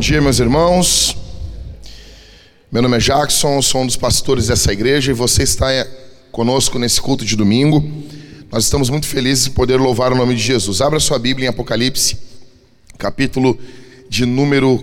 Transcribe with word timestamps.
Bom 0.00 0.02
dia, 0.02 0.22
meus 0.22 0.40
irmãos. 0.40 1.14
Meu 2.72 2.80
nome 2.80 2.96
é 2.96 3.00
Jackson, 3.00 3.60
sou 3.60 3.82
um 3.82 3.86
dos 3.86 3.96
pastores 3.96 4.46
dessa 4.46 4.72
igreja 4.72 5.10
e 5.10 5.14
você 5.14 5.42
está 5.42 5.66
conosco 6.32 6.78
nesse 6.78 6.98
culto 7.02 7.22
de 7.22 7.36
domingo. 7.36 7.86
Nós 8.50 8.64
estamos 8.64 8.88
muito 8.88 9.06
felizes 9.06 9.48
em 9.48 9.50
poder 9.50 9.76
louvar 9.76 10.10
o 10.10 10.16
nome 10.16 10.34
de 10.34 10.40
Jesus. 10.40 10.80
Abra 10.80 10.98
sua 10.98 11.18
Bíblia 11.18 11.44
em 11.44 11.50
Apocalipse, 11.50 12.16
capítulo 12.96 13.58
de 14.08 14.24
número 14.24 14.82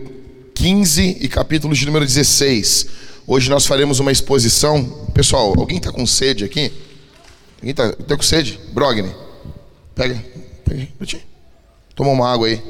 15 0.54 1.18
e 1.20 1.28
capítulo 1.28 1.74
de 1.74 1.84
número 1.88 2.06
16. 2.06 2.86
Hoje 3.26 3.50
nós 3.50 3.66
faremos 3.66 4.00
uma 4.00 4.12
exposição. 4.12 4.84
Pessoal, 5.16 5.52
alguém 5.58 5.78
está 5.78 5.92
com 5.92 6.06
sede 6.06 6.46
aqui? 6.46 6.72
Alguém 7.56 7.72
está 7.72 7.92
tá 7.92 8.16
com 8.16 8.22
sede? 8.22 8.60
Brogni, 8.72 9.10
pega, 9.96 10.24
pega 10.64 10.88
aí, 11.02 11.22
Toma 11.96 12.12
uma 12.12 12.32
água 12.32 12.46
aí. 12.46 12.62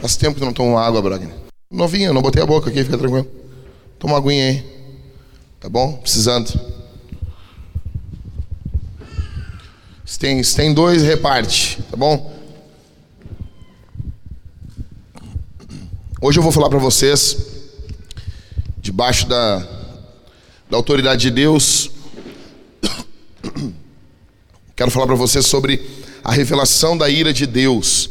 Faz 0.00 0.16
tempo 0.16 0.36
que 0.36 0.44
não 0.44 0.52
tomo 0.52 0.76
água, 0.76 1.00
Brogni. 1.00 1.39
Novinho, 1.72 2.12
não 2.12 2.20
botei 2.20 2.42
a 2.42 2.46
boca 2.46 2.68
aqui, 2.68 2.82
fica 2.82 2.98
tranquilo. 2.98 3.30
Toma 3.96 4.14
uma 4.14 4.18
aguinha 4.18 4.44
aí. 4.44 4.64
Tá 5.60 5.68
bom? 5.68 5.92
Precisando. 5.98 6.50
Se 10.04 10.18
tem, 10.18 10.42
se 10.42 10.56
tem 10.56 10.74
dois, 10.74 11.00
reparte. 11.04 11.80
Tá 11.88 11.96
bom? 11.96 12.36
Hoje 16.20 16.40
eu 16.40 16.42
vou 16.42 16.50
falar 16.50 16.68
para 16.68 16.80
vocês, 16.80 17.36
debaixo 18.78 19.28
da, 19.28 19.58
da 20.68 20.76
autoridade 20.76 21.20
de 21.20 21.30
Deus, 21.30 21.92
quero 24.74 24.90
falar 24.90 25.06
para 25.06 25.14
vocês 25.14 25.46
sobre 25.46 25.88
a 26.24 26.32
revelação 26.32 26.98
da 26.98 27.08
ira 27.08 27.32
de 27.32 27.46
Deus. 27.46 28.10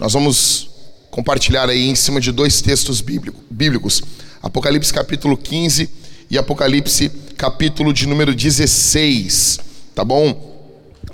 Nós 0.00 0.12
vamos 0.12 0.67
compartilhar 1.10 1.68
aí 1.68 1.88
em 1.88 1.94
cima 1.94 2.20
de 2.20 2.30
dois 2.30 2.60
textos 2.60 3.00
bíblicos, 3.00 4.02
Apocalipse 4.42 4.92
capítulo 4.92 5.36
15 5.36 5.88
e 6.30 6.38
Apocalipse 6.38 7.10
capítulo 7.36 7.92
de 7.92 8.06
número 8.06 8.34
16, 8.34 9.60
tá 9.94 10.04
bom? 10.04 10.58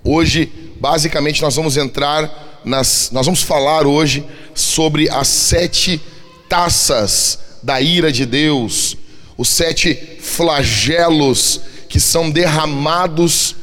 Hoje, 0.02 0.50
basicamente, 0.80 1.40
nós 1.40 1.56
vamos 1.56 1.76
entrar 1.76 2.62
nas, 2.64 3.10
nós 3.12 3.26
vamos 3.26 3.42
falar 3.42 3.86
hoje 3.86 4.24
sobre 4.54 5.08
as 5.10 5.28
sete 5.28 6.00
taças 6.48 7.38
da 7.62 7.80
ira 7.80 8.12
de 8.12 8.26
Deus, 8.26 8.96
os 9.36 9.48
sete 9.48 9.94
flagelos 10.20 11.60
que 11.88 12.00
são 12.00 12.30
derramados 12.30 13.54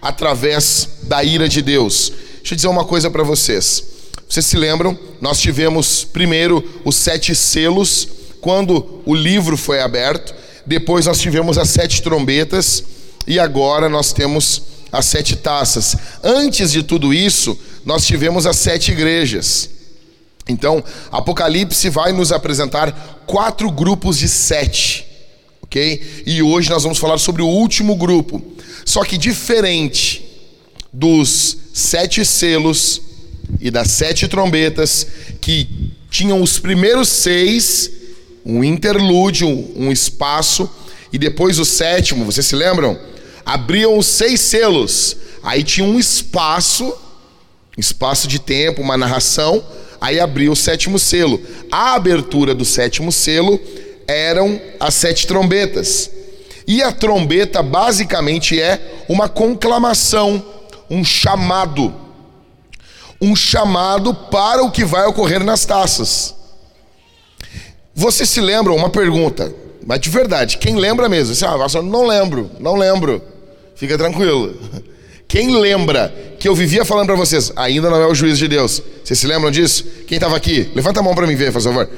através 0.00 0.88
da 1.02 1.22
ira 1.22 1.48
de 1.48 1.60
Deus. 1.60 2.12
Deixa 2.38 2.54
eu 2.54 2.56
dizer 2.56 2.68
uma 2.68 2.84
coisa 2.84 3.10
para 3.10 3.22
vocês. 3.22 3.84
Vocês 4.30 4.46
se 4.46 4.56
lembram? 4.56 4.96
Nós 5.20 5.40
tivemos 5.40 6.04
primeiro 6.04 6.64
os 6.84 6.94
sete 6.94 7.34
selos, 7.34 8.06
quando 8.40 9.02
o 9.04 9.12
livro 9.12 9.56
foi 9.56 9.80
aberto, 9.80 10.32
depois 10.64 11.06
nós 11.06 11.18
tivemos 11.18 11.58
as 11.58 11.68
sete 11.70 12.00
trombetas, 12.00 12.84
e 13.26 13.40
agora 13.40 13.88
nós 13.88 14.12
temos 14.12 14.62
as 14.92 15.06
sete 15.06 15.34
taças. 15.34 15.96
Antes 16.22 16.70
de 16.70 16.84
tudo 16.84 17.12
isso, 17.12 17.58
nós 17.84 18.06
tivemos 18.06 18.46
as 18.46 18.54
sete 18.54 18.92
igrejas. 18.92 19.68
Então, 20.48 20.82
Apocalipse 21.10 21.90
vai 21.90 22.12
nos 22.12 22.30
apresentar 22.30 23.24
quatro 23.26 23.68
grupos 23.68 24.16
de 24.16 24.28
sete, 24.28 25.08
ok? 25.60 26.22
E 26.24 26.40
hoje 26.40 26.70
nós 26.70 26.84
vamos 26.84 26.98
falar 26.98 27.18
sobre 27.18 27.42
o 27.42 27.48
último 27.48 27.96
grupo. 27.96 28.40
Só 28.84 29.02
que 29.02 29.18
diferente 29.18 30.24
dos 30.92 31.56
sete 31.74 32.24
selos, 32.24 33.09
e 33.60 33.70
das 33.70 33.90
sete 33.90 34.26
trombetas, 34.26 35.06
que 35.40 35.68
tinham 36.10 36.42
os 36.42 36.58
primeiros 36.58 37.08
seis, 37.08 37.90
um 38.44 38.64
interlúdio, 38.64 39.48
um 39.76 39.92
espaço, 39.92 40.68
e 41.12 41.18
depois 41.18 41.58
o 41.58 41.64
sétimo, 41.64 42.24
vocês 42.24 42.46
se 42.46 42.56
lembram? 42.56 42.98
Abriam 43.44 43.98
os 43.98 44.06
seis 44.06 44.40
selos, 44.40 45.16
aí 45.42 45.62
tinha 45.62 45.86
um 45.86 45.98
espaço, 45.98 46.92
espaço 47.76 48.26
de 48.26 48.38
tempo, 48.38 48.80
uma 48.80 48.96
narração, 48.96 49.64
aí 50.00 50.18
abriu 50.18 50.52
o 50.52 50.56
sétimo 50.56 50.98
selo. 50.98 51.40
A 51.70 51.94
abertura 51.94 52.54
do 52.54 52.64
sétimo 52.64 53.12
selo 53.12 53.60
eram 54.06 54.60
as 54.78 54.94
sete 54.94 55.26
trombetas. 55.26 56.10
E 56.66 56.82
a 56.82 56.92
trombeta 56.92 57.62
basicamente 57.62 58.60
é 58.60 59.02
uma 59.08 59.28
conclamação, 59.28 60.44
um 60.88 61.04
chamado 61.04 61.92
um 63.20 63.36
chamado 63.36 64.14
para 64.14 64.62
o 64.62 64.70
que 64.70 64.84
vai 64.84 65.06
ocorrer 65.06 65.44
nas 65.44 65.64
taças. 65.64 66.34
Você 67.94 68.24
se 68.24 68.40
lembra? 68.40 68.72
Uma 68.72 68.88
pergunta, 68.88 69.52
mas 69.86 70.00
de 70.00 70.08
verdade, 70.08 70.56
quem 70.56 70.76
lembra 70.76 71.08
mesmo? 71.08 71.34
Você, 71.34 71.44
ah, 71.44 71.56
não 71.82 72.06
lembro, 72.06 72.50
não 72.58 72.76
lembro. 72.76 73.22
Fica 73.76 73.96
tranquilo. 73.98 74.54
Quem 75.26 75.56
lembra 75.56 76.12
que 76.40 76.48
eu 76.48 76.54
vivia 76.54 76.84
falando 76.84 77.06
para 77.06 77.14
vocês, 77.14 77.52
ainda 77.54 77.88
não 77.88 78.00
é 78.00 78.06
o 78.06 78.14
juízo 78.14 78.38
de 78.38 78.48
Deus? 78.48 78.82
Vocês 79.04 79.18
se 79.18 79.26
lembram 79.26 79.50
disso? 79.50 79.84
Quem 80.06 80.16
estava 80.16 80.36
aqui? 80.36 80.70
Levanta 80.74 81.00
a 81.00 81.02
mão 81.02 81.14
para 81.14 81.26
mim 81.26 81.36
ver, 81.36 81.52
por 81.52 81.62
favor. 81.62 81.88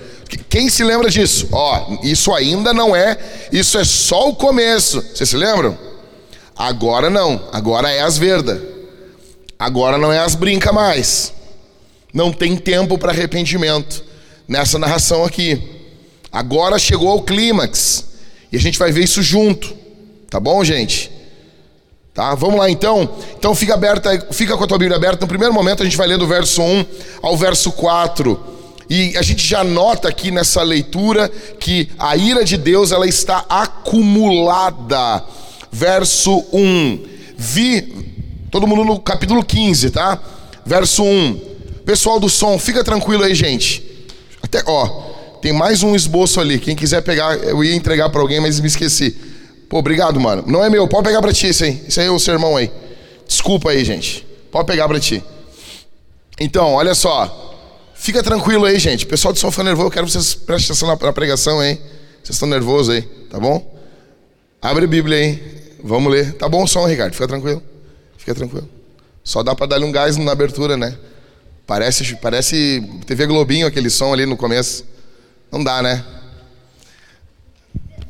Quem 0.48 0.68
se 0.68 0.84
lembra 0.84 1.08
disso? 1.08 1.48
Ó, 1.50 1.98
isso 2.02 2.32
ainda 2.34 2.72
não 2.74 2.94
é, 2.94 3.16
isso 3.50 3.78
é 3.78 3.84
só 3.84 4.28
o 4.28 4.34
começo. 4.34 5.00
Vocês 5.00 5.28
se 5.30 5.36
lembram? 5.36 5.78
Agora 6.54 7.08
não, 7.08 7.40
agora 7.52 7.90
é 7.90 8.00
as 8.00 8.18
verdas. 8.18 8.71
Agora 9.62 9.96
não 9.96 10.12
é 10.12 10.18
as 10.18 10.34
brinca 10.34 10.72
mais. 10.72 11.32
Não 12.12 12.32
tem 12.32 12.56
tempo 12.56 12.98
para 12.98 13.12
arrependimento 13.12 14.04
nessa 14.48 14.76
narração 14.76 15.24
aqui. 15.24 15.62
Agora 16.32 16.80
chegou 16.80 17.08
ao 17.08 17.22
clímax. 17.22 18.06
E 18.50 18.56
a 18.56 18.60
gente 18.60 18.76
vai 18.76 18.90
ver 18.90 19.04
isso 19.04 19.22
junto. 19.22 19.72
Tá 20.28 20.40
bom, 20.40 20.64
gente? 20.64 21.12
Tá? 22.12 22.34
Vamos 22.34 22.58
lá 22.58 22.68
então. 22.68 23.08
Então 23.38 23.54
fica 23.54 23.74
aberta, 23.74 24.26
fica 24.32 24.56
com 24.56 24.64
a 24.64 24.66
tua 24.66 24.78
Bíblia 24.78 24.96
aberta. 24.96 25.20
No 25.20 25.28
primeiro 25.28 25.54
momento 25.54 25.80
a 25.80 25.84
gente 25.84 25.96
vai 25.96 26.08
ler 26.08 26.18
do 26.18 26.26
verso 26.26 26.60
1 26.60 26.84
ao 27.22 27.36
verso 27.36 27.70
4. 27.70 28.40
E 28.90 29.16
a 29.16 29.22
gente 29.22 29.46
já 29.46 29.62
nota 29.62 30.08
aqui 30.08 30.32
nessa 30.32 30.60
leitura 30.64 31.28
que 31.60 31.88
a 32.00 32.16
ira 32.16 32.44
de 32.44 32.56
Deus 32.56 32.90
ela 32.90 33.06
está 33.06 33.44
acumulada. 33.48 35.22
Verso 35.70 36.44
1. 36.52 37.04
Vi 37.38 38.11
Todo 38.52 38.66
mundo 38.66 38.84
no 38.84 39.00
capítulo 39.00 39.42
15, 39.42 39.90
tá? 39.92 40.20
Verso 40.66 41.02
1. 41.02 41.40
Pessoal 41.86 42.20
do 42.20 42.28
som, 42.28 42.58
fica 42.58 42.84
tranquilo 42.84 43.24
aí, 43.24 43.34
gente. 43.34 43.82
Até, 44.42 44.62
ó, 44.66 44.86
tem 45.40 45.54
mais 45.54 45.82
um 45.82 45.96
esboço 45.96 46.38
ali. 46.38 46.58
Quem 46.58 46.76
quiser 46.76 47.00
pegar, 47.00 47.34
eu 47.38 47.64
ia 47.64 47.74
entregar 47.74 48.10
para 48.10 48.20
alguém, 48.20 48.40
mas 48.40 48.60
me 48.60 48.66
esqueci. 48.66 49.16
Pô, 49.70 49.78
obrigado, 49.78 50.20
mano. 50.20 50.44
Não 50.46 50.62
é 50.62 50.68
meu, 50.68 50.86
pode 50.86 51.04
pegar 51.04 51.22
para 51.22 51.32
ti 51.32 51.48
isso 51.48 51.64
aí. 51.64 51.82
Isso 51.88 51.98
aí 51.98 52.06
é 52.06 52.10
o 52.10 52.18
sermão 52.18 52.54
aí. 52.54 52.70
Desculpa 53.26 53.70
aí, 53.70 53.82
gente. 53.86 54.26
Pode 54.50 54.66
pegar 54.66 54.86
para 54.86 55.00
ti. 55.00 55.24
Então, 56.38 56.74
olha 56.74 56.94
só. 56.94 57.56
Fica 57.94 58.22
tranquilo 58.22 58.66
aí, 58.66 58.78
gente. 58.78 59.06
Pessoal 59.06 59.32
do 59.32 59.38
som 59.38 59.50
fica 59.50 59.64
nervoso. 59.64 59.86
Eu 59.86 59.90
quero 59.90 60.04
que 60.04 60.12
vocês 60.12 60.34
prestem 60.34 60.74
atenção 60.74 60.88
na, 60.88 61.12
pregação 61.14 61.58
aí. 61.58 61.76
Vocês 62.22 62.36
estão 62.36 62.46
nervosos 62.46 62.94
aí, 62.94 63.00
tá 63.30 63.40
bom? 63.40 63.74
Abre 64.60 64.84
a 64.84 64.88
Bíblia 64.88 65.16
aí. 65.16 65.42
Vamos 65.82 66.12
ler. 66.12 66.34
Tá 66.34 66.50
bom 66.50 66.64
o 66.64 66.68
som, 66.68 66.84
Ricardo? 66.86 67.14
Fica 67.14 67.26
tranquilo. 67.26 67.71
Fica 68.22 68.36
tranquilo. 68.36 68.68
Só 69.24 69.42
dá 69.42 69.52
para 69.52 69.66
dar 69.66 69.80
um 69.80 69.90
gás 69.90 70.16
na 70.16 70.30
abertura, 70.30 70.76
né? 70.76 70.96
Parece, 71.66 72.14
parece 72.16 72.80
TV 73.04 73.26
Globinho 73.26 73.66
aquele 73.66 73.90
som 73.90 74.12
ali 74.12 74.24
no 74.24 74.36
começo. 74.36 74.84
Não 75.50 75.62
dá, 75.62 75.82
né? 75.82 76.04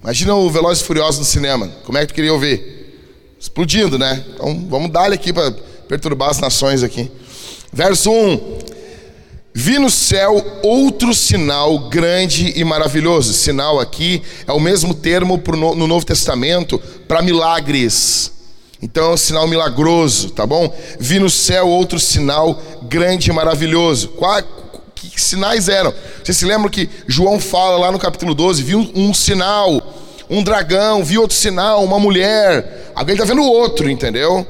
Imagina 0.03 0.35
o 0.35 0.51
Velozes 0.51 0.83
Furiosos 0.83 1.19
no 1.19 1.25
cinema. 1.25 1.67
Como 1.85 1.97
é 1.97 2.03
que 2.03 2.09
tu 2.09 2.15
queria 2.15 2.31
ouvir? 2.31 2.95
Explodindo, 3.41 3.99
né? 3.99 4.23
Então 4.35 4.67
vamos 4.69 4.93
dar 4.93 5.07
ele 5.07 5.15
aqui 5.15 5.33
para 5.33 5.51
perturbar 5.89 6.29
as 6.29 6.39
nações 6.39 6.83
aqui. 6.83 7.11
Verso 7.73 8.11
1. 8.11 8.59
Vi 9.55 9.79
no 9.79 9.89
céu 9.89 10.61
outro 10.63 11.15
sinal 11.15 11.89
grande 11.89 12.53
e 12.55 12.63
maravilhoso. 12.65 13.33
Sinal 13.33 13.81
aqui 13.81 14.23
é 14.47 14.53
o 14.53 14.61
mesmo 14.61 14.93
termo 14.93 15.43
no 15.75 15.87
Novo 15.87 16.05
Testamento 16.05 16.79
para 17.09 17.23
milagres. 17.23 18.42
Então 18.83 19.11
é 19.11 19.15
um 19.15 19.17
sinal 19.17 19.47
milagroso, 19.47 20.31
tá 20.31 20.45
bom? 20.45 20.77
Vi 20.99 21.21
no 21.21 21.31
céu 21.31 21.69
outro 21.69 22.01
sinal 22.01 22.61
grande 22.83 23.31
e 23.31 23.33
maravilhoso. 23.33 24.13
Que 24.97 25.21
sinais 25.21 25.69
eram? 25.69 25.95
Vocês 26.23 26.37
se 26.37 26.45
lembram 26.45 26.69
que 26.69 26.91
João 27.07 27.39
fala 27.39 27.79
lá 27.79 27.93
no 27.93 27.99
capítulo 27.99 28.35
12: 28.35 28.61
viu 28.65 28.81
um, 28.81 29.11
um 29.11 29.15
sinal, 29.15 29.81
um 30.29 30.43
dragão, 30.43 31.05
viu 31.05 31.21
outro 31.21 31.37
sinal, 31.37 31.85
uma 31.85 32.01
mulher. 32.01 32.91
Agora 32.93 33.13
ele 33.13 33.23
está 33.23 33.33
vendo 33.33 33.47
outro, 33.47 33.89
entendeu? 33.89 34.45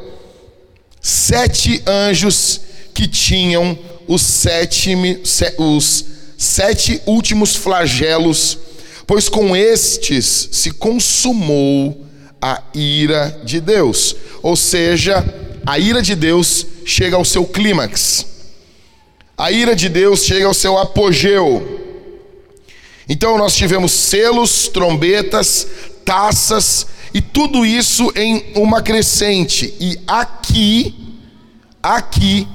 Sete 0.98 1.82
anjos 1.86 2.60
que 2.94 3.06
tinham 3.06 3.78
os 4.08 4.22
sete, 4.22 4.94
os 5.58 6.04
sete 6.38 7.02
últimos 7.04 7.54
flagelos, 7.54 8.58
pois 9.06 9.28
com 9.28 9.54
estes 9.54 10.48
se 10.52 10.70
consumou 10.70 12.01
a 12.42 12.60
ira 12.74 13.40
de 13.44 13.60
Deus. 13.60 14.16
Ou 14.42 14.56
seja, 14.56 15.24
a 15.64 15.78
ira 15.78 16.02
de 16.02 16.16
Deus 16.16 16.66
chega 16.84 17.14
ao 17.14 17.24
seu 17.24 17.46
clímax. 17.46 18.26
A 19.38 19.52
ira 19.52 19.76
de 19.76 19.88
Deus 19.88 20.24
chega 20.24 20.46
ao 20.46 20.54
seu 20.54 20.76
apogeu. 20.76 21.80
Então 23.08 23.38
nós 23.38 23.54
tivemos 23.54 23.92
selos, 23.92 24.68
trombetas, 24.68 25.66
taças 26.04 26.86
e 27.14 27.20
tudo 27.20 27.64
isso 27.64 28.12
em 28.16 28.52
uma 28.56 28.82
crescente. 28.82 29.72
E 29.78 29.98
aqui, 30.06 30.94
aqui 31.80 32.48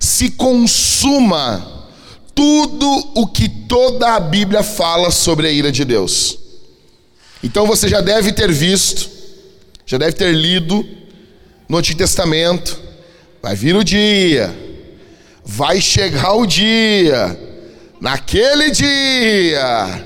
se 0.00 0.30
consuma 0.30 1.76
tudo 2.34 2.88
o 3.14 3.26
que 3.26 3.48
toda 3.48 4.14
a 4.14 4.20
Bíblia 4.20 4.62
fala 4.62 5.10
sobre 5.10 5.46
a 5.46 5.50
ira 5.50 5.72
de 5.72 5.84
Deus. 5.84 6.38
Então 7.42 7.66
você 7.66 7.88
já 7.88 8.00
deve 8.00 8.32
ter 8.32 8.52
visto, 8.52 9.15
já 9.86 9.96
deve 9.96 10.12
ter 10.12 10.32
lido 10.32 10.84
no 11.68 11.78
Antigo 11.78 11.98
Testamento. 11.98 12.78
Vai 13.40 13.54
vir 13.54 13.76
o 13.76 13.84
dia, 13.84 14.52
vai 15.44 15.80
chegar 15.80 16.34
o 16.34 16.44
dia, 16.44 17.38
naquele 18.00 18.70
dia, 18.70 20.04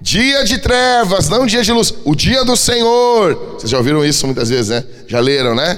dia 0.00 0.44
de 0.44 0.58
trevas, 0.58 1.28
não 1.28 1.44
dia 1.44 1.62
de 1.62 1.72
luz, 1.72 1.92
o 2.04 2.14
dia 2.14 2.44
do 2.44 2.56
Senhor. 2.56 3.56
Vocês 3.58 3.70
já 3.70 3.78
ouviram 3.78 4.04
isso 4.04 4.24
muitas 4.26 4.48
vezes, 4.48 4.68
né? 4.68 4.84
Já 5.08 5.18
leram, 5.18 5.56
né? 5.56 5.76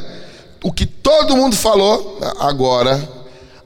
O 0.62 0.70
que 0.70 0.84
todo 0.84 1.34
mundo 1.34 1.56
falou, 1.56 2.19
agora 2.38 3.19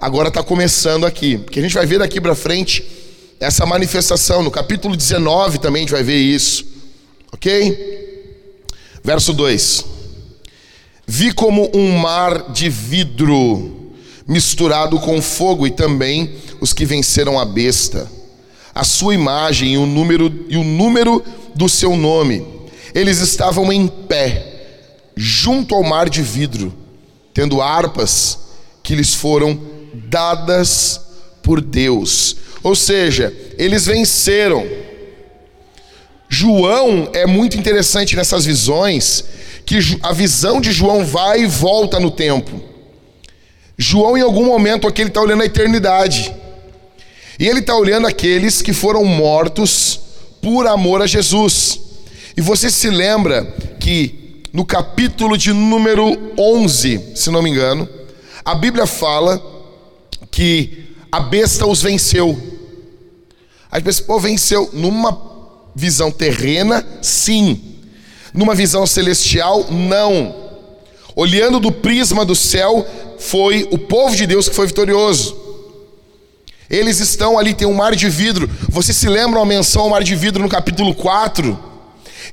agora 0.04 0.28
está 0.28 0.42
começando 0.42 1.06
aqui. 1.06 1.38
Porque 1.38 1.58
a 1.58 1.62
gente 1.62 1.74
vai 1.74 1.86
ver 1.86 1.98
daqui 1.98 2.20
para 2.20 2.34
frente 2.34 2.84
essa 3.40 3.64
manifestação. 3.64 4.42
No 4.42 4.50
capítulo 4.50 4.94
19 4.94 5.58
também 5.58 5.80
a 5.80 5.84
gente 5.84 5.92
vai 5.92 6.02
ver 6.02 6.18
isso. 6.18 6.64
Ok? 7.32 8.13
Verso 9.04 9.34
2: 9.34 9.84
Vi 11.06 11.30
como 11.34 11.70
um 11.74 11.98
mar 11.98 12.50
de 12.52 12.70
vidro 12.70 13.92
misturado 14.26 14.98
com 14.98 15.20
fogo, 15.20 15.66
e 15.66 15.70
também 15.70 16.34
os 16.58 16.72
que 16.72 16.86
venceram 16.86 17.38
a 17.38 17.44
besta, 17.44 18.10
a 18.74 18.82
sua 18.82 19.14
imagem 19.14 19.74
e 19.74 19.76
o 19.76 19.84
número, 19.84 20.46
e 20.48 20.56
o 20.56 20.64
número 20.64 21.22
do 21.54 21.68
seu 21.68 21.94
nome. 21.94 22.46
Eles 22.94 23.18
estavam 23.18 23.70
em 23.70 23.86
pé, 23.86 25.10
junto 25.14 25.74
ao 25.74 25.82
mar 25.82 26.08
de 26.08 26.22
vidro, 26.22 26.72
tendo 27.34 27.60
harpas 27.60 28.38
que 28.82 28.94
lhes 28.94 29.12
foram 29.12 29.60
dadas 29.92 30.98
por 31.42 31.60
Deus. 31.60 32.36
Ou 32.62 32.74
seja, 32.74 33.36
eles 33.58 33.84
venceram. 33.84 34.64
João 36.28 37.10
é 37.12 37.26
muito 37.26 37.56
interessante 37.56 38.16
nessas 38.16 38.44
visões, 38.44 39.24
que 39.64 39.78
a 40.02 40.12
visão 40.12 40.60
de 40.60 40.72
João 40.72 41.04
vai 41.04 41.42
e 41.42 41.46
volta 41.46 41.98
no 42.00 42.10
tempo. 42.10 42.60
João, 43.76 44.16
em 44.16 44.20
algum 44.20 44.44
momento 44.44 44.86
aqui, 44.86 45.02
ele 45.02 45.10
está 45.10 45.20
olhando 45.20 45.42
a 45.42 45.46
eternidade. 45.46 46.34
E 47.38 47.48
ele 47.48 47.60
está 47.60 47.74
olhando 47.74 48.06
aqueles 48.06 48.62
que 48.62 48.72
foram 48.72 49.04
mortos 49.04 50.00
por 50.40 50.66
amor 50.66 51.02
a 51.02 51.06
Jesus. 51.06 51.80
E 52.36 52.40
você 52.40 52.70
se 52.70 52.88
lembra 52.88 53.44
que 53.80 54.42
no 54.52 54.64
capítulo 54.64 55.36
de 55.36 55.52
número 55.52 56.32
11, 56.38 57.12
se 57.16 57.30
não 57.30 57.42
me 57.42 57.50
engano, 57.50 57.88
a 58.44 58.54
Bíblia 58.54 58.86
fala 58.86 59.42
que 60.30 60.94
a 61.10 61.20
besta 61.20 61.66
os 61.66 61.82
venceu. 61.82 62.38
Aí 63.70 63.82
pensa, 63.82 64.02
pô, 64.02 64.20
venceu 64.20 64.70
numa 64.72 65.12
visão 65.74 66.10
terrena, 66.10 66.84
sim. 67.02 67.60
Numa 68.32 68.54
visão 68.54 68.86
celestial, 68.86 69.66
não. 69.70 70.34
Olhando 71.16 71.60
do 71.60 71.70
prisma 71.70 72.24
do 72.24 72.34
céu, 72.34 72.86
foi 73.18 73.68
o 73.70 73.78
povo 73.78 74.14
de 74.14 74.26
Deus 74.26 74.48
que 74.48 74.54
foi 74.54 74.66
vitorioso. 74.66 75.36
Eles 76.68 76.98
estão 76.98 77.38
ali, 77.38 77.54
tem 77.54 77.68
um 77.68 77.74
mar 77.74 77.94
de 77.94 78.08
vidro. 78.08 78.50
Você 78.68 78.92
se 78.92 79.08
lembra 79.08 79.38
uma 79.38 79.46
menção 79.46 79.82
ao 79.82 79.90
mar 79.90 80.02
de 80.02 80.16
vidro 80.16 80.42
no 80.42 80.48
capítulo 80.48 80.94
4? 80.94 81.58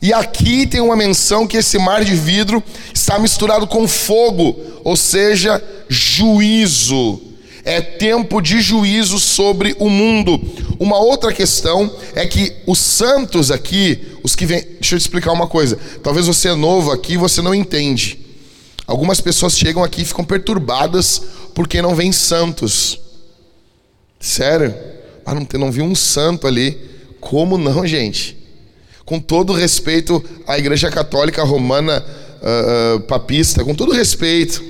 E 0.01 0.11
aqui 0.11 0.65
tem 0.65 0.81
uma 0.81 0.95
menção 0.95 1.45
que 1.45 1.57
esse 1.57 1.77
mar 1.77 2.03
de 2.03 2.15
vidro 2.15 2.63
está 2.93 3.19
misturado 3.19 3.67
com 3.67 3.87
fogo, 3.87 4.55
ou 4.83 4.95
seja, 4.95 5.63
juízo 5.87 7.30
é 7.63 7.79
tempo 7.81 8.41
de 8.41 8.59
juízo 8.59 9.19
sobre 9.19 9.75
o 9.79 9.89
mundo. 9.89 10.39
Uma 10.79 10.97
outra 10.97 11.31
questão 11.31 11.93
é 12.15 12.25
que 12.25 12.53
os 12.65 12.79
santos 12.79 13.51
aqui, 13.51 13.99
os 14.23 14.35
que 14.35 14.45
vêm. 14.45 14.61
Deixa 14.61 14.95
eu 14.95 14.99
te 14.99 15.03
explicar 15.03 15.31
uma 15.31 15.47
coisa. 15.47 15.77
Talvez 16.01 16.27
você 16.27 16.49
é 16.49 16.55
novo 16.55 16.91
aqui 16.91 17.13
e 17.13 17.17
você 17.17 17.41
não 17.41 17.53
entende. 17.53 18.19
Algumas 18.87 19.21
pessoas 19.21 19.57
chegam 19.57 19.83
aqui 19.83 20.01
e 20.01 20.05
ficam 20.05 20.25
perturbadas 20.25 21.21
porque 21.53 21.81
não 21.81 21.95
vêm 21.95 22.11
santos. 22.11 22.99
Sério? 24.19 24.73
Ah, 25.25 25.35
não, 25.35 25.47
não 25.59 25.71
vi 25.71 25.81
um 25.81 25.95
santo 25.95 26.47
ali. 26.47 26.77
Como 27.19 27.57
não, 27.57 27.85
gente? 27.87 28.37
Com 29.05 29.19
todo 29.19 29.53
respeito 29.53 30.23
à 30.47 30.57
Igreja 30.57 30.89
Católica 30.89 31.43
Romana 31.43 32.03
uh, 32.41 32.95
uh, 32.95 32.99
Papista, 33.01 33.63
com 33.63 33.75
todo 33.75 33.91
respeito, 33.91 34.63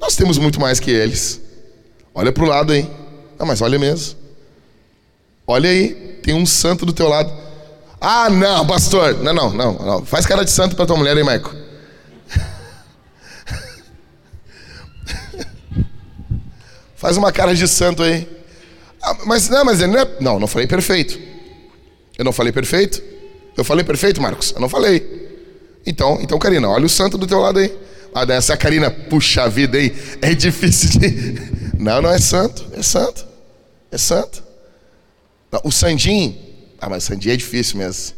nós 0.00 0.16
temos 0.16 0.38
muito 0.38 0.60
mais 0.60 0.78
que 0.78 0.90
eles. 0.90 1.40
Olha 2.14 2.32
para 2.32 2.44
o 2.44 2.46
lado 2.46 2.72
aí. 2.72 2.88
Não, 3.38 3.46
mas 3.46 3.60
olha 3.60 3.78
mesmo. 3.78 4.18
Olha 5.46 5.70
aí, 5.70 6.18
tem 6.22 6.34
um 6.34 6.46
santo 6.46 6.84
do 6.86 6.92
teu 6.92 7.08
lado. 7.08 7.32
Ah, 8.00 8.30
não, 8.30 8.66
pastor. 8.66 9.18
Não, 9.18 9.32
não, 9.32 9.52
não. 9.52 9.72
não. 9.74 10.04
Faz 10.04 10.24
cara 10.26 10.44
de 10.44 10.50
santo 10.50 10.76
para 10.76 10.86
tua 10.86 10.96
mulher 10.96 11.16
aí, 11.16 11.22
Maico. 11.22 11.54
Faz 16.96 17.16
uma 17.16 17.32
cara 17.32 17.54
de 17.54 17.66
santo 17.66 18.02
aí. 18.02 18.28
Ah, 19.02 19.16
mas 19.26 19.48
não, 19.48 19.64
mas 19.64 19.80
ele 19.80 19.92
não 19.92 20.00
é. 20.00 20.08
Não, 20.20 20.38
não 20.38 20.46
falei 20.46 20.66
perfeito. 20.66 21.18
Eu 22.16 22.24
não 22.24 22.32
falei 22.32 22.52
perfeito. 22.52 23.02
Eu 23.56 23.64
falei 23.64 23.84
perfeito, 23.84 24.20
Marcos? 24.20 24.52
Eu 24.52 24.60
não 24.60 24.68
falei. 24.68 25.28
Então, 25.86 26.18
então, 26.20 26.38
Karina, 26.38 26.68
olha 26.68 26.86
o 26.86 26.88
santo 26.88 27.18
do 27.18 27.26
teu 27.26 27.40
lado 27.40 27.58
aí. 27.58 27.74
Ah, 28.14 28.24
dessa 28.24 28.56
Karina, 28.56 28.90
puxa 28.90 29.48
vida 29.48 29.78
aí, 29.78 29.94
é 30.20 30.34
difícil 30.34 31.00
de. 31.00 31.59
Não, 31.80 32.02
não 32.02 32.10
é 32.10 32.18
santo, 32.18 32.66
é 32.74 32.82
santo. 32.82 33.26
É 33.90 33.96
santo. 33.96 34.42
O 35.64 35.72
Sandim, 35.72 36.38
ah, 36.78 36.90
mas 36.90 37.04
Sandim 37.04 37.30
é 37.30 37.36
difícil 37.36 37.78
mesmo. 37.78 38.14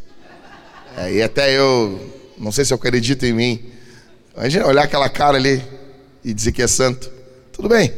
Aí 0.97 1.23
até 1.23 1.57
eu, 1.57 2.13
não 2.37 2.51
sei 2.51 2.65
se 2.65 2.73
eu 2.73 2.77
acredito 2.77 3.25
em 3.25 3.33
mim. 3.33 3.73
Imagina 4.37 4.67
olhar 4.67 4.83
aquela 4.83 5.09
cara 5.09 5.37
ali 5.37 5.63
e 6.25 6.35
dizer 6.35 6.51
que 6.51 6.61
é 6.61 6.67
santo. 6.67 7.09
Tudo 7.53 7.69
bem, 7.69 7.95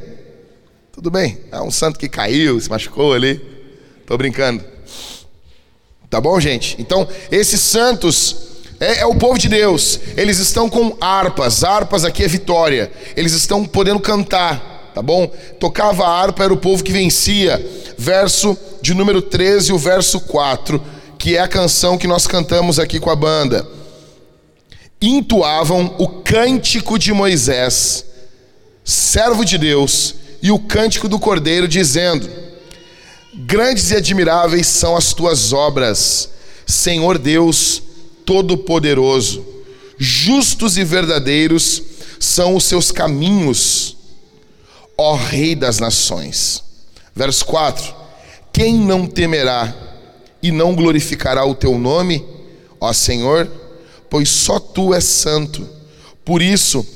tudo 0.92 1.10
bem. 1.10 1.40
É 1.50 1.58
um 1.62 1.70
santo 1.70 1.98
que 1.98 2.10
caiu, 2.10 2.60
se 2.60 2.68
machucou 2.68 3.14
ali. 3.14 3.40
Tô 4.06 4.18
brincando. 4.18 4.62
Tá 6.10 6.20
bom, 6.20 6.38
gente? 6.38 6.76
Então, 6.78 7.08
esses 7.30 7.62
santos 7.62 8.36
é, 8.78 8.98
é, 8.98 9.06
o 9.06 9.14
povo 9.14 9.38
de 9.38 9.48
Deus. 9.48 9.98
Eles 10.14 10.38
estão 10.38 10.68
com 10.68 10.94
harpas. 11.00 11.64
Harpas 11.64 12.04
aqui 12.04 12.22
é 12.22 12.28
vitória. 12.28 12.92
Eles 13.16 13.32
estão 13.32 13.64
podendo 13.64 13.98
cantar 13.98 14.73
tá 14.94 15.02
bom? 15.02 15.26
Tocava 15.58 16.04
a 16.04 16.20
harpa, 16.20 16.44
era 16.44 16.52
o 16.52 16.56
povo 16.56 16.84
que 16.84 16.92
vencia. 16.92 17.60
Verso 17.98 18.56
de 18.80 18.94
número 18.94 19.20
13, 19.20 19.72
o 19.72 19.78
verso 19.78 20.20
4, 20.20 20.80
que 21.18 21.36
é 21.36 21.40
a 21.40 21.48
canção 21.48 21.98
que 21.98 22.06
nós 22.06 22.26
cantamos 22.26 22.78
aqui 22.78 23.00
com 23.00 23.10
a 23.10 23.16
banda. 23.16 23.66
Intuavam 25.02 25.96
o 25.98 26.06
cântico 26.06 26.98
de 26.98 27.12
Moisés, 27.12 28.04
servo 28.84 29.44
de 29.44 29.58
Deus, 29.58 30.14
e 30.40 30.50
o 30.50 30.58
cântico 30.58 31.08
do 31.08 31.18
Cordeiro, 31.18 31.66
dizendo: 31.66 32.28
Grandes 33.34 33.90
e 33.90 33.96
admiráveis 33.96 34.66
são 34.68 34.96
as 34.96 35.12
tuas 35.12 35.52
obras, 35.52 36.30
Senhor 36.66 37.18
Deus 37.18 37.82
Todo-Poderoso. 38.24 39.44
Justos 39.98 40.76
e 40.76 40.84
verdadeiros 40.84 41.82
são 42.18 42.54
os 42.56 42.64
seus 42.64 42.90
caminhos 42.90 43.94
ó 44.96 45.14
Rei 45.14 45.54
das 45.54 45.78
nações. 45.78 46.62
Verso 47.14 47.44
4: 47.46 47.94
Quem 48.52 48.74
não 48.74 49.06
temerá 49.06 49.74
e 50.42 50.50
não 50.50 50.74
glorificará 50.74 51.44
o 51.44 51.54
teu 51.54 51.78
nome, 51.78 52.24
ó 52.80 52.92
Senhor? 52.92 53.50
Pois 54.10 54.28
só 54.28 54.58
tu 54.58 54.94
és 54.94 55.04
santo. 55.04 55.68
Por 56.24 56.40
isso, 56.40 56.86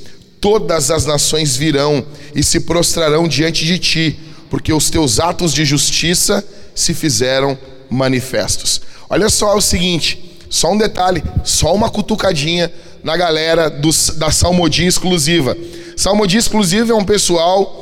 todas 0.40 0.90
as 0.90 1.05
nações 1.05 1.57
virão 1.57 2.05
e 2.35 2.43
se 2.43 2.61
prostrarão 2.61 3.28
diante 3.28 3.64
de 3.64 3.78
ti, 3.78 4.19
porque 4.50 4.73
os 4.73 4.90
teus 4.90 5.21
atos 5.21 5.52
de 5.52 5.64
justiça 5.64 6.45
se 6.75 6.95
fizeram 6.95 7.59
manifestos. 7.90 8.81
Olha 9.11 9.28
só 9.28 9.57
o 9.57 9.61
seguinte, 9.61 10.37
só 10.49 10.73
um 10.73 10.78
detalhe, 10.78 11.23
só 11.45 11.75
uma 11.75 11.90
cutucadinha 11.90 12.73
na 13.02 13.17
galera 13.17 13.69
do, 13.69 13.90
da 14.17 14.31
Salmodia 14.31 14.87
exclusiva. 14.87 15.57
Salmodia 15.97 16.38
exclusiva 16.38 16.93
é 16.93 16.95
um 16.95 17.05
pessoal 17.05 17.78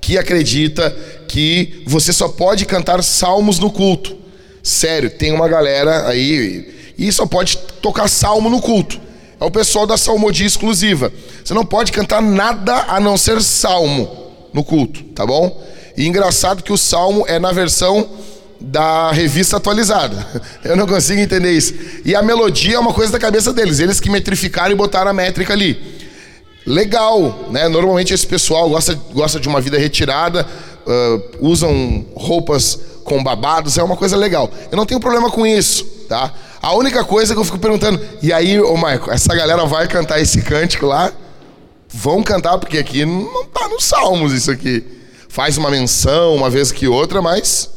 que 0.00 0.18
acredita 0.18 0.90
que 1.26 1.82
você 1.86 2.12
só 2.12 2.28
pode 2.28 2.66
cantar 2.66 3.02
salmos 3.02 3.58
no 3.58 3.70
culto. 3.70 4.16
Sério, 4.62 5.10
tem 5.10 5.32
uma 5.32 5.48
galera 5.48 6.08
aí 6.08 6.92
e 6.98 7.10
só 7.12 7.26
pode 7.26 7.56
tocar 7.80 8.08
salmo 8.08 8.50
no 8.50 8.60
culto. 8.60 9.00
É 9.40 9.44
o 9.44 9.50
pessoal 9.50 9.86
da 9.86 9.96
salmodia 9.96 10.46
exclusiva. 10.46 11.12
Você 11.44 11.54
não 11.54 11.64
pode 11.64 11.92
cantar 11.92 12.20
nada 12.20 12.86
a 12.88 12.98
não 12.98 13.16
ser 13.16 13.40
salmo 13.40 14.10
no 14.52 14.64
culto, 14.64 15.04
tá 15.14 15.24
bom? 15.24 15.62
E 15.96 16.06
engraçado 16.06 16.62
que 16.62 16.72
o 16.72 16.76
salmo 16.78 17.24
é 17.28 17.38
na 17.38 17.52
versão 17.52 18.08
da 18.60 19.12
revista 19.12 19.56
atualizada. 19.56 20.26
Eu 20.64 20.76
não 20.76 20.86
consigo 20.86 21.20
entender 21.20 21.52
isso. 21.52 21.74
E 22.04 22.14
a 22.14 22.22
melodia 22.22 22.76
é 22.76 22.78
uma 22.78 22.92
coisa 22.92 23.12
da 23.12 23.18
cabeça 23.18 23.52
deles, 23.52 23.78
eles 23.78 24.00
que 24.00 24.10
metrificaram 24.10 24.72
e 24.72 24.76
botaram 24.76 25.10
a 25.10 25.14
métrica 25.14 25.52
ali. 25.52 25.97
Legal, 26.68 27.46
né? 27.50 27.66
Normalmente 27.66 28.12
esse 28.12 28.26
pessoal 28.26 28.68
gosta, 28.68 28.94
gosta 29.12 29.40
de 29.40 29.48
uma 29.48 29.58
vida 29.58 29.78
retirada, 29.78 30.46
uh, 30.86 31.22
usam 31.40 32.04
roupas 32.14 32.78
com 33.04 33.24
babados, 33.24 33.78
é 33.78 33.82
uma 33.82 33.96
coisa 33.96 34.18
legal. 34.18 34.50
Eu 34.70 34.76
não 34.76 34.84
tenho 34.84 35.00
problema 35.00 35.30
com 35.30 35.46
isso, 35.46 35.86
tá? 36.06 36.30
A 36.60 36.74
única 36.74 37.02
coisa 37.04 37.32
que 37.32 37.40
eu 37.40 37.44
fico 37.44 37.58
perguntando, 37.58 37.98
e 38.20 38.34
aí, 38.34 38.60
ô 38.60 38.74
Michael, 38.74 39.10
essa 39.10 39.34
galera 39.34 39.64
vai 39.64 39.88
cantar 39.88 40.20
esse 40.20 40.42
cântico 40.42 40.84
lá? 40.84 41.10
Vão 41.88 42.22
cantar, 42.22 42.58
porque 42.58 42.76
aqui 42.76 43.06
não 43.06 43.46
tá 43.46 43.66
nos 43.68 43.84
Salmos 43.84 44.34
isso 44.34 44.50
aqui. 44.50 44.84
Faz 45.26 45.56
uma 45.56 45.70
menção 45.70 46.34
uma 46.34 46.50
vez 46.50 46.70
que 46.70 46.86
outra, 46.86 47.22
mas. 47.22 47.70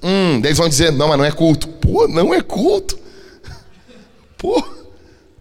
Hum, 0.00 0.40
eles 0.44 0.56
vão 0.56 0.68
dizer, 0.68 0.92
não, 0.92 1.08
mas 1.08 1.18
não 1.18 1.24
é 1.24 1.32
culto. 1.32 1.66
Pô, 1.66 2.06
não 2.06 2.32
é 2.32 2.40
culto. 2.40 2.96
Pô, 4.38 4.62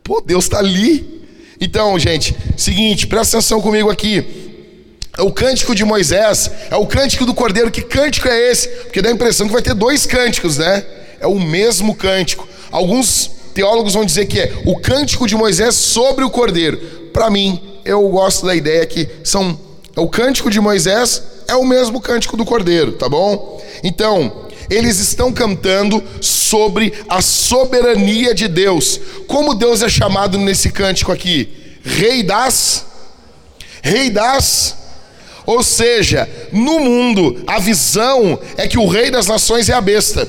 pô, 0.03 0.23
Deus 0.25 0.45
está 0.45 0.57
ali. 0.57 1.14
Então, 1.59 1.97
gente, 1.97 2.35
seguinte, 2.57 3.07
presta 3.07 3.37
atenção 3.37 3.61
comigo 3.61 3.89
aqui. 3.89 4.45
O 5.19 5.31
cântico 5.31 5.73
de 5.73 5.85
Moisés, 5.85 6.51
é 6.69 6.75
o 6.75 6.85
cântico 6.85 7.25
do 7.25 7.33
Cordeiro. 7.33 7.71
Que 7.71 7.81
cântico 7.81 8.27
é 8.27 8.51
esse? 8.51 8.67
Porque 8.67 9.01
dá 9.01 9.09
a 9.09 9.13
impressão 9.13 9.47
que 9.47 9.53
vai 9.53 9.61
ter 9.61 9.73
dois 9.73 10.05
cânticos, 10.05 10.57
né? 10.57 10.85
É 11.19 11.27
o 11.27 11.39
mesmo 11.39 11.95
cântico. 11.95 12.47
Alguns 12.69 13.31
teólogos 13.53 13.93
vão 13.93 14.03
dizer 14.03 14.25
que 14.25 14.39
é 14.39 14.51
o 14.65 14.77
cântico 14.77 15.25
de 15.25 15.35
Moisés 15.35 15.75
sobre 15.75 16.25
o 16.25 16.29
Cordeiro. 16.29 16.77
Para 17.13 17.29
mim, 17.29 17.61
eu 17.85 18.07
gosto 18.09 18.45
da 18.45 18.53
ideia 18.53 18.85
que 18.85 19.07
são 19.23 19.57
é 19.95 19.99
o 20.01 20.09
cântico 20.09 20.51
de 20.51 20.59
Moisés 20.59 21.23
é 21.47 21.55
o 21.55 21.63
mesmo 21.63 22.01
cântico 22.01 22.35
do 22.35 22.43
Cordeiro, 22.43 22.91
tá 22.93 23.07
bom? 23.07 23.61
Então, 23.81 24.44
eles 24.69 24.99
estão 24.99 25.31
cantando 25.31 26.03
sobre 26.21 26.93
a 27.09 27.21
soberania 27.21 28.33
de 28.33 28.47
Deus. 28.47 28.99
Como 29.27 29.55
Deus 29.55 29.81
é 29.81 29.89
chamado 29.89 30.37
nesse 30.37 30.71
cântico 30.71 31.11
aqui? 31.11 31.77
Rei 31.83 32.23
das 32.23 32.85
Rei 33.81 34.09
das 34.09 34.75
ou 35.45 35.61
seja, 35.61 36.27
no 36.51 36.79
mundo, 36.79 37.43
a 37.45 37.59
visão 37.59 38.39
é 38.57 38.67
que 38.67 38.79
o 38.79 38.87
rei 38.87 39.11
das 39.11 39.27
nações 39.27 39.69
é 39.69 39.73
a 39.73 39.81
besta. 39.81 40.27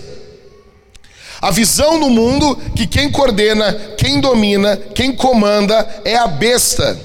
A 1.41 1.51
visão 1.51 1.99
no 1.99 2.11
mundo 2.11 2.57
que 2.75 2.87
quem 2.87 3.11
coordena, 3.11 3.73
quem 3.97 4.21
domina, 4.21 4.77
quem 4.95 5.15
comanda 5.15 6.03
é 6.05 6.17
a 6.17 6.27
besta. 6.27 7.01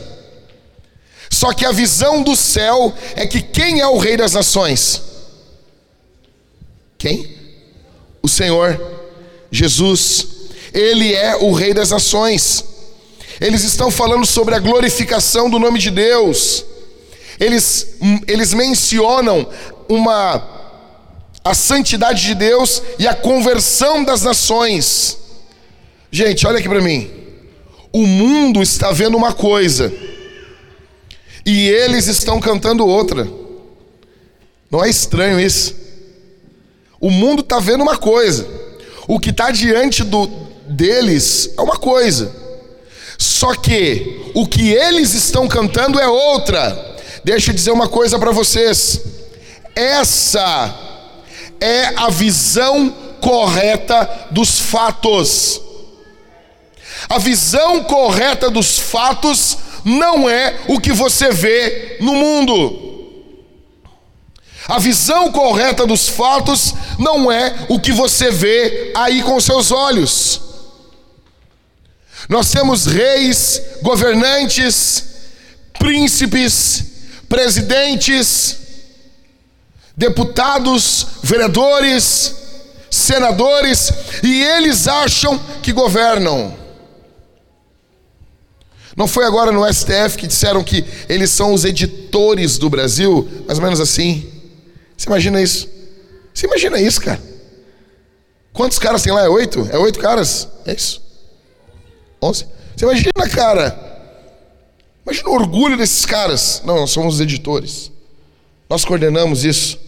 Só 1.29 1.53
que 1.53 1.65
a 1.65 1.71
visão 1.71 2.21
do 2.21 2.35
céu 2.35 2.93
é 3.15 3.25
que 3.25 3.41
quem 3.41 3.79
é 3.79 3.87
o 3.87 3.97
rei 3.97 4.17
das 4.17 4.33
nações? 4.33 5.01
Quem? 7.01 7.27
O 8.21 8.29
Senhor 8.29 8.79
Jesus. 9.51 10.27
Ele 10.73 11.13
é 11.13 11.35
o 11.35 11.51
rei 11.51 11.73
das 11.73 11.89
nações. 11.89 12.63
Eles 13.39 13.63
estão 13.63 13.89
falando 13.89 14.25
sobre 14.25 14.55
a 14.55 14.59
glorificação 14.59 15.49
do 15.49 15.59
nome 15.59 15.79
de 15.79 15.89
Deus 15.89 16.65
eles, 17.41 17.95
eles 18.27 18.53
mencionam 18.53 19.47
uma 19.89 20.59
a 21.43 21.55
santidade 21.55 22.21
de 22.21 22.35
Deus 22.35 22.83
e 22.99 23.07
a 23.07 23.15
conversão 23.15 24.03
das 24.03 24.21
nações. 24.21 25.17
Gente, 26.11 26.45
olha 26.45 26.59
aqui 26.59 26.69
para 26.69 26.81
mim. 26.81 27.09
O 27.91 28.05
mundo 28.05 28.61
está 28.61 28.91
vendo 28.91 29.17
uma 29.17 29.33
coisa 29.33 29.91
e 31.43 31.67
eles 31.67 32.05
estão 32.05 32.39
cantando 32.39 32.85
outra. 32.85 33.27
Não 34.69 34.85
é 34.85 34.89
estranho 34.89 35.39
isso? 35.39 35.75
O 37.01 37.09
mundo 37.09 37.41
está 37.41 37.59
vendo 37.59 37.81
uma 37.81 37.97
coisa, 37.97 38.47
o 39.07 39.19
que 39.19 39.31
está 39.31 39.49
diante 39.49 40.03
do, 40.03 40.27
deles 40.67 41.51
é 41.57 41.61
uma 41.61 41.75
coisa, 41.75 42.31
só 43.17 43.53
que 43.55 44.31
o 44.33 44.47
que 44.47 44.71
eles 44.71 45.13
estão 45.13 45.47
cantando 45.47 45.99
é 45.99 46.07
outra. 46.07 46.97
Deixa 47.23 47.51
eu 47.51 47.55
dizer 47.55 47.71
uma 47.71 47.87
coisa 47.87 48.17
para 48.17 48.31
vocês. 48.31 49.01
Essa 49.75 50.73
é 51.59 51.87
a 51.95 52.09
visão 52.09 52.89
correta 53.19 54.27
dos 54.31 54.59
fatos. 54.59 55.61
A 57.09 57.17
visão 57.19 57.83
correta 57.83 58.49
dos 58.49 58.79
fatos 58.79 59.57
não 59.85 60.29
é 60.29 60.55
o 60.67 60.79
que 60.79 60.91
você 60.91 61.31
vê 61.31 61.97
no 61.99 62.13
mundo. 62.13 62.90
A 64.67 64.79
visão 64.79 65.31
correta 65.31 65.85
dos 65.85 66.07
fatos 66.07 66.73
não 66.99 67.31
é 67.31 67.65
o 67.67 67.79
que 67.79 67.91
você 67.91 68.29
vê 68.29 68.91
aí 68.95 69.21
com 69.23 69.39
seus 69.39 69.71
olhos. 69.71 70.41
Nós 72.29 72.51
temos 72.51 72.85
reis, 72.85 73.61
governantes, 73.81 75.05
príncipes, 75.77 76.83
presidentes, 77.27 78.57
deputados, 79.97 81.07
vereadores, 81.23 82.35
senadores, 82.89 83.91
e 84.23 84.43
eles 84.43 84.87
acham 84.87 85.37
que 85.61 85.73
governam. 85.73 86.55
Não 88.95 89.07
foi 89.07 89.25
agora 89.25 89.51
no 89.51 89.65
STF 89.73 90.17
que 90.17 90.27
disseram 90.27 90.63
que 90.63 90.85
eles 91.09 91.29
são 91.31 91.53
os 91.53 91.65
editores 91.65 92.57
do 92.57 92.69
Brasil? 92.69 93.27
Mais 93.47 93.57
ou 93.57 93.63
menos 93.63 93.79
assim. 93.79 94.30
Você 95.01 95.09
imagina 95.09 95.41
isso? 95.41 95.67
Você 96.31 96.45
imagina 96.45 96.79
isso, 96.79 97.01
cara? 97.01 97.19
Quantos 98.53 98.77
caras 98.77 99.01
tem 99.01 99.11
lá? 99.11 99.23
É 99.23 99.29
oito? 99.29 99.67
É 99.71 99.77
oito 99.79 99.97
caras? 99.99 100.47
É 100.63 100.75
isso? 100.75 101.01
Onze? 102.21 102.45
Você 102.77 102.85
imagina, 102.85 103.29
cara? 103.33 104.29
Imagina 105.03 105.29
o 105.29 105.33
orgulho 105.33 105.75
desses 105.75 106.05
caras. 106.05 106.61
Não, 106.63 106.75
nós 106.75 106.91
somos 106.91 107.15
os 107.15 107.19
editores. 107.19 107.91
Nós 108.69 108.85
coordenamos 108.85 109.43
isso. 109.43 109.79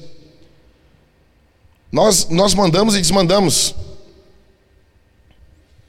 Nós, 1.92 2.28
nós 2.30 2.56
mandamos 2.56 2.96
e 2.96 3.02
desmandamos. 3.02 3.76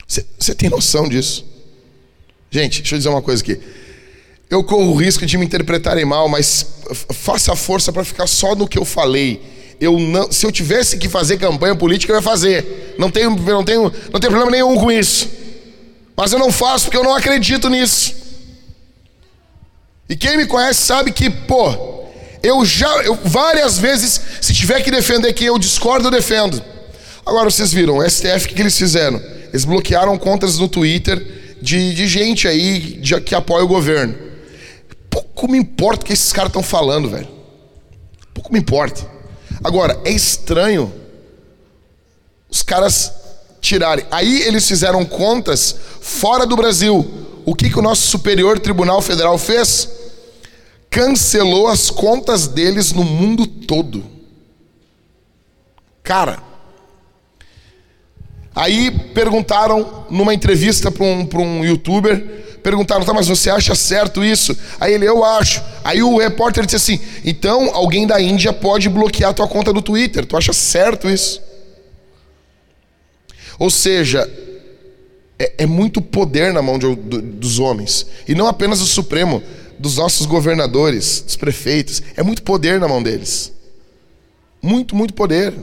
Você 0.06 0.54
tem 0.54 0.68
noção 0.68 1.08
disso? 1.08 1.46
Gente, 2.50 2.82
deixa 2.82 2.94
eu 2.94 2.98
dizer 2.98 3.08
uma 3.08 3.22
coisa 3.22 3.42
aqui. 3.42 3.58
Eu 4.50 4.62
corro 4.62 4.92
o 4.92 4.96
risco 4.96 5.24
de 5.24 5.36
me 5.38 5.44
interpretarem 5.44 6.04
mal, 6.04 6.28
mas 6.28 6.66
faça 7.12 7.56
força 7.56 7.92
para 7.92 8.04
ficar 8.04 8.26
só 8.26 8.54
no 8.54 8.68
que 8.68 8.78
eu 8.78 8.84
falei. 8.84 9.42
Eu 9.80 9.98
não, 9.98 10.30
se 10.30 10.46
eu 10.46 10.52
tivesse 10.52 10.96
que 10.98 11.08
fazer 11.08 11.38
campanha 11.38 11.74
política, 11.74 12.12
eu 12.12 12.16
ia 12.16 12.22
fazer. 12.22 12.94
Não 12.98 13.10
tenho, 13.10 13.30
não 13.30 13.64
tenho, 13.64 13.82
não 13.82 14.20
tenho 14.20 14.32
problema 14.32 14.50
nenhum 14.50 14.76
com 14.76 14.90
isso. 14.90 15.28
Mas 16.16 16.32
eu 16.32 16.38
não 16.38 16.52
faço 16.52 16.84
porque 16.84 16.96
eu 16.96 17.02
não 17.02 17.14
acredito 17.14 17.68
nisso. 17.68 18.14
E 20.08 20.16
quem 20.16 20.36
me 20.36 20.46
conhece 20.46 20.82
sabe 20.82 21.10
que, 21.10 21.28
pô, 21.28 22.04
eu 22.42 22.64
já, 22.64 22.88
eu, 23.02 23.18
várias 23.24 23.78
vezes, 23.78 24.20
se 24.40 24.52
tiver 24.52 24.82
que 24.82 24.90
defender 24.90 25.32
quem 25.32 25.46
eu 25.46 25.58
discordo, 25.58 26.08
eu 26.08 26.10
defendo. 26.10 26.62
Agora 27.24 27.50
vocês 27.50 27.72
viram, 27.72 27.98
o 27.98 28.08
STF, 28.08 28.46
o 28.46 28.48
que, 28.48 28.60
eles 28.60 28.76
fizeram? 28.76 29.20
Eles 29.48 29.64
bloquearam 29.64 30.16
contas 30.18 30.58
no 30.58 30.68
Twitter 30.68 31.56
de, 31.60 31.94
de 31.94 32.06
gente 32.06 32.46
aí 32.46 32.78
de, 32.78 33.18
que 33.22 33.34
apoia 33.34 33.64
o 33.64 33.68
governo. 33.68 34.14
Pouco 35.14 35.48
me 35.48 35.56
importa 35.56 36.02
o 36.02 36.06
que 36.06 36.12
esses 36.12 36.32
caras 36.32 36.48
estão 36.48 36.62
falando, 36.62 37.08
velho. 37.08 37.28
Pouco 38.34 38.52
me 38.52 38.58
importa. 38.58 39.08
Agora, 39.62 39.96
é 40.04 40.10
estranho 40.10 40.92
os 42.50 42.62
caras 42.62 43.12
tirarem. 43.60 44.04
Aí 44.10 44.42
eles 44.42 44.66
fizeram 44.66 45.04
contas 45.04 45.76
fora 46.00 46.44
do 46.44 46.56
Brasil 46.56 47.24
o 47.44 47.54
que, 47.54 47.70
que 47.70 47.78
o 47.78 47.82
nosso 47.82 48.08
Superior 48.08 48.58
Tribunal 48.58 49.00
Federal 49.00 49.38
fez? 49.38 49.88
Cancelou 50.90 51.68
as 51.68 51.90
contas 51.90 52.48
deles 52.48 52.92
no 52.92 53.04
mundo 53.04 53.46
todo. 53.46 54.04
Cara, 56.02 56.42
aí 58.52 58.90
perguntaram 59.14 60.06
numa 60.10 60.34
entrevista 60.34 60.90
para 60.90 61.04
um, 61.04 61.28
um 61.34 61.64
youtuber, 61.64 62.43
perguntaram, 62.64 63.04
tá, 63.04 63.12
mas 63.12 63.28
você 63.28 63.50
acha 63.50 63.74
certo 63.74 64.24
isso? 64.24 64.56
Aí 64.80 64.94
ele, 64.94 65.06
eu 65.06 65.22
acho. 65.22 65.62
Aí 65.84 66.02
o 66.02 66.16
repórter 66.16 66.64
disse 66.64 66.76
assim, 66.76 66.98
então 67.22 67.70
alguém 67.74 68.06
da 68.06 68.20
Índia 68.20 68.54
pode 68.54 68.88
bloquear 68.88 69.30
a 69.30 69.34
tua 69.34 69.46
conta 69.46 69.70
do 69.70 69.82
Twitter, 69.82 70.24
tu 70.24 70.34
acha 70.34 70.52
certo 70.54 71.08
isso? 71.08 71.42
Ou 73.58 73.70
seja, 73.70 74.28
é, 75.38 75.52
é 75.58 75.66
muito 75.66 76.00
poder 76.00 76.54
na 76.54 76.62
mão 76.62 76.78
de, 76.78 76.94
do, 76.96 77.20
dos 77.20 77.58
homens. 77.58 78.06
E 78.26 78.34
não 78.34 78.46
apenas 78.46 78.78
do 78.78 78.86
Supremo, 78.86 79.42
dos 79.78 79.98
nossos 79.98 80.24
governadores, 80.24 81.20
dos 81.20 81.36
prefeitos. 81.36 82.02
É 82.16 82.22
muito 82.22 82.42
poder 82.42 82.80
na 82.80 82.88
mão 82.88 83.02
deles. 83.02 83.52
Muito, 84.62 84.96
muito 84.96 85.12
poder. 85.12 85.54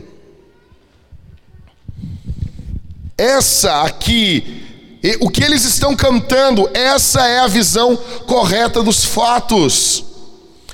Essa 3.18 3.82
aqui, 3.82 4.71
o 5.20 5.30
que 5.30 5.44
eles 5.44 5.66
estão 5.66 5.96
cantando, 5.96 6.70
essa 6.74 7.28
é 7.28 7.40
a 7.40 7.48
visão 7.48 7.98
correta 8.28 8.84
dos 8.84 9.04
fatos. 9.04 10.06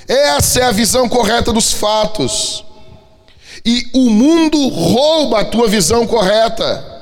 Essa 0.07 0.59
é 0.59 0.63
a 0.63 0.71
visão 0.71 1.07
correta 1.07 1.53
dos 1.53 1.71
fatos. 1.71 2.63
E 3.65 3.89
o 3.93 4.09
mundo 4.09 4.67
rouba 4.69 5.41
a 5.41 5.45
tua 5.45 5.67
visão 5.67 6.05
correta. 6.05 7.01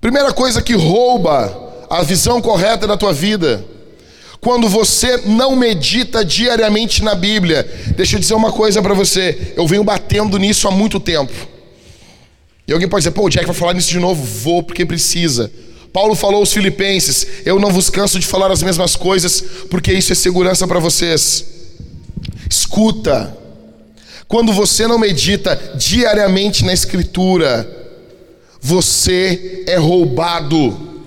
Primeira 0.00 0.34
coisa 0.34 0.60
que 0.60 0.74
rouba 0.74 1.86
a 1.88 2.02
visão 2.02 2.42
correta 2.42 2.86
da 2.86 2.96
tua 2.96 3.12
vida, 3.12 3.64
quando 4.44 4.68
você 4.68 5.16
não 5.24 5.56
medita 5.56 6.22
diariamente 6.22 7.02
na 7.02 7.14
Bíblia. 7.14 7.66
Deixa 7.96 8.16
eu 8.16 8.20
dizer 8.20 8.34
uma 8.34 8.52
coisa 8.52 8.82
para 8.82 8.92
você, 8.92 9.54
eu 9.56 9.66
venho 9.66 9.82
batendo 9.82 10.38
nisso 10.38 10.68
há 10.68 10.70
muito 10.70 11.00
tempo. 11.00 11.32
E 12.68 12.72
alguém 12.72 12.86
pode 12.86 13.00
dizer, 13.00 13.12
pô, 13.12 13.24
o 13.24 13.30
Jack 13.30 13.46
vai 13.46 13.54
falar 13.54 13.72
nisso 13.72 13.88
de 13.88 13.98
novo? 13.98 14.22
Vou, 14.22 14.62
porque 14.62 14.84
precisa. 14.84 15.50
Paulo 15.94 16.14
falou 16.14 16.40
aos 16.40 16.52
Filipenses: 16.52 17.26
Eu 17.44 17.58
não 17.58 17.70
vos 17.70 17.88
canso 17.88 18.18
de 18.18 18.26
falar 18.26 18.50
as 18.50 18.62
mesmas 18.62 18.96
coisas, 18.96 19.40
porque 19.70 19.92
isso 19.92 20.12
é 20.12 20.14
segurança 20.14 20.66
para 20.66 20.80
vocês. 20.80 21.46
Escuta, 22.50 23.34
quando 24.28 24.52
você 24.52 24.86
não 24.86 24.98
medita 24.98 25.54
diariamente 25.76 26.64
na 26.64 26.72
Escritura, 26.72 27.66
você 28.60 29.64
é 29.66 29.76
roubado. 29.76 31.02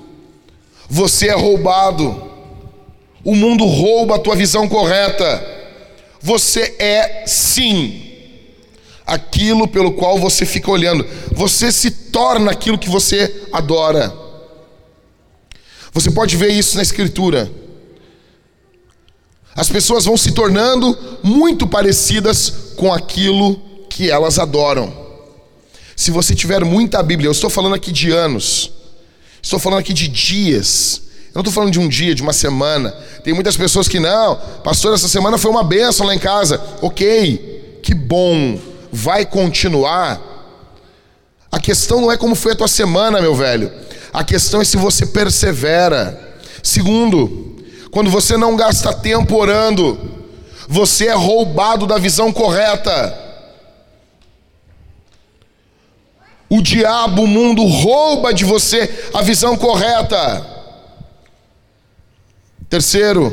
Você 0.89 1.27
é 1.27 1.35
roubado. 1.35 2.26
O 3.23 3.35
mundo 3.35 3.65
rouba 3.65 4.15
a 4.15 4.19
tua 4.19 4.35
visão 4.35 4.67
correta. 4.67 5.45
Você 6.21 6.75
é 6.79 7.23
sim 7.25 8.03
aquilo 9.05 9.67
pelo 9.67 9.93
qual 9.93 10.19
você 10.19 10.45
fica 10.45 10.69
olhando. 10.69 11.05
Você 11.31 11.71
se 11.71 11.89
torna 11.89 12.51
aquilo 12.51 12.77
que 12.77 12.89
você 12.89 13.47
adora. 13.53 14.13
Você 15.93 16.11
pode 16.11 16.35
ver 16.35 16.49
isso 16.49 16.75
na 16.75 16.83
Escritura. 16.83 17.51
As 19.55 19.69
pessoas 19.69 20.05
vão 20.05 20.15
se 20.15 20.33
tornando 20.33 20.95
muito 21.23 21.65
parecidas 21.65 22.73
com 22.75 22.93
aquilo 22.93 23.55
que 23.89 24.11
elas 24.11 24.37
adoram. 24.37 24.93
Se 25.95 26.11
você 26.11 26.35
tiver 26.35 26.63
muita 26.63 27.01
Bíblia, 27.01 27.27
eu 27.27 27.31
estou 27.31 27.49
falando 27.49 27.73
aqui 27.73 27.91
de 27.91 28.11
anos, 28.11 28.71
estou 29.41 29.57
falando 29.57 29.79
aqui 29.79 29.93
de 29.93 30.07
dias, 30.07 31.01
eu 31.29 31.35
não 31.35 31.41
estou 31.41 31.53
falando 31.53 31.71
de 31.71 31.79
um 31.79 31.87
dia, 31.87 32.15
de 32.15 32.21
uma 32.21 32.33
semana. 32.33 32.91
Tem 33.23 33.33
muitas 33.33 33.55
pessoas 33.55 33.87
que 33.87 33.99
não, 33.99 34.35
pastor, 34.63 34.93
essa 34.93 35.07
semana 35.07 35.37
foi 35.37 35.51
uma 35.51 35.63
benção 35.63 36.05
lá 36.05 36.15
em 36.15 36.19
casa. 36.19 36.59
Ok, 36.81 37.79
que 37.83 37.93
bom, 37.93 38.59
vai 38.91 39.25
continuar. 39.25 40.19
A 41.51 41.59
questão 41.59 42.01
não 42.01 42.11
é 42.11 42.17
como 42.17 42.35
foi 42.35 42.53
a 42.53 42.55
tua 42.55 42.67
semana, 42.67 43.21
meu 43.21 43.35
velho. 43.35 43.71
A 44.11 44.23
questão 44.23 44.61
é 44.61 44.65
se 44.65 44.77
você 44.77 45.05
persevera. 45.05 46.39
Segundo, 46.63 47.55
quando 47.91 48.09
você 48.09 48.35
não 48.35 48.55
gasta 48.55 48.91
tempo 48.91 49.35
orando, 49.35 49.97
você 50.67 51.07
é 51.07 51.13
roubado 51.13 51.85
da 51.85 51.97
visão 51.97 52.33
correta. 52.33 53.25
O 56.49 56.61
diabo, 56.61 57.23
o 57.23 57.27
mundo 57.27 57.63
rouba 57.65 58.33
de 58.33 58.45
você 58.45 59.09
a 59.13 59.21
visão 59.21 59.55
correta. 59.55 60.56
Terceiro, 62.69 63.31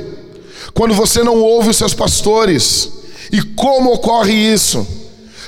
quando 0.73 0.95
você 0.95 1.23
não 1.23 1.41
ouve 1.41 1.71
os 1.71 1.77
seus 1.77 1.95
pastores. 1.95 2.91
E 3.33 3.43
como 3.43 3.93
ocorre 3.93 4.33
isso? 4.33 4.87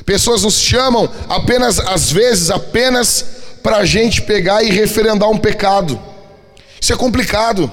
Pessoas 0.05 0.42
nos 0.42 0.61
chamam 0.61 1.09
apenas, 1.29 1.79
às 1.79 2.11
vezes, 2.11 2.51
apenas 2.51 3.25
para 3.62 3.79
a 3.79 3.85
gente 3.85 4.22
pegar 4.22 4.62
e 4.62 4.70
referendar 4.70 5.29
um 5.29 5.38
pecado. 5.38 6.01
Isso 6.81 6.92
é 6.92 6.96
complicado. 6.96 7.70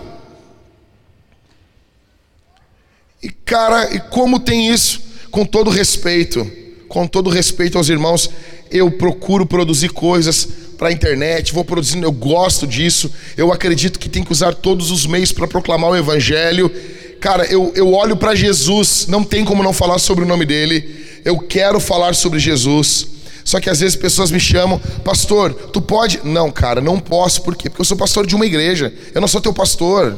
E 3.22 3.30
cara, 3.30 3.94
e 3.94 4.00
como 4.00 4.40
tem 4.40 4.70
isso? 4.70 5.02
Com 5.32 5.46
todo 5.46 5.70
respeito, 5.70 6.46
com 6.90 7.08
todo 7.08 7.30
respeito 7.30 7.78
aos 7.78 7.90
irmãos, 7.90 8.30
eu 8.70 8.92
procuro 8.92 9.46
produzir 9.46 9.90
coisas 9.90 10.50
para 10.78 10.90
a 10.90 10.92
internet, 10.92 11.54
vou 11.54 11.64
produzindo, 11.64 12.06
eu 12.06 12.12
gosto 12.12 12.68
disso, 12.68 13.12
eu 13.38 13.52
acredito 13.52 14.00
que 14.00 14.10
tem 14.10 14.24
que 14.24 14.32
usar 14.32 14.54
todos 14.54 14.92
os 14.92 15.06
meios 15.06 15.32
para 15.32 15.48
proclamar 15.48 15.92
o 15.92 15.96
Evangelho. 15.96 16.72
Cara, 17.20 17.46
eu, 17.46 17.72
eu 17.76 17.94
olho 17.94 18.18
para 18.18 18.36
Jesus, 18.36 19.08
não 19.08 19.24
tem 19.24 19.46
como 19.46 19.64
não 19.64 19.74
falar 19.74 20.00
sobre 20.00 20.24
o 20.24 20.28
nome 20.28 20.46
dele, 20.46 21.22
eu 21.24 21.40
quero 21.40 21.80
falar 21.80 22.16
sobre 22.16 22.40
Jesus. 22.40 23.08
Só 23.46 23.60
que 23.60 23.70
às 23.70 23.80
vezes 23.80 23.96
pessoas 23.96 24.32
me 24.32 24.40
chamam, 24.40 24.80
pastor, 25.04 25.54
tu 25.54 25.82
pode? 25.82 26.22
Não, 26.24 26.52
cara, 26.52 26.82
não 26.82 27.00
posso, 27.00 27.42
por 27.42 27.56
quê? 27.56 27.70
Porque 27.70 27.82
eu 27.82 27.86
sou 27.86 27.98
pastor 27.98 28.26
de 28.26 28.36
uma 28.36 28.46
igreja, 28.46 28.94
eu 29.14 29.22
não 29.22 29.28
sou 29.28 29.42
teu 29.42 29.54
pastor. 29.54 30.18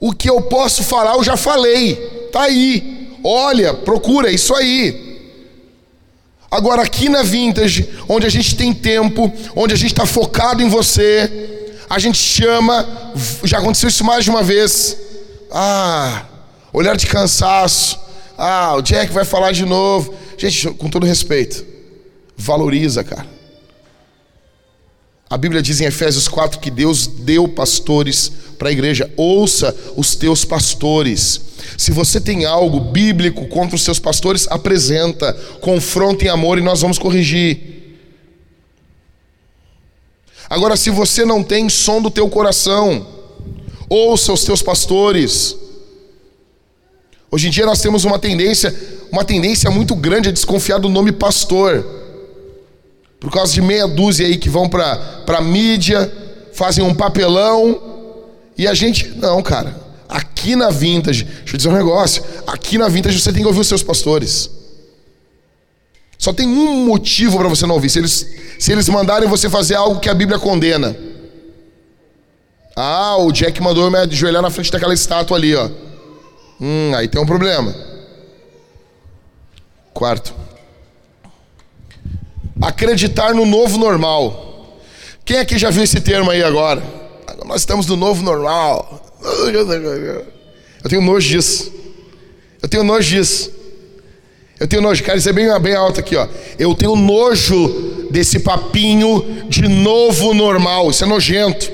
O 0.00 0.12
que 0.12 0.30
eu 0.30 0.40
posso 0.42 0.82
falar, 0.82 1.14
eu 1.14 1.22
já 1.22 1.36
falei, 1.36 1.94
tá 2.32 2.42
aí. 2.42 3.18
Olha, 3.22 3.74
procura, 3.74 4.30
é 4.30 4.34
isso 4.34 4.54
aí. 4.54 5.09
Agora, 6.50 6.82
aqui 6.82 7.08
na 7.08 7.22
Vintage, 7.22 7.88
onde 8.08 8.26
a 8.26 8.30
gente 8.30 8.56
tem 8.56 8.72
tempo, 8.72 9.32
onde 9.54 9.72
a 9.72 9.76
gente 9.76 9.92
está 9.92 10.04
focado 10.04 10.62
em 10.62 10.68
você, 10.68 11.76
a 11.88 11.98
gente 11.98 12.18
chama, 12.18 12.86
já 13.44 13.58
aconteceu 13.58 13.88
isso 13.88 14.04
mais 14.04 14.24
de 14.24 14.30
uma 14.30 14.42
vez. 14.42 14.96
Ah, 15.52 16.24
olhar 16.72 16.96
de 16.96 17.06
cansaço 17.06 18.00
ah, 18.42 18.74
o 18.74 18.80
Jack 18.80 19.12
vai 19.12 19.26
falar 19.26 19.52
de 19.52 19.66
novo. 19.66 20.14
Gente, 20.38 20.70
com 20.70 20.88
todo 20.88 21.04
respeito, 21.04 21.62
valoriza, 22.34 23.04
cara. 23.04 23.26
A 25.30 25.38
Bíblia 25.38 25.62
diz 25.62 25.80
em 25.80 25.84
Efésios 25.84 26.26
4 26.26 26.58
que 26.58 26.72
Deus 26.72 27.06
deu 27.06 27.46
pastores 27.46 28.32
para 28.58 28.68
a 28.68 28.72
igreja. 28.72 29.08
Ouça 29.16 29.72
os 29.96 30.16
teus 30.16 30.44
pastores. 30.44 31.40
Se 31.78 31.92
você 31.92 32.20
tem 32.20 32.44
algo 32.44 32.80
bíblico 32.80 33.46
contra 33.46 33.76
os 33.76 33.84
seus 33.84 34.00
pastores, 34.00 34.48
apresenta, 34.50 35.32
confronta 35.60 36.24
em 36.24 36.28
amor 36.28 36.58
e 36.58 36.62
nós 36.62 36.80
vamos 36.80 36.98
corrigir. 36.98 37.60
Agora, 40.48 40.76
se 40.76 40.90
você 40.90 41.24
não 41.24 41.44
tem 41.44 41.68
som 41.68 42.02
do 42.02 42.10
teu 42.10 42.28
coração, 42.28 43.06
ouça 43.88 44.32
os 44.32 44.42
teus 44.42 44.60
pastores. 44.62 45.54
Hoje 47.30 47.46
em 47.46 47.50
dia 47.52 47.64
nós 47.64 47.80
temos 47.80 48.04
uma 48.04 48.18
tendência, 48.18 48.74
uma 49.12 49.24
tendência 49.24 49.70
muito 49.70 49.94
grande 49.94 50.28
a 50.28 50.32
desconfiar 50.32 50.78
do 50.78 50.88
nome 50.88 51.12
pastor. 51.12 51.99
Por 53.20 53.30
causa 53.30 53.52
de 53.52 53.60
meia 53.60 53.86
dúzia 53.86 54.26
aí 54.26 54.38
que 54.38 54.48
vão 54.48 54.68
para 54.68 55.22
a 55.28 55.40
mídia, 55.42 56.10
fazem 56.54 56.82
um 56.82 56.94
papelão, 56.94 57.78
e 58.56 58.66
a 58.66 58.74
gente, 58.74 59.08
não, 59.16 59.42
cara. 59.42 59.78
Aqui 60.08 60.56
na 60.56 60.70
Vintage, 60.70 61.24
deixa 61.24 61.54
eu 61.54 61.56
dizer 61.56 61.68
um 61.68 61.72
negócio, 61.72 62.24
aqui 62.46 62.76
na 62.76 62.88
Vintage 62.88 63.20
você 63.20 63.32
tem 63.32 63.42
que 63.42 63.46
ouvir 63.46 63.60
os 63.60 63.68
seus 63.68 63.82
pastores. 63.82 64.50
Só 66.18 66.32
tem 66.32 66.46
um 66.46 66.84
motivo 66.84 67.38
para 67.38 67.48
você 67.48 67.66
não 67.66 67.76
ouvir. 67.76 67.88
Se 67.88 67.98
eles, 67.98 68.26
se 68.58 68.72
eles 68.72 68.88
mandarem 68.88 69.28
você 69.28 69.48
fazer 69.48 69.76
algo 69.76 70.00
que 70.00 70.08
a 70.10 70.14
Bíblia 70.14 70.38
condena. 70.38 70.94
Ah, 72.76 73.16
o 73.16 73.32
Jack 73.32 73.60
mandou 73.62 73.84
eu 73.84 73.90
me 73.90 73.98
ajoelhar 73.98 74.42
na 74.42 74.50
frente 74.50 74.70
daquela 74.70 74.92
estátua 74.92 75.36
ali, 75.36 75.54
ó. 75.54 75.70
Hum, 76.60 76.92
aí 76.94 77.08
tem 77.08 77.20
um 77.20 77.24
problema. 77.24 77.74
Quarto. 79.94 80.34
Acreditar 82.60 83.34
no 83.34 83.46
novo 83.46 83.78
normal. 83.78 84.78
Quem 85.24 85.38
aqui 85.38 85.58
já 85.58 85.70
viu 85.70 85.82
esse 85.82 86.00
termo 86.00 86.30
aí 86.30 86.42
agora? 86.42 86.82
Nós 87.46 87.62
estamos 87.62 87.86
no 87.86 87.96
novo 87.96 88.22
normal. 88.22 89.00
Eu 90.82 90.88
tenho 90.88 91.02
nojo 91.02 91.28
disso. 91.28 91.72
Eu 92.62 92.68
tenho 92.68 92.84
nojo 92.84 93.08
disso. 93.08 93.50
Eu 94.58 94.68
tenho 94.68 94.82
nojo, 94.82 95.02
cara, 95.02 95.16
isso 95.16 95.28
é 95.28 95.32
bem, 95.32 95.46
bem 95.60 95.74
alto 95.74 96.00
aqui, 96.00 96.14
ó. 96.16 96.28
Eu 96.58 96.74
tenho 96.74 96.94
nojo 96.94 98.08
desse 98.10 98.40
papinho 98.40 99.46
de 99.48 99.66
novo 99.66 100.34
normal. 100.34 100.90
Isso 100.90 101.02
é 101.02 101.06
nojento. 101.06 101.72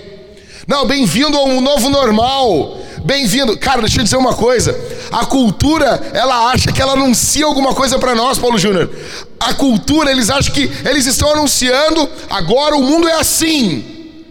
Não, 0.69 0.87
bem-vindo 0.87 1.37
a 1.37 1.45
um 1.45 1.61
novo 1.61 1.91
normal. 1.91 2.79
Bem-vindo. 3.07 3.57
Cara, 3.57 3.83
deixa 3.83 4.01
eu 4.01 4.05
dizer 4.05 4.17
uma 4.17 4.35
coisa. 4.35 4.77
A 5.13 5.25
cultura, 5.25 6.11
ela 6.13 6.51
acha 6.51 6.73
que 6.73 6.83
ela 6.83 6.95
anuncia 6.95 7.47
alguma 7.47 7.73
coisa 7.73 8.01
para 8.01 8.17
nós, 8.17 8.37
Paulo 8.37 8.59
Júnior. 8.59 8.91
A 9.39 9.55
cultura, 9.55 10.11
eles 10.11 10.29
acham 10.29 10.53
que 10.53 10.69
eles 10.85 11.07
estão 11.07 11.31
anunciando, 11.31 12.11
agora 12.29 12.75
o 12.75 12.83
mundo 12.83 13.09
é 13.09 13.13
assim. 13.13 14.25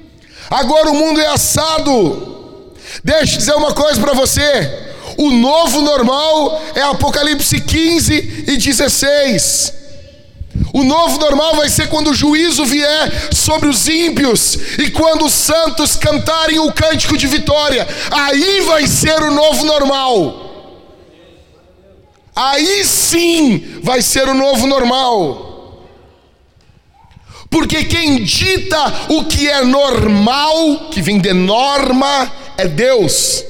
Agora 0.50 0.90
o 0.90 0.94
mundo 0.94 1.22
é 1.22 1.28
assado. 1.28 2.74
Deixa 3.02 3.36
eu 3.36 3.38
dizer 3.38 3.56
uma 3.56 3.74
coisa 3.74 4.02
para 4.02 4.12
você. 4.12 4.92
O 5.18 5.32
novo 5.32 5.80
normal 5.80 6.62
é 6.76 6.82
Apocalipse 6.82 7.62
15 7.62 8.44
e 8.46 8.58
16. 8.58 9.74
O 10.76 10.84
novo 10.84 11.18
normal 11.20 11.56
vai 11.56 11.70
ser 11.70 11.88
quando 11.88 12.10
o 12.10 12.14
juízo 12.14 12.66
vier 12.66 13.34
sobre 13.34 13.70
os 13.70 13.88
ímpios 13.88 14.56
e 14.78 14.92
quando 14.92 15.24
os 15.24 15.32
santos 15.32 15.96
cantarem 15.96 16.60
o 16.60 16.70
cântico 16.74 17.16
de 17.16 17.28
vitória. 17.28 17.88
Aí 18.12 18.60
vai 18.60 18.86
ser 18.86 19.24
o 19.24 19.32
novo 19.32 19.64
normal. 19.64 20.42
Aí 22.36 22.84
sim 22.84 23.80
vai 23.82 24.02
ser 24.02 24.28
o 24.28 24.34
novo 24.34 24.68
normal. 24.68 25.86
Porque 27.50 27.86
quem 27.86 28.22
dita 28.26 29.08
o 29.08 29.24
que 29.24 29.50
é 29.50 29.64
normal, 29.64 30.90
que 30.92 31.02
vem 31.02 31.20
de 31.20 31.32
norma, 31.32 32.30
é 32.58 32.68
Deus. 32.68 33.46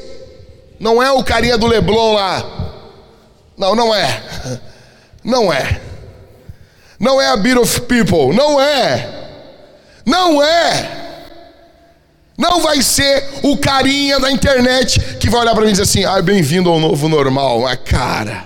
Não 0.80 1.02
é 1.02 1.12
o 1.12 1.24
carinha 1.24 1.58
do 1.58 1.66
Leblon 1.66 2.14
lá. 2.14 2.46
Não, 3.58 3.76
não 3.76 3.96
é. 3.96 4.62
Não 5.26 5.52
é. 5.52 5.95
Não 7.00 7.22
é 7.22 7.28
a 7.28 7.38
bit 7.38 7.58
of 7.58 7.82
people. 7.82 8.34
Não 8.34 8.60
é. 8.60 9.30
Não 10.06 10.42
é. 10.42 11.04
Não 12.38 12.62
vai 12.62 12.82
ser 12.82 13.24
o 13.44 13.58
carinha 13.58 14.20
da 14.20 14.30
internet 14.32 15.00
que 15.18 15.30
vai 15.30 15.42
olhar 15.42 15.54
para 15.54 15.64
mim 15.64 15.70
e 15.70 15.72
dizer 15.72 15.84
assim: 15.84 16.04
ah, 16.04 16.22
bem-vindo 16.22 16.70
ao 16.70 16.80
novo 16.80 17.08
normal. 17.08 17.66
Ah, 17.66 17.78
cara. 17.78 18.46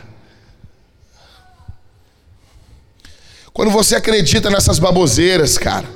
Quando 3.51 3.71
você 3.71 3.95
acredita 3.95 4.49
nessas 4.49 4.79
baboseiras, 4.79 5.57
cara, 5.57 5.87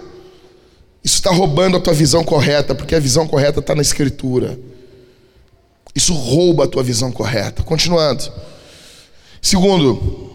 isso 1.03 1.15
está 1.15 1.31
roubando 1.31 1.77
a 1.77 1.79
tua 1.79 1.93
visão 1.93 2.23
correta, 2.23 2.73
porque 2.75 2.95
a 2.95 2.99
visão 2.99 3.27
correta 3.27 3.59
está 3.59 3.75
na 3.75 3.81
Escritura. 3.81 4.59
Isso 5.95 6.13
rouba 6.13 6.65
a 6.65 6.67
tua 6.67 6.81
visão 6.81 7.11
correta. 7.11 7.61
Continuando. 7.61 8.23
Segundo, 9.41 10.32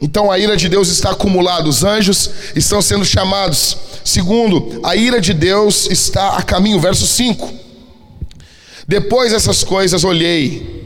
então 0.00 0.30
a 0.30 0.38
ira 0.38 0.56
de 0.56 0.68
Deus 0.68 0.88
está 0.88 1.10
acumulada, 1.10 1.68
os 1.68 1.82
anjos 1.82 2.30
estão 2.54 2.80
sendo 2.80 3.04
chamados. 3.04 3.76
Segundo, 4.04 4.80
a 4.84 4.94
ira 4.94 5.20
de 5.20 5.34
Deus 5.34 5.88
está 5.90 6.36
a 6.36 6.42
caminho, 6.42 6.80
verso 6.80 7.06
5. 7.06 7.52
Depois 8.86 9.32
dessas 9.32 9.64
coisas 9.64 10.04
olhei, 10.04 10.78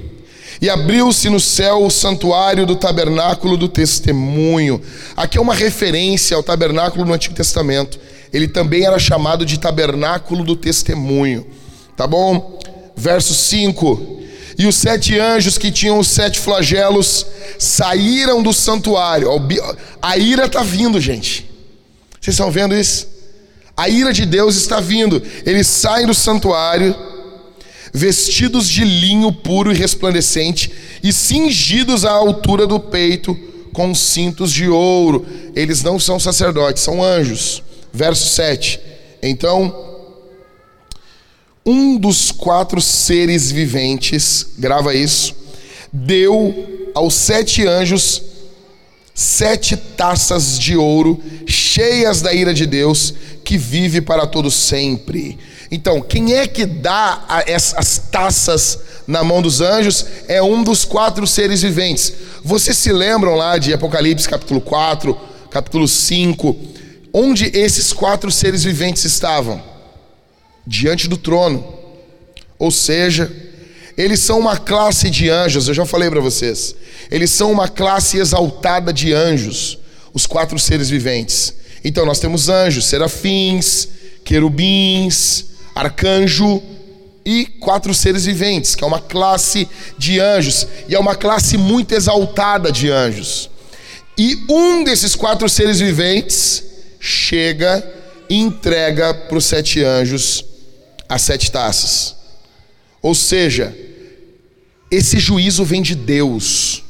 e 0.62 0.70
abriu-se 0.70 1.29
no 1.29 1.40
céu 1.40 1.85
o 1.85 1.90
santuário 1.90 2.64
do 2.64 2.77
tabernáculo 2.77 3.57
do 3.57 3.68
testemunho. 3.68 4.81
Aqui 5.16 5.37
é 5.37 5.40
uma 5.40 5.55
referência 5.55 6.37
ao 6.37 6.42
tabernáculo 6.42 7.05
no 7.05 7.12
Antigo 7.12 7.35
Testamento. 7.35 7.98
Ele 8.33 8.46
também 8.46 8.87
era 8.87 8.98
chamado 8.98 9.44
de 9.44 9.59
tabernáculo 9.59 10.44
do 10.44 10.55
testemunho. 10.55 11.44
Tá 11.96 12.07
bom? 12.07 12.61
Verso 12.96 13.35
5. 13.35 14.21
E 14.58 14.66
os 14.66 14.76
sete 14.76 15.18
anjos 15.18 15.58
que 15.58 15.70
tinham 15.70 15.98
os 15.98 16.08
sete 16.08 16.38
flagelos 16.38 17.26
saíram 17.58 18.42
do 18.42 18.52
santuário. 18.52 19.28
A 20.00 20.16
ira 20.16 20.46
está 20.46 20.62
vindo, 20.62 21.00
gente. 21.00 21.50
Vocês 22.20 22.34
estão 22.34 22.50
vendo 22.50 22.74
isso? 22.74 23.06
A 23.76 23.88
ira 23.88 24.12
de 24.12 24.26
Deus 24.26 24.56
está 24.56 24.80
vindo. 24.80 25.22
Eles 25.44 25.66
saem 25.66 26.06
do 26.06 26.14
santuário, 26.14 26.94
vestidos 27.92 28.68
de 28.68 28.84
linho 28.84 29.32
puro 29.32 29.72
e 29.72 29.74
resplandecente, 29.74 30.72
e 31.02 31.12
cingidos 31.12 32.04
à 32.04 32.12
altura 32.12 32.66
do 32.66 32.78
peito 32.78 33.34
com 33.72 33.94
cintos 33.94 34.52
de 34.52 34.68
ouro. 34.68 35.26
Eles 35.56 35.82
não 35.82 35.98
são 35.98 36.20
sacerdotes, 36.20 36.82
são 36.82 37.02
anjos. 37.02 37.62
Verso 37.92 38.28
7. 38.28 38.78
Então 39.22 39.91
um 41.64 41.96
dos 41.96 42.33
quatro 42.33 42.81
seres 42.81 43.51
viventes, 43.51 44.46
grava 44.59 44.94
isso, 44.94 45.35
deu 45.92 46.90
aos 46.94 47.14
sete 47.14 47.66
anjos 47.66 48.22
sete 49.14 49.77
taças 49.77 50.59
de 50.59 50.77
ouro 50.77 51.20
cheias 51.46 52.22
da 52.22 52.33
ira 52.33 52.55
de 52.55 52.66
Deus 52.66 53.14
que 53.44 53.59
vive 53.59 54.01
para 54.01 54.27
todo 54.27 54.51
sempre. 54.51 55.38
Então, 55.70 56.01
quem 56.01 56.35
é 56.35 56.46
que 56.46 56.64
dá 56.66 57.25
as 57.77 57.98
taças 58.11 58.79
na 59.07 59.25
mão 59.25 59.42
dos 59.42 59.61
anjos? 59.61 60.07
É 60.29 60.42
um 60.42 60.62
dos 60.62 60.85
quatro 60.85 61.27
seres 61.27 61.62
viventes. 61.62 62.12
Vocês 62.44 62.77
se 62.77 62.92
lembram 62.92 63.35
lá 63.35 63.59
de 63.59 63.72
Apocalipse 63.72 64.29
capítulo 64.29 64.61
4, 64.61 65.18
capítulo 65.51 65.88
5, 65.88 66.57
onde 67.12 67.51
esses 67.55 67.92
quatro 67.92 68.31
seres 68.31 68.64
viventes 68.64 69.05
estavam? 69.05 69.71
Diante 70.66 71.09
do 71.09 71.16
trono. 71.16 71.83
Ou 72.59 72.70
seja, 72.70 73.31
eles 73.96 74.20
são 74.20 74.38
uma 74.38 74.57
classe 74.57 75.11
de 75.11 75.29
anjos, 75.29 75.68
eu 75.68 75.75
já 75.75 75.85
falei 75.85 76.09
para 76.09 76.20
vocês. 76.20 76.75
Eles 77.11 77.31
são 77.31 77.51
uma 77.53 77.68
classe 77.68 78.18
exaltada 78.18 78.92
de 78.92 79.12
anjos, 79.12 79.79
os 80.14 80.27
quatro 80.27 80.59
seres 80.59 80.88
viventes. 80.88 81.55
Então 81.85 82.07
nós 82.07 82.20
temos 82.20 82.48
anjos, 82.48 82.87
serafins, 82.87 83.88
querubins, 84.25 85.46
arcanjo 85.75 86.62
e 87.25 87.46
quatro 87.61 87.92
seres 87.92 88.25
viventes, 88.25 88.75
que 88.75 88.85
é 88.85 88.87
uma 88.87 89.01
classe 89.01 89.68
de 89.98 90.20
anjos, 90.20 90.66
e 90.88 90.94
é 90.94 90.98
uma 90.98 91.14
classe 91.14 91.57
muito 91.57 91.92
exaltada 91.92 92.72
de 92.72 92.90
anjos. 92.90 93.51
E 94.16 94.44
um 94.48 94.85
desses 94.85 95.14
quatro 95.14 95.48
seres 95.48 95.81
viventes 95.81 96.62
chega 97.01 97.85
e 98.29 98.37
entrega 98.37 99.12
para 99.12 99.38
os 99.38 99.44
sete 99.44 99.83
anjos 99.83 100.51
as 101.12 101.22
sete 101.22 101.53
taças. 101.53 102.16
Ou 103.03 103.14
seja, 103.14 103.77
esse 104.90 105.18
juízo 105.18 105.62
vem 105.62 105.83
de 105.83 105.94
Deus, 105.94 106.83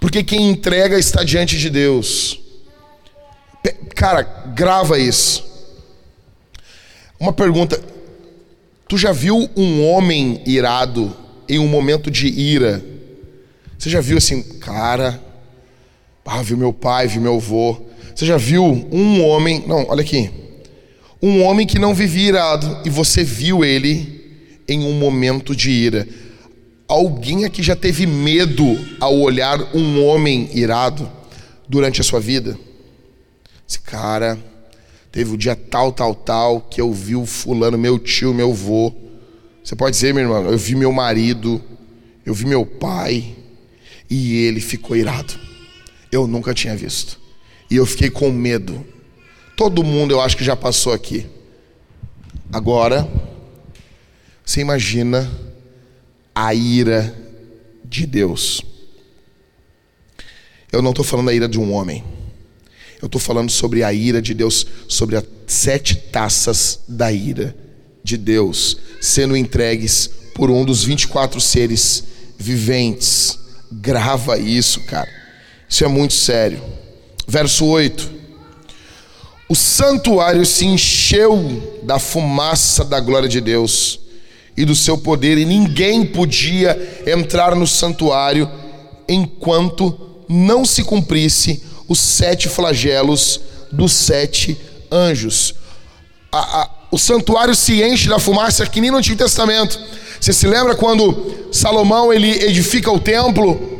porque 0.00 0.24
quem 0.24 0.48
entrega 0.48 0.98
está 0.98 1.22
diante 1.22 1.58
de 1.58 1.68
Deus. 1.68 2.40
Cara, 3.94 4.22
grava 4.22 4.98
isso. 4.98 5.44
Uma 7.20 7.32
pergunta: 7.32 7.80
tu 8.88 8.96
já 8.96 9.12
viu 9.12 9.48
um 9.54 9.86
homem 9.86 10.42
irado 10.46 11.14
em 11.46 11.58
um 11.58 11.68
momento 11.68 12.10
de 12.10 12.26
ira? 12.26 12.82
Você 13.78 13.90
já 13.90 14.00
viu 14.00 14.16
assim, 14.16 14.42
cara? 14.42 15.22
Ah, 16.24 16.42
viu 16.42 16.56
meu 16.56 16.72
pai, 16.72 17.06
viu 17.06 17.20
meu 17.20 17.36
avô. 17.36 17.78
Você 18.14 18.24
já 18.24 18.38
viu 18.38 18.64
um 18.64 19.22
homem? 19.22 19.62
Não, 19.66 19.86
olha 19.88 20.00
aqui 20.00 20.43
um 21.24 21.42
homem 21.42 21.66
que 21.66 21.78
não 21.78 21.94
vivia 21.94 22.28
irado 22.28 22.80
e 22.84 22.90
você 22.90 23.24
viu 23.24 23.64
ele 23.64 24.20
em 24.68 24.84
um 24.84 24.92
momento 24.92 25.56
de 25.56 25.70
ira. 25.70 26.06
Alguém 26.86 27.46
aqui 27.46 27.62
já 27.62 27.74
teve 27.74 28.06
medo 28.06 28.78
ao 29.00 29.18
olhar 29.18 29.74
um 29.74 30.04
homem 30.04 30.50
irado 30.52 31.10
durante 31.66 31.98
a 32.02 32.04
sua 32.04 32.20
vida? 32.20 32.58
Esse 33.66 33.80
cara 33.80 34.38
teve 35.10 35.32
o 35.32 35.38
dia 35.38 35.56
tal, 35.56 35.90
tal, 35.92 36.14
tal, 36.14 36.60
que 36.60 36.78
eu 36.78 36.92
vi 36.92 37.16
o 37.16 37.24
fulano, 37.24 37.78
meu 37.78 37.98
tio, 37.98 38.34
meu 38.34 38.50
avô. 38.50 38.92
Você 39.64 39.74
pode 39.74 39.96
dizer, 39.96 40.12
meu 40.12 40.24
irmão, 40.24 40.44
eu 40.44 40.58
vi 40.58 40.74
meu 40.74 40.92
marido, 40.92 41.58
eu 42.26 42.34
vi 42.34 42.44
meu 42.44 42.66
pai, 42.66 43.34
e 44.10 44.44
ele 44.44 44.60
ficou 44.60 44.94
irado. 44.94 45.32
Eu 46.12 46.26
nunca 46.26 46.52
tinha 46.52 46.76
visto. 46.76 47.18
E 47.70 47.76
eu 47.76 47.86
fiquei 47.86 48.10
com 48.10 48.30
medo. 48.30 48.84
Todo 49.56 49.84
mundo 49.84 50.12
eu 50.12 50.20
acho 50.20 50.36
que 50.36 50.44
já 50.44 50.56
passou 50.56 50.92
aqui. 50.92 51.26
Agora, 52.52 53.08
você 54.44 54.60
imagina 54.60 55.30
a 56.34 56.54
ira 56.54 57.14
de 57.84 58.06
Deus. 58.06 58.62
Eu 60.72 60.82
não 60.82 60.90
estou 60.90 61.04
falando 61.04 61.26
da 61.26 61.34
ira 61.34 61.48
de 61.48 61.58
um 61.58 61.72
homem. 61.72 62.02
Eu 63.00 63.06
estou 63.06 63.20
falando 63.20 63.50
sobre 63.50 63.84
a 63.84 63.92
ira 63.92 64.20
de 64.20 64.34
Deus, 64.34 64.66
sobre 64.88 65.16
as 65.16 65.24
sete 65.46 65.94
taças 65.96 66.80
da 66.88 67.12
ira 67.12 67.54
de 68.02 68.16
Deus 68.16 68.78
sendo 69.04 69.36
entregues 69.36 70.10
por 70.34 70.50
um 70.50 70.64
dos 70.64 70.82
24 70.82 71.40
seres 71.40 72.04
viventes. 72.38 73.38
Grava 73.70 74.38
isso, 74.38 74.80
cara. 74.80 75.10
Isso 75.68 75.84
é 75.84 75.88
muito 75.88 76.14
sério. 76.14 76.62
Verso 77.28 77.66
8 77.66 78.23
o 79.48 79.54
santuário 79.54 80.44
se 80.46 80.64
encheu 80.64 81.80
da 81.82 81.98
fumaça 81.98 82.84
da 82.84 82.98
glória 82.98 83.28
de 83.28 83.40
Deus 83.40 84.00
e 84.56 84.64
do 84.64 84.74
seu 84.74 84.96
poder, 84.96 85.36
e 85.36 85.44
ninguém 85.44 86.06
podia 86.06 87.02
entrar 87.06 87.54
no 87.54 87.66
santuário 87.66 88.48
enquanto 89.08 89.98
não 90.28 90.64
se 90.64 90.82
cumprisse 90.82 91.62
os 91.88 91.98
sete 91.98 92.48
flagelos 92.48 93.40
dos 93.70 93.92
sete 93.92 94.56
anjos. 94.90 95.54
A, 96.32 96.62
a, 96.62 96.70
o 96.90 96.98
santuário 96.98 97.54
se 97.54 97.82
enche 97.82 98.08
da 98.08 98.18
fumaça 98.18 98.66
que 98.66 98.80
nem 98.80 98.90
no 98.90 98.98
Antigo 98.98 99.18
Testamento. 99.18 99.78
Você 100.20 100.32
se 100.32 100.46
lembra 100.46 100.74
quando 100.74 101.48
Salomão 101.52 102.12
ele 102.12 102.30
edifica 102.44 102.90
o 102.90 102.98
templo? 102.98 103.73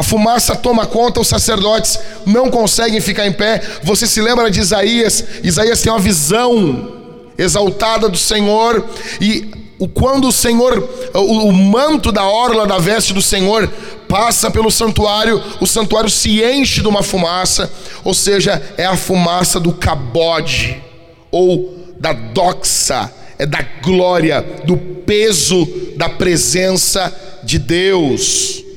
A 0.00 0.02
fumaça 0.02 0.56
toma 0.56 0.86
conta, 0.86 1.20
os 1.20 1.28
sacerdotes 1.28 1.98
não 2.24 2.48
conseguem 2.48 3.02
ficar 3.02 3.26
em 3.26 3.32
pé. 3.34 3.60
Você 3.82 4.06
se 4.06 4.18
lembra 4.22 4.50
de 4.50 4.58
Isaías? 4.58 5.22
Isaías 5.44 5.82
tem 5.82 5.92
uma 5.92 5.98
visão 5.98 6.90
exaltada 7.36 8.08
do 8.08 8.16
Senhor 8.16 8.82
e 9.20 9.50
quando 9.92 10.28
o 10.28 10.32
Senhor, 10.32 10.88
o 11.12 11.52
manto 11.52 12.10
da 12.10 12.24
orla 12.24 12.66
da 12.66 12.78
veste 12.78 13.12
do 13.12 13.20
Senhor 13.20 13.70
passa 14.08 14.50
pelo 14.50 14.70
santuário, 14.70 15.42
o 15.60 15.66
santuário 15.66 16.08
se 16.08 16.42
enche 16.42 16.80
de 16.80 16.88
uma 16.88 17.02
fumaça, 17.02 17.70
ou 18.02 18.14
seja, 18.14 18.62
é 18.78 18.86
a 18.86 18.96
fumaça 18.96 19.60
do 19.60 19.70
cabode 19.70 20.82
ou 21.30 21.76
da 21.98 22.14
doxa, 22.14 23.12
é 23.38 23.44
da 23.44 23.60
glória, 23.82 24.40
do 24.64 24.78
peso 24.78 25.68
da 25.98 26.08
presença 26.08 27.14
de 27.44 27.58
Deus. 27.58 28.69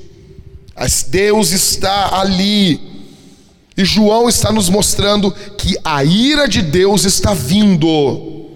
Mas 0.83 1.01
Deus 1.03 1.51
está 1.51 2.19
ali. 2.19 2.77
E 3.77 3.85
João 3.85 4.27
está 4.27 4.51
nos 4.51 4.67
mostrando 4.67 5.31
que 5.57 5.77
a 5.81 6.03
ira 6.03 6.45
de 6.45 6.61
Deus 6.61 7.05
está 7.05 7.33
vindo. 7.33 8.51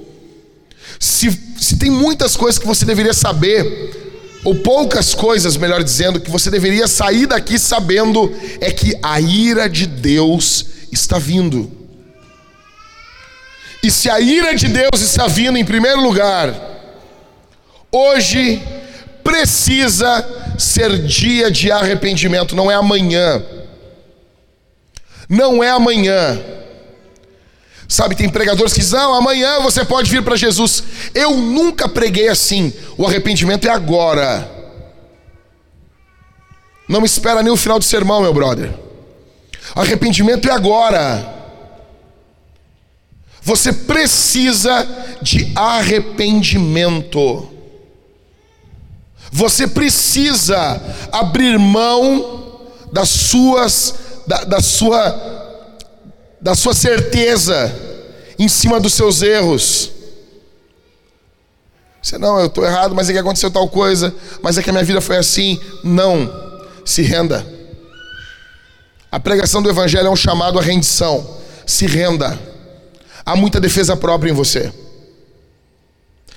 Se, 0.99 1.31
se 1.57 1.77
tem 1.77 1.89
muitas 1.89 2.35
coisas 2.35 2.59
que 2.59 2.67
você 2.67 2.83
deveria 2.83 3.13
saber, 3.13 4.41
ou 4.43 4.55
poucas 4.55 5.13
coisas, 5.15 5.55
melhor 5.55 5.81
dizendo, 5.81 6.19
que 6.19 6.29
você 6.29 6.51
deveria 6.51 6.85
sair 6.85 7.27
daqui 7.27 7.57
sabendo, 7.57 8.35
é 8.59 8.71
que 8.71 8.99
a 9.01 9.21
ira 9.21 9.69
de 9.69 9.85
Deus 9.85 10.65
está 10.91 11.17
vindo. 11.17 11.71
E 13.81 13.89
se 13.89 14.09
a 14.09 14.19
ira 14.19 14.53
de 14.53 14.67
Deus 14.67 14.99
está 14.99 15.27
vindo 15.27 15.57
em 15.57 15.63
primeiro 15.63 16.01
lugar, 16.01 16.53
hoje 17.89 18.61
precisa 19.23 20.46
ser 20.57 21.03
dia 21.03 21.51
de 21.51 21.71
arrependimento, 21.71 22.55
não 22.55 22.71
é 22.71 22.75
amanhã. 22.75 23.43
Não 25.29 25.63
é 25.63 25.69
amanhã. 25.69 26.41
Sabe, 27.87 28.15
tem 28.15 28.29
pregadores 28.29 28.73
que 28.73 28.79
dizem: 28.79 28.99
não, 28.99 29.13
amanhã 29.13 29.59
você 29.61 29.85
pode 29.85 30.09
vir 30.09 30.23
para 30.23 30.35
Jesus. 30.35 30.83
Eu 31.13 31.37
nunca 31.37 31.87
preguei 31.87 32.27
assim. 32.27 32.73
O 32.97 33.05
arrependimento 33.05 33.67
é 33.67 33.71
agora. 33.71 34.49
Não 36.87 37.01
me 37.01 37.05
espera 37.05 37.43
nem 37.43 37.51
o 37.51 37.57
final 37.57 37.79
do 37.79 37.85
sermão, 37.85 38.21
meu 38.21 38.33
brother. 38.33 38.73
Arrependimento 39.75 40.49
é 40.49 40.51
agora. 40.51 41.35
Você 43.41 43.71
precisa 43.71 44.87
de 45.21 45.51
arrependimento. 45.55 47.56
Você 49.31 49.67
precisa 49.67 50.81
abrir 51.11 51.57
mão 51.59 52.61
das 52.91 53.09
suas, 53.09 53.95
da, 54.25 54.43
da 54.43 54.61
sua, 54.61 55.65
da 56.41 56.55
sua 56.55 56.73
certeza 56.73 57.73
em 58.39 58.47
cima 58.47 58.79
dos 58.79 58.93
seus 58.93 59.21
erros. 59.21 59.91
Você 62.01 62.17
não, 62.17 62.39
eu 62.39 62.47
estou 62.47 62.65
errado, 62.65 62.95
mas 62.95 63.09
é 63.09 63.13
que 63.13 63.19
aconteceu 63.19 63.51
tal 63.51 63.67
coisa, 63.67 64.13
mas 64.41 64.57
é 64.57 64.63
que 64.63 64.69
a 64.69 64.73
minha 64.73 64.85
vida 64.85 65.01
foi 65.01 65.17
assim. 65.17 65.59
Não, 65.83 66.31
se 66.85 67.01
renda. 67.01 67.45
A 69.11 69.19
pregação 69.19 69.61
do 69.61 69.69
Evangelho 69.69 70.07
é 70.07 70.09
um 70.09 70.15
chamado 70.15 70.59
à 70.59 70.61
rendição. 70.61 71.37
Se 71.65 71.85
renda. 71.85 72.39
Há 73.25 73.35
muita 73.35 73.59
defesa 73.59 73.95
própria 73.97 74.31
em 74.31 74.33
você. 74.33 74.71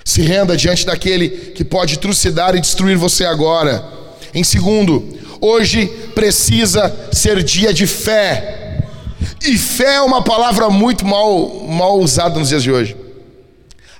Se 0.03 0.21
renda 0.21 0.57
diante 0.57 0.85
daquele 0.85 1.29
que 1.29 1.63
pode 1.63 1.99
trucidar 1.99 2.55
e 2.55 2.61
destruir 2.61 2.97
você 2.97 3.25
agora. 3.25 3.83
Em 4.33 4.43
segundo, 4.43 5.19
hoje 5.39 5.87
precisa 6.15 6.93
ser 7.11 7.43
dia 7.43 7.73
de 7.73 7.85
fé. 7.85 8.79
E 9.43 9.57
fé 9.57 9.95
é 9.95 10.01
uma 10.01 10.23
palavra 10.23 10.69
muito 10.69 11.05
mal, 11.05 11.63
mal 11.67 11.99
usada 11.99 12.39
nos 12.39 12.49
dias 12.49 12.63
de 12.63 12.71
hoje. 12.71 12.95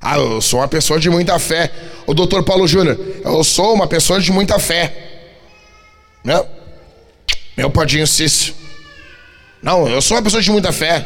Ah, 0.02 0.18
eu 0.18 0.42
sou 0.42 0.60
uma 0.60 0.68
pessoa 0.68 1.00
de 1.00 1.10
muita 1.10 1.38
fé. 1.38 1.72
O 2.08 2.14
doutor 2.14 2.44
Paulo 2.44 2.68
Júnior, 2.68 3.00
eu 3.24 3.44
sou 3.44 3.74
uma 3.74 3.88
pessoa 3.88 4.20
de 4.20 4.32
muita 4.32 4.58
fé. 4.58 4.94
Meu, 6.24 6.48
meu 7.56 7.70
padinho 7.70 8.08
Cício. 8.08 8.54
Não, 9.62 9.88
eu 9.88 10.02
sou 10.02 10.18
uma 10.18 10.24
pessoa 10.24 10.42
de 10.42 10.50
muita 10.50 10.72
fé. 10.72 11.06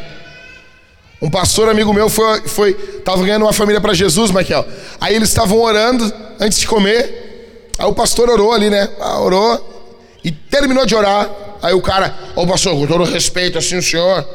Um 1.20 1.30
pastor 1.30 1.68
amigo 1.68 1.92
meu 1.94 2.10
foi, 2.10 2.46
foi 2.46 2.74
tava 3.04 3.24
ganhando 3.24 3.42
uma 3.42 3.52
família 3.52 3.80
para 3.80 3.94
Jesus, 3.94 4.30
Michael. 4.30 4.66
Aí 5.00 5.14
eles 5.14 5.30
estavam 5.30 5.60
orando 5.60 6.12
antes 6.38 6.58
de 6.58 6.66
comer. 6.66 7.70
Aí 7.78 7.86
o 7.86 7.94
pastor 7.94 8.28
orou 8.28 8.52
ali, 8.52 8.68
né? 8.68 8.88
Ah, 9.00 9.20
orou 9.20 9.94
e 10.22 10.30
terminou 10.30 10.84
de 10.84 10.94
orar. 10.94 11.30
Aí 11.62 11.72
o 11.72 11.80
cara, 11.80 12.14
ô 12.34 12.42
oh, 12.42 12.46
pastor, 12.46 12.74
com 12.74 12.86
todo 12.86 13.04
respeito, 13.04 13.56
assim 13.56 13.76
o 13.76 13.82
senhor, 13.82 14.28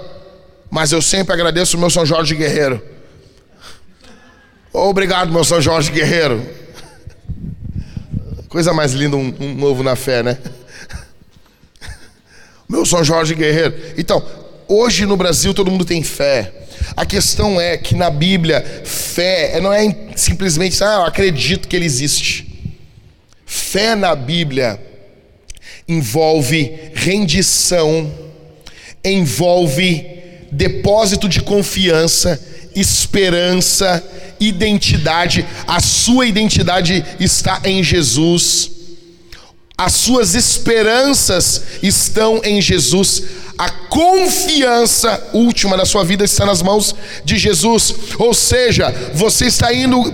mas 0.69 0.91
eu 0.91 1.01
sempre 1.01 1.33
agradeço 1.33 1.77
o 1.77 1.79
meu 1.79 1.89
São 1.89 2.05
Jorge 2.05 2.35
Guerreiro. 2.35 2.81
Obrigado, 4.73 5.31
meu 5.31 5.43
São 5.43 5.61
Jorge 5.61 5.91
Guerreiro. 5.91 6.43
Coisa 8.49 8.73
mais 8.73 8.93
linda, 8.93 9.17
um, 9.17 9.33
um 9.39 9.53
novo 9.53 9.83
na 9.83 9.95
fé, 9.95 10.23
né? 10.23 10.37
Meu 12.67 12.85
São 12.85 13.03
Jorge 13.03 13.35
Guerreiro. 13.35 13.75
Então, 13.97 14.25
hoje 14.71 15.05
no 15.05 15.17
Brasil 15.17 15.53
todo 15.53 15.69
mundo 15.69 15.84
tem 15.84 16.01
fé. 16.01 16.51
A 16.95 17.05
questão 17.05 17.60
é 17.60 17.77
que 17.77 17.93
na 17.93 18.10
Bíblia, 18.10 18.63
fé 18.86 19.60
não 19.62 19.71
é 19.71 19.95
simplesmente, 20.15 20.81
ah, 20.84 20.95
eu 20.95 21.03
acredito 21.03 21.67
que 21.67 21.75
ele 21.75 21.86
existe. 21.86 22.47
Fé 23.45 23.95
na 23.95 24.15
Bíblia 24.15 24.79
envolve 25.88 26.91
rendição, 26.93 28.10
envolve 29.03 30.05
depósito 30.51 31.27
de 31.27 31.41
confiança, 31.41 32.39
esperança, 32.73 34.03
identidade. 34.39 35.45
A 35.67 35.81
sua 35.81 36.25
identidade 36.25 37.03
está 37.19 37.62
em 37.65 37.84
Jesus. 37.84 38.71
As 39.77 39.93
suas 39.93 40.36
esperanças 40.36 41.63
estão 41.81 42.41
em 42.43 42.62
Jesus. 42.62 43.23
A 43.62 43.69
confiança 43.69 45.30
última 45.34 45.78
da 45.78 45.86
sua 45.86 46.04
vida 46.04 46.24
está 46.24 46.47
nas 46.47 46.63
mãos 46.63 46.95
de 47.24 47.38
Jesus. 47.38 47.93
Ou 48.17 48.34
seja, 48.34 48.91
você 49.13 49.45
está 49.45 49.71
indo 49.71 50.12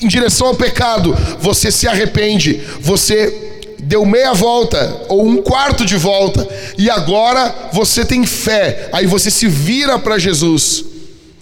em 0.00 0.06
direção 0.06 0.46
ao 0.46 0.54
pecado, 0.54 1.12
você 1.40 1.72
se 1.72 1.88
arrepende, 1.88 2.62
você 2.80 3.64
deu 3.80 4.06
meia 4.06 4.32
volta 4.32 5.06
ou 5.08 5.26
um 5.26 5.42
quarto 5.42 5.84
de 5.84 5.96
volta 5.96 6.46
e 6.78 6.88
agora 6.88 7.52
você 7.72 8.04
tem 8.04 8.24
fé. 8.24 8.88
Aí 8.92 9.06
você 9.06 9.28
se 9.28 9.48
vira 9.48 9.98
para 9.98 10.16
Jesus. 10.16 10.84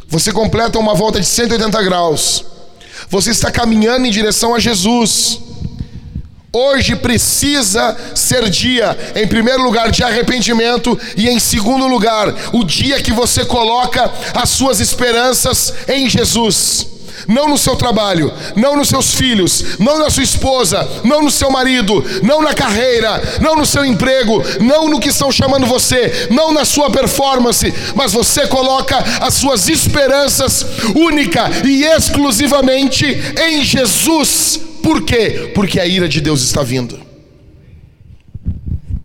Você 0.08 0.32
completa 0.32 0.78
uma 0.78 0.94
volta 0.94 1.20
de 1.20 1.26
180 1.26 1.82
graus. 1.82 2.46
Você 3.10 3.30
está 3.30 3.50
caminhando 3.50 4.06
em 4.06 4.10
direção 4.10 4.54
a 4.54 4.58
Jesus. 4.58 5.38
Hoje 6.54 6.94
precisa 6.94 7.96
ser 8.14 8.50
dia, 8.50 8.94
em 9.16 9.26
primeiro 9.26 9.62
lugar, 9.62 9.90
de 9.90 10.04
arrependimento, 10.04 11.00
e 11.16 11.26
em 11.30 11.40
segundo 11.40 11.86
lugar, 11.86 12.28
o 12.52 12.62
dia 12.62 13.00
que 13.00 13.10
você 13.10 13.42
coloca 13.42 14.12
as 14.34 14.50
suas 14.50 14.78
esperanças 14.78 15.72
em 15.88 16.10
Jesus. 16.10 16.86
Não 17.26 17.48
no 17.48 17.56
seu 17.56 17.74
trabalho, 17.74 18.30
não 18.54 18.76
nos 18.76 18.90
seus 18.90 19.14
filhos, 19.14 19.78
não 19.78 19.98
na 19.98 20.10
sua 20.10 20.24
esposa, 20.24 20.86
não 21.02 21.22
no 21.22 21.30
seu 21.30 21.50
marido, 21.50 22.04
não 22.22 22.42
na 22.42 22.52
carreira, 22.52 23.38
não 23.40 23.56
no 23.56 23.64
seu 23.64 23.82
emprego, 23.82 24.42
não 24.60 24.88
no 24.88 25.00
que 25.00 25.08
estão 25.08 25.32
chamando 25.32 25.64
você, 25.64 26.28
não 26.30 26.52
na 26.52 26.66
sua 26.66 26.90
performance, 26.90 27.72
mas 27.94 28.12
você 28.12 28.46
coloca 28.46 28.98
as 29.22 29.32
suas 29.32 29.70
esperanças 29.70 30.66
única 30.94 31.50
e 31.64 31.82
exclusivamente 31.82 33.06
em 33.40 33.64
Jesus 33.64 34.71
por 34.82 35.04
quê? 35.04 35.52
Porque 35.54 35.78
a 35.78 35.86
ira 35.86 36.08
de 36.08 36.20
Deus 36.20 36.42
está 36.42 36.62
vindo. 36.62 37.00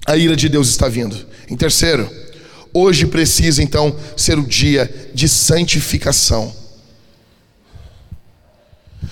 A 0.06 0.16
ira 0.16 0.36
de 0.36 0.50
Deus 0.50 0.70
está 0.70 0.88
vindo. 0.88 1.18
Em 1.50 1.56
terceiro, 1.56 2.10
hoje 2.74 3.06
precisa 3.06 3.62
então 3.62 3.96
ser 4.16 4.40
o 4.40 4.46
dia 4.46 4.90
de 5.14 5.28
santificação. 5.28 6.54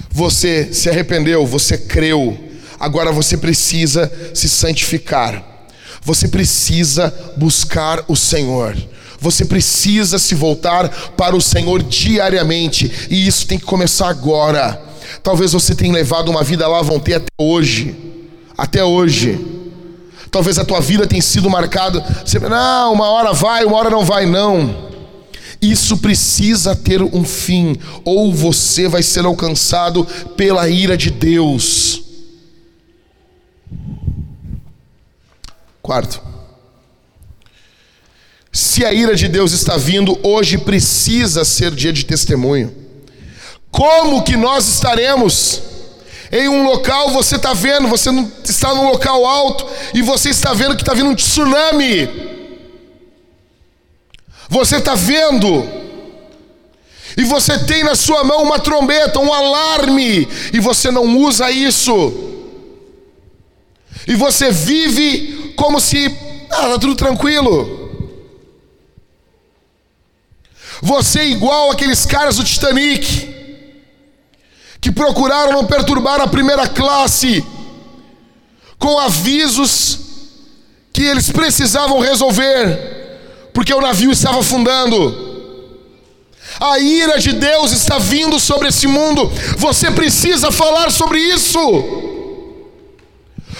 Você 0.10 0.74
se 0.74 0.90
arrependeu, 0.90 1.46
você 1.46 1.78
creu, 1.78 2.38
agora 2.80 3.12
você 3.12 3.38
precisa 3.38 4.12
se 4.34 4.48
santificar. 4.48 5.70
Você 6.02 6.28
precisa 6.28 7.14
buscar 7.36 8.06
o 8.08 8.16
Senhor. 8.16 8.78
Você 9.20 9.44
precisa 9.44 10.20
se 10.20 10.36
voltar 10.36 10.88
para 11.18 11.36
o 11.36 11.42
Senhor 11.42 11.82
diariamente, 11.82 12.92
e 13.10 13.28
isso 13.28 13.48
tem 13.48 13.58
que 13.58 13.66
começar 13.66 14.08
agora. 14.08 14.82
Talvez 15.22 15.54
você 15.54 15.76
tenha 15.76 15.94
levado 15.94 16.30
uma 16.30 16.44
vida 16.44 16.68
lá 16.68 16.82
vão 16.82 17.00
ter 17.00 17.16
até 17.16 17.28
hoje. 17.38 17.96
Até 18.58 18.84
hoje. 18.84 19.40
Talvez 20.32 20.60
a 20.60 20.66
tua 20.66 20.82
vida 20.82 21.08
tenha 21.08 21.22
sido 21.22 21.50
marcada. 21.50 22.02
Você, 22.26 22.40
não, 22.40 22.94
uma 22.94 23.10
hora 23.10 23.34
vai, 23.34 23.64
uma 23.66 23.78
hora 23.78 23.90
não 23.90 24.04
vai, 24.04 24.26
não. 24.26 24.86
Isso 25.62 25.98
precisa 25.98 26.76
ter 26.76 27.02
um 27.02 27.24
fim, 27.24 27.78
ou 28.04 28.34
você 28.34 28.88
vai 28.88 29.02
ser 29.02 29.26
alcançado 29.26 30.06
pela 30.36 30.68
ira 30.70 30.98
de 30.98 31.10
Deus. 31.10 32.04
Quarto, 35.82 36.22
se 38.52 38.84
a 38.86 38.94
ira 38.94 39.16
de 39.16 39.28
Deus 39.28 39.52
está 39.52 39.78
vindo, 39.78 40.18
hoje 40.24 40.58
precisa 40.58 41.44
ser 41.46 41.72
dia 41.72 41.94
de 41.94 42.06
testemunho. 42.06 42.85
Como 43.76 44.24
que 44.24 44.38
nós 44.38 44.66
estaremos? 44.70 45.62
Em 46.32 46.48
um 46.48 46.64
local 46.64 47.10
você 47.10 47.36
está 47.36 47.54
vendo, 47.54 47.90
você 47.90 48.10
não 48.10 48.32
está 48.42 48.74
num 48.74 48.90
local 48.90 49.26
alto 49.26 49.68
e 49.94 50.02
você 50.02 50.30
está 50.30 50.54
vendo 50.54 50.78
que 50.78 50.82
está 50.82 50.94
vindo 50.94 51.10
um 51.10 51.16
tsunami. 51.16 52.08
Você 54.48 54.78
está 54.78 54.96
vendo, 54.96 55.68
e 57.18 57.24
você 57.26 57.60
tem 57.66 57.84
na 57.84 57.96
sua 57.96 58.24
mão 58.24 58.44
uma 58.44 58.60
trombeta, 58.60 59.20
um 59.20 59.34
alarme, 59.34 60.26
e 60.54 60.60
você 60.60 60.90
não 60.90 61.18
usa 61.18 61.52
isso, 61.52 62.14
e 64.08 64.16
você 64.16 64.52
vive 64.52 65.54
como 65.58 65.82
se, 65.82 66.06
ah, 66.50 66.68
está 66.68 66.80
tudo 66.80 66.96
tranquilo. 66.96 67.84
Você 70.82 71.20
é 71.22 71.28
igual 71.28 71.72
aqueles 71.72 72.06
caras 72.06 72.38
do 72.38 72.44
Titanic 72.44 73.35
que 74.86 74.92
procuraram 74.92 75.52
não 75.52 75.66
perturbar 75.66 76.22
a 76.22 76.28
primeira 76.28 76.68
classe 76.68 77.44
com 78.78 79.00
avisos 79.00 79.98
que 80.94 81.02
eles 81.02 81.32
precisavam 81.32 82.00
resolver, 82.00 83.50
porque 83.52 83.74
o 83.74 83.82
navio 83.82 84.12
estava 84.12 84.42
afundando. 84.42 85.58
A 86.60 86.78
ira 86.78 87.18
de 87.18 87.34
Deus 87.34 87.72
está 87.72 87.98
vindo 87.98 88.40
sobre 88.40 88.68
esse 88.68 88.86
mundo. 88.86 89.28
Você 89.58 89.90
precisa 89.90 90.52
falar 90.52 90.92
sobre 90.92 91.18
isso. 91.18 91.60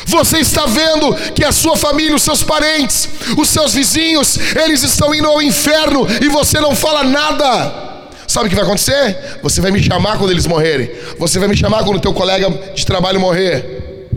Você 0.06 0.38
está 0.38 0.68
vendo 0.68 1.16
que 1.34 1.44
a 1.44 1.52
sua 1.52 1.76
família, 1.76 2.16
os 2.16 2.22
seus 2.22 2.44
parentes, 2.44 3.10
os 3.36 3.50
seus 3.50 3.74
vizinhos, 3.74 4.38
eles 4.64 4.84
estão 4.84 5.12
indo 5.16 5.28
ao 5.28 5.42
inferno 5.42 6.06
e 6.22 6.30
você 6.30 6.60
não 6.60 6.76
fala 6.76 7.04
nada. 7.04 7.95
Sabe 8.36 8.48
o 8.48 8.50
que 8.50 8.56
vai 8.56 8.66
acontecer? 8.66 9.40
Você 9.42 9.62
vai 9.62 9.72
me 9.72 9.82
chamar 9.82 10.18
quando 10.18 10.30
eles 10.30 10.46
morrerem. 10.46 10.92
Você 11.18 11.40
vai 11.40 11.48
me 11.48 11.56
chamar 11.56 11.86
quando 11.86 11.96
o 11.96 12.02
teu 12.02 12.14
colega 12.14 12.50
de 12.76 12.86
trabalho 12.86 13.18
morrer. 13.18 14.10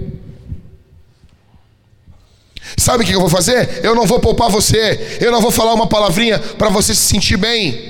Sabe 2.76 3.04
o 3.04 3.06
que 3.06 3.12
eu 3.12 3.20
vou 3.20 3.28
fazer? 3.28 3.78
Eu 3.80 3.94
não 3.94 4.06
vou 4.06 4.18
poupar 4.18 4.50
você. 4.50 5.18
Eu 5.20 5.30
não 5.30 5.40
vou 5.40 5.52
falar 5.52 5.72
uma 5.72 5.86
palavrinha 5.86 6.36
para 6.36 6.68
você 6.68 6.96
se 6.96 7.02
sentir 7.02 7.36
bem. 7.36 7.80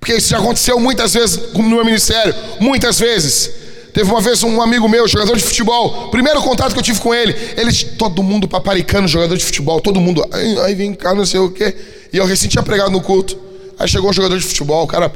Porque 0.00 0.14
isso 0.14 0.30
já 0.30 0.38
aconteceu 0.38 0.80
muitas 0.80 1.14
vezes 1.14 1.52
no 1.52 1.62
meu 1.62 1.84
ministério. 1.84 2.34
Muitas 2.58 2.98
vezes. 2.98 3.48
Teve 3.94 4.10
uma 4.10 4.20
vez 4.20 4.42
um 4.42 4.60
amigo 4.60 4.88
meu, 4.88 5.06
jogador 5.06 5.36
de 5.36 5.44
futebol. 5.44 6.08
Primeiro 6.10 6.42
contato 6.42 6.72
que 6.72 6.80
eu 6.80 6.82
tive 6.82 6.98
com 6.98 7.14
ele. 7.14 7.32
Ele, 7.56 7.72
todo 7.96 8.24
mundo 8.24 8.48
paparicando 8.48 9.06
jogador 9.06 9.36
de 9.36 9.44
futebol. 9.44 9.80
Todo 9.80 10.00
mundo. 10.00 10.28
Aí, 10.32 10.58
aí 10.62 10.74
vem 10.74 10.92
cá, 10.92 11.14
não 11.14 11.24
sei 11.24 11.38
o 11.38 11.48
quê. 11.48 11.94
E 12.12 12.16
eu 12.16 12.26
recém 12.26 12.48
tinha 12.48 12.62
pregado 12.62 12.90
no 12.90 13.00
culto. 13.00 13.38
Aí 13.78 13.88
chegou 13.88 14.10
um 14.10 14.12
jogador 14.12 14.38
de 14.38 14.44
futebol, 14.44 14.84
o 14.84 14.86
cara 14.86 15.12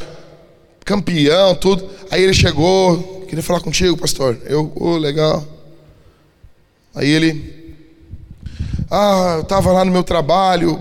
campeão, 0.85 1.55
tudo. 1.55 1.89
Aí 2.11 2.23
ele 2.23 2.35
chegou. 2.35 3.25
Queria 3.29 3.43
falar 3.43 3.61
contigo, 3.61 3.97
pastor. 3.97 4.39
Eu, 4.45 4.73
oh, 4.75 4.97
legal. 4.97 5.45
Aí 6.95 7.09
ele. 7.09 7.77
Ah, 8.91 9.35
eu 9.37 9.43
estava 9.43 9.73
lá 9.73 9.85
no 9.85 9.93
meu 9.93 10.03
trabalho. 10.03 10.81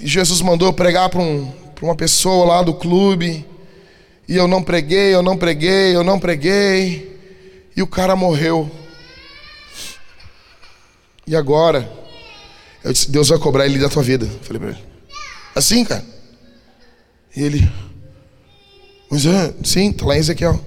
Jesus 0.00 0.40
mandou 0.40 0.68
eu 0.68 0.72
pregar 0.72 1.08
para 1.08 1.20
um 1.20 1.52
uma 1.82 1.94
pessoa 1.94 2.44
lá 2.46 2.62
do 2.62 2.74
clube, 2.74 3.46
e 4.28 4.36
eu 4.36 4.48
não 4.48 4.62
preguei, 4.62 5.14
eu 5.14 5.22
não 5.22 5.36
preguei, 5.36 5.94
eu 5.94 6.02
não 6.02 6.18
preguei, 6.18 7.18
e 7.76 7.82
o 7.82 7.86
cara 7.86 8.16
morreu. 8.16 8.70
E 11.26 11.36
agora? 11.36 11.90
Eu 12.88 12.92
disse, 12.94 13.10
Deus 13.10 13.28
vai 13.28 13.38
cobrar 13.38 13.66
ele 13.66 13.78
da 13.78 13.90
tua 13.90 14.02
vida. 14.02 14.26
Falei 14.40 14.58
para 14.58 14.70
ele. 14.70 14.78
Assim, 15.54 15.84
cara. 15.84 16.02
E 17.36 17.42
ele, 17.42 17.70
mas 19.10 19.26
é, 19.26 19.54
sim, 19.62 19.92
tá 19.92 20.06
lá 20.06 20.16
em 20.16 20.20
Ezequiel. 20.20 20.58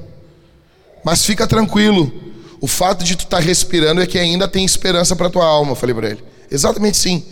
Mas 1.04 1.26
fica 1.26 1.48
tranquilo. 1.48 2.14
O 2.60 2.68
fato 2.68 3.04
de 3.04 3.16
tu 3.16 3.24
estar 3.24 3.38
tá 3.38 3.44
respirando 3.44 4.04
é 4.04 4.06
que 4.06 4.20
ainda 4.20 4.48
tem 4.48 4.64
esperança 4.64 5.16
para 5.16 5.32
tua 5.32 5.44
alma, 5.44 5.76
falei 5.76 5.96
para 5.96 6.12
ele. 6.12 6.24
Exatamente 6.52 6.96
sim. 6.96 7.26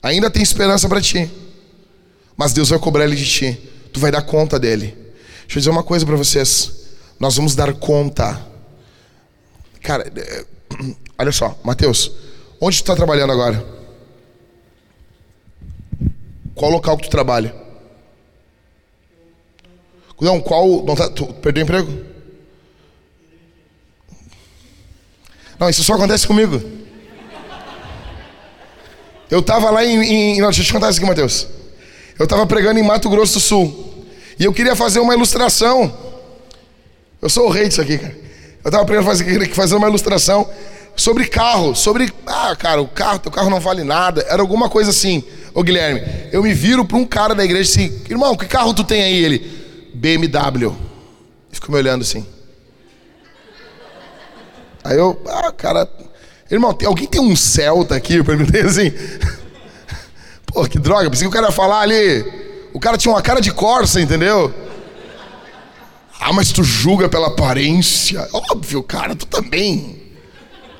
Ainda 0.00 0.30
tem 0.30 0.40
esperança 0.40 0.88
para 0.88 1.00
ti. 1.00 1.28
Mas 2.36 2.52
Deus 2.52 2.68
vai 2.68 2.78
cobrar 2.78 3.06
ele 3.06 3.16
de 3.16 3.26
ti. 3.26 3.60
Tu 3.92 3.98
vai 3.98 4.12
dar 4.12 4.22
conta 4.22 4.56
dele. 4.56 4.96
Deixa 5.42 5.58
eu 5.58 5.60
dizer 5.60 5.70
uma 5.70 5.82
coisa 5.82 6.06
para 6.06 6.14
vocês. 6.14 6.70
Nós 7.18 7.34
vamos 7.34 7.56
dar 7.56 7.74
conta. 7.74 8.40
Cara, 9.80 10.10
é, 10.14 10.44
olha 11.18 11.32
só, 11.32 11.58
Mateus, 11.64 12.12
onde 12.62 12.76
tu 12.76 12.82
está 12.82 12.94
trabalhando 12.94 13.32
agora? 13.32 13.66
Qual 16.54 16.70
local 16.70 16.96
que 16.96 17.08
tu 17.08 17.10
trabalha? 17.10 17.52
Não, 20.20 20.40
qual. 20.40 20.84
Não 20.84 20.94
tá, 20.94 21.10
tu 21.10 21.26
perdeu 21.26 21.62
o 21.62 21.64
emprego? 21.64 22.04
Não, 25.58 25.68
isso 25.68 25.82
só 25.82 25.94
acontece 25.94 26.24
comigo. 26.24 26.62
Eu 29.28 29.40
estava 29.40 29.70
lá 29.70 29.84
em, 29.84 30.00
em. 30.00 30.40
Não, 30.40 30.46
deixa 30.46 30.60
eu 30.60 30.66
te 30.66 30.72
contar 30.72 30.90
isso 30.90 31.00
aqui, 31.00 31.08
Mateus. 31.08 31.48
Eu 32.16 32.24
estava 32.24 32.46
pregando 32.46 32.78
em 32.78 32.84
Mato 32.84 33.10
Grosso 33.10 33.34
do 33.34 33.40
Sul. 33.40 34.06
E 34.38 34.44
eu 34.44 34.52
queria 34.52 34.76
fazer 34.76 35.00
uma 35.00 35.14
ilustração. 35.14 35.92
Eu 37.20 37.28
sou 37.28 37.46
o 37.46 37.50
rei 37.50 37.66
disso 37.66 37.80
aqui, 37.80 37.98
cara. 37.98 38.16
Eu 38.64 38.68
estava 38.68 38.84
pregando 38.84 39.06
fazer, 39.06 39.52
fazer 39.52 39.74
uma 39.74 39.88
ilustração 39.88 40.48
sobre 40.96 41.26
carro, 41.26 41.74
sobre, 41.74 42.12
ah, 42.26 42.54
cara, 42.56 42.80
o 42.80 42.88
carro, 42.88 43.18
teu 43.18 43.32
carro 43.32 43.50
não 43.50 43.60
vale 43.60 43.84
nada. 43.84 44.24
Era 44.28 44.42
alguma 44.42 44.68
coisa 44.68 44.90
assim. 44.90 45.24
Ô 45.54 45.62
Guilherme, 45.62 46.02
eu 46.32 46.42
me 46.42 46.54
viro 46.54 46.84
para 46.84 46.96
um 46.96 47.04
cara 47.04 47.34
da 47.34 47.44
igreja 47.44 47.70
assim, 47.70 48.02
irmão, 48.08 48.36
que 48.36 48.46
carro 48.46 48.72
tu 48.72 48.84
tem 48.84 49.02
aí? 49.02 49.24
Ele, 49.24 49.38
BMW. 49.94 50.74
Ficou 51.50 51.70
me 51.70 51.76
olhando 51.76 52.02
assim. 52.02 52.26
Aí 54.84 54.96
eu, 54.96 55.20
ah, 55.28 55.52
cara, 55.52 55.88
irmão, 56.50 56.72
tem, 56.72 56.88
alguém 56.88 57.06
tem 57.06 57.20
um 57.20 57.36
Celta 57.36 57.94
aqui? 57.94 58.14
Eu 58.16 58.24
perguntei 58.26 58.62
assim. 58.62 58.92
Pô, 60.46 60.64
que 60.66 60.78
droga, 60.78 61.08
pensei 61.10 61.26
que 61.26 61.30
o 61.30 61.32
cara 61.32 61.46
ia 61.46 61.52
falar 61.52 61.80
ali. 61.80 62.24
O 62.72 62.80
cara 62.80 62.96
tinha 62.96 63.12
uma 63.12 63.22
cara 63.22 63.40
de 63.40 63.52
Corsa, 63.52 64.00
entendeu? 64.00 64.52
Ah, 66.18 66.32
mas 66.32 66.52
tu 66.52 66.64
julga 66.64 67.08
pela 67.08 67.28
aparência. 67.28 68.26
Óbvio, 68.32 68.82
cara, 68.82 69.14
tu 69.14 69.26
também. 69.26 70.01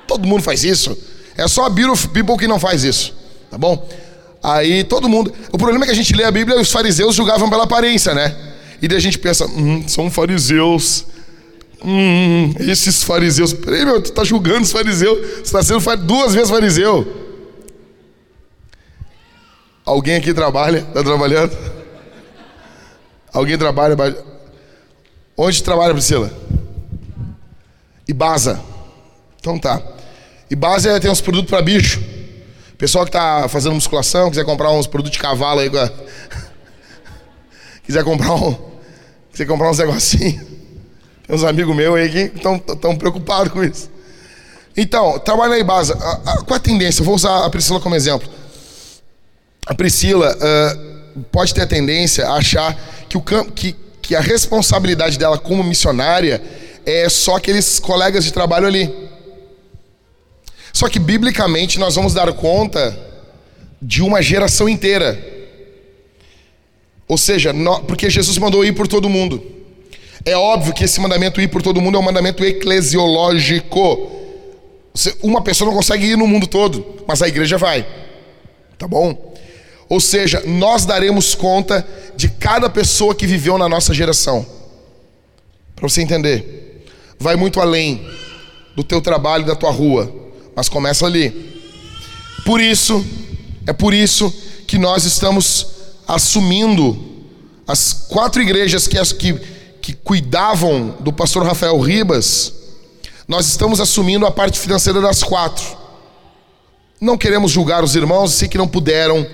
Todo 0.06 0.26
mundo 0.26 0.42
faz 0.42 0.64
isso. 0.64 0.96
É 1.36 1.48
só 1.48 1.66
a 1.66 1.70
Bíblia 1.70 1.94
que 2.38 2.46
não 2.46 2.58
faz 2.58 2.84
isso, 2.84 3.14
tá 3.50 3.56
bom? 3.56 3.88
Aí 4.42 4.84
todo 4.84 5.08
mundo. 5.08 5.32
O 5.52 5.58
problema 5.58 5.84
é 5.84 5.86
que 5.86 5.92
a 5.92 5.96
gente 5.96 6.12
lê 6.14 6.24
a 6.24 6.30
Bíblia 6.30 6.58
e 6.58 6.60
os 6.60 6.72
fariseus 6.72 7.14
julgavam 7.14 7.48
pela 7.48 7.64
aparência, 7.64 8.12
né? 8.14 8.36
E 8.80 8.88
daí 8.88 8.98
a 8.98 9.00
gente 9.00 9.18
pensa, 9.18 9.46
hum, 9.46 9.86
são 9.86 10.10
fariseus. 10.10 11.06
Hum, 11.84 12.52
esses 12.58 13.02
fariseus. 13.04 13.52
Peraí, 13.52 13.84
meu, 13.84 14.02
tu 14.02 14.12
tá 14.12 14.24
julgando 14.24 14.62
os 14.62 14.72
fariseus. 14.72 15.18
Você 15.18 15.40
está 15.42 15.62
sendo 15.62 15.80
duas 15.98 16.34
vezes 16.34 16.50
fariseu. 16.50 17.06
Alguém 19.84 20.16
aqui 20.16 20.34
trabalha? 20.34 20.78
Está 20.78 21.02
trabalhando? 21.02 21.56
Alguém 23.32 23.56
trabalha? 23.56 23.96
Onde 25.36 25.62
trabalha, 25.62 25.94
Priscila? 25.94 26.30
Ibasa. 28.06 28.60
Então 29.42 29.59
tá. 29.59 29.83
Ibasa 30.48 31.00
tem 31.00 31.11
uns 31.11 31.20
produtos 31.20 31.50
para 31.50 31.61
bicho. 31.61 32.00
Pessoal 32.78 33.05
que 33.05 33.09
está 33.09 33.48
fazendo 33.48 33.74
musculação, 33.74 34.31
quiser 34.31 34.44
comprar 34.44 34.70
uns 34.70 34.87
produtos 34.87 35.16
de 35.16 35.18
cavalo 35.18 35.59
aí, 35.59 35.70
quiser 37.85 38.05
comprar 38.05 38.35
um, 38.35 38.57
quiser 39.33 39.46
comprar 39.46 39.68
uns 39.68 39.78
negocinhos. 39.78 40.46
Tem 41.26 41.35
uns 41.37 41.42
amigos 41.42 41.74
meus 41.74 41.96
aí 41.96 42.09
que 42.09 42.37
estão 42.37 42.96
preocupados 42.96 43.52
com 43.52 43.64
isso. 43.64 43.90
Então, 44.76 45.18
trabalha 45.18 45.50
na 45.50 45.59
Ibasa. 45.59 45.94
Qual 46.46 46.57
a 46.57 46.61
tendência? 46.61 47.00
Eu 47.00 47.05
vou 47.05 47.14
usar 47.14 47.44
a 47.44 47.50
Priscila 47.50 47.81
como 47.81 47.94
exemplo 47.94 48.28
a 49.66 49.75
Priscila 49.75 50.37
uh, 50.37 51.21
pode 51.31 51.54
ter 51.54 51.62
a 51.62 51.66
tendência 51.66 52.27
a 52.27 52.35
achar 52.35 52.77
que, 53.08 53.16
o, 53.16 53.23
que, 53.23 53.77
que 54.00 54.16
a 54.16 54.21
responsabilidade 54.21 55.19
dela 55.19 55.38
como 55.38 55.62
missionária 55.62 56.42
é 56.85 57.08
só 57.08 57.37
aqueles 57.37 57.79
colegas 57.79 58.25
de 58.25 58.33
trabalho 58.33 58.66
ali. 58.66 58.92
Só 60.73 60.88
que, 60.88 60.98
biblicamente, 60.98 61.79
nós 61.79 61.94
vamos 61.94 62.14
dar 62.14 62.33
conta 62.33 62.98
de 63.81 64.02
uma 64.02 64.23
geração 64.23 64.68
inteira. 64.68 65.33
Ou 67.06 67.18
seja, 67.18 67.52
porque 67.87 68.08
Jesus 68.08 68.38
mandou 68.38 68.64
ir 68.64 68.73
por 68.73 68.88
todo 68.88 69.08
mundo. 69.08 69.42
É 70.25 70.37
óbvio 70.37 70.73
que 70.73 70.85
esse 70.85 71.00
mandamento 71.00 71.40
ir 71.40 71.48
por 71.48 71.60
todo 71.60 71.81
mundo 71.81 71.96
é 71.96 72.00
um 72.00 72.04
mandamento 72.04 72.44
eclesiológico. 72.44 74.10
Uma 75.23 75.42
pessoa 75.42 75.68
não 75.68 75.77
consegue 75.77 76.06
ir 76.06 76.16
no 76.16 76.27
mundo 76.27 76.46
todo, 76.46 77.02
mas 77.06 77.20
a 77.20 77.29
igreja 77.29 77.58
vai. 77.58 77.87
Tá 78.79 78.87
bom? 78.87 79.35
Ou 79.88 80.00
seja, 80.00 80.42
nós 80.46 80.87
daremos 80.87 81.35
conta 81.35 81.87
de 82.16 82.29
cada 82.29 82.70
pessoa 82.70 83.14
que 83.14 83.27
viveu 83.27 83.58
na 83.58 83.68
nossa 83.68 83.92
geração. 83.92 84.46
Para 85.75 85.88
você 85.88 86.00
entender, 86.00 86.87
vai 87.18 87.37
muito 87.37 87.60
além 87.60 88.06
do 88.75 88.85
teu 88.85 89.02
trabalho, 89.02 89.44
da 89.44 89.54
tua 89.54 89.70
rua, 89.70 90.10
mas 90.55 90.69
começa 90.69 91.07
ali. 91.07 91.63
Por 92.44 92.61
isso, 92.61 93.05
é 93.67 93.73
por 93.73 93.94
isso 93.94 94.33
que 94.67 94.79
nós 94.79 95.05
estamos 95.05 95.67
assumindo 96.07 97.11
as 97.67 97.92
quatro 97.92 98.42
igrejas 98.42 98.88
que, 98.88 98.98
que, 99.15 99.35
que 99.81 99.92
cuidavam 99.94 100.96
do 101.00 101.13
pastor 101.13 101.44
Rafael 101.44 101.79
Ribas, 101.81 102.53
nós 103.29 103.46
estamos 103.46 103.81
assumindo 103.81 104.27
a 104.27 104.31
parte 104.31 104.59
financeira 104.59 105.00
das 105.00 105.23
quatro. 105.23 105.65
Não 107.00 107.17
queremos 107.17 107.50
julgar 107.50 107.83
os 107.85 107.94
irmãos, 107.94 108.33
sei 108.33 108.48
que 108.48 108.59
não 108.59 108.69
puderam 108.69 109.27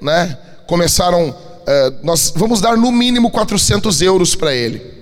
né, 0.00 0.38
começaram, 0.66 1.34
é, 1.66 1.92
nós 2.02 2.32
vamos 2.34 2.60
dar 2.60 2.76
no 2.76 2.90
mínimo 2.90 3.30
400 3.30 4.00
euros 4.02 4.34
para 4.34 4.54
ele. 4.54 4.98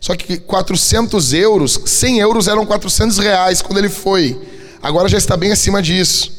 Só 0.00 0.14
que 0.14 0.38
400 0.38 1.32
euros, 1.32 1.80
100 1.84 2.20
euros 2.20 2.48
eram 2.48 2.64
400 2.64 3.18
reais 3.18 3.60
quando 3.60 3.78
ele 3.78 3.88
foi. 3.88 4.40
Agora 4.86 5.08
já 5.08 5.18
está 5.18 5.36
bem 5.36 5.50
acima 5.50 5.82
disso. 5.82 6.30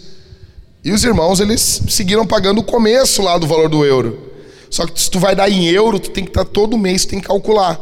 E 0.81 0.93
os 0.93 1.03
irmãos, 1.03 1.41
eles 1.41 1.81
seguiram 1.89 2.25
pagando 2.25 2.61
o 2.61 2.63
começo 2.63 3.21
lá 3.21 3.37
do 3.37 3.45
valor 3.45 3.67
do 3.67 3.83
euro. 3.83 4.31
Só 4.69 4.85
que 4.85 5.01
se 5.01 5.11
tu 5.11 5.19
vai 5.19 5.35
dar 5.35 5.49
em 5.49 5.67
euro, 5.67 5.99
tu 5.99 6.11
tem 6.11 6.23
que 6.23 6.29
estar 6.29 6.45
todo 6.45 6.77
mês, 6.77 7.03
tu 7.03 7.09
tem 7.09 7.19
que 7.19 7.27
calcular. 7.27 7.77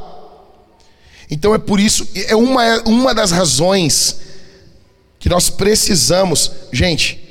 Então 1.30 1.54
é 1.54 1.60
por 1.60 1.80
isso, 1.80 2.08
é 2.16 2.36
uma, 2.36 2.82
uma 2.82 3.14
das 3.14 3.30
razões 3.30 4.18
que 5.20 5.30
nós 5.30 5.52
precisamos. 5.52 6.52
Gente, 6.72 7.24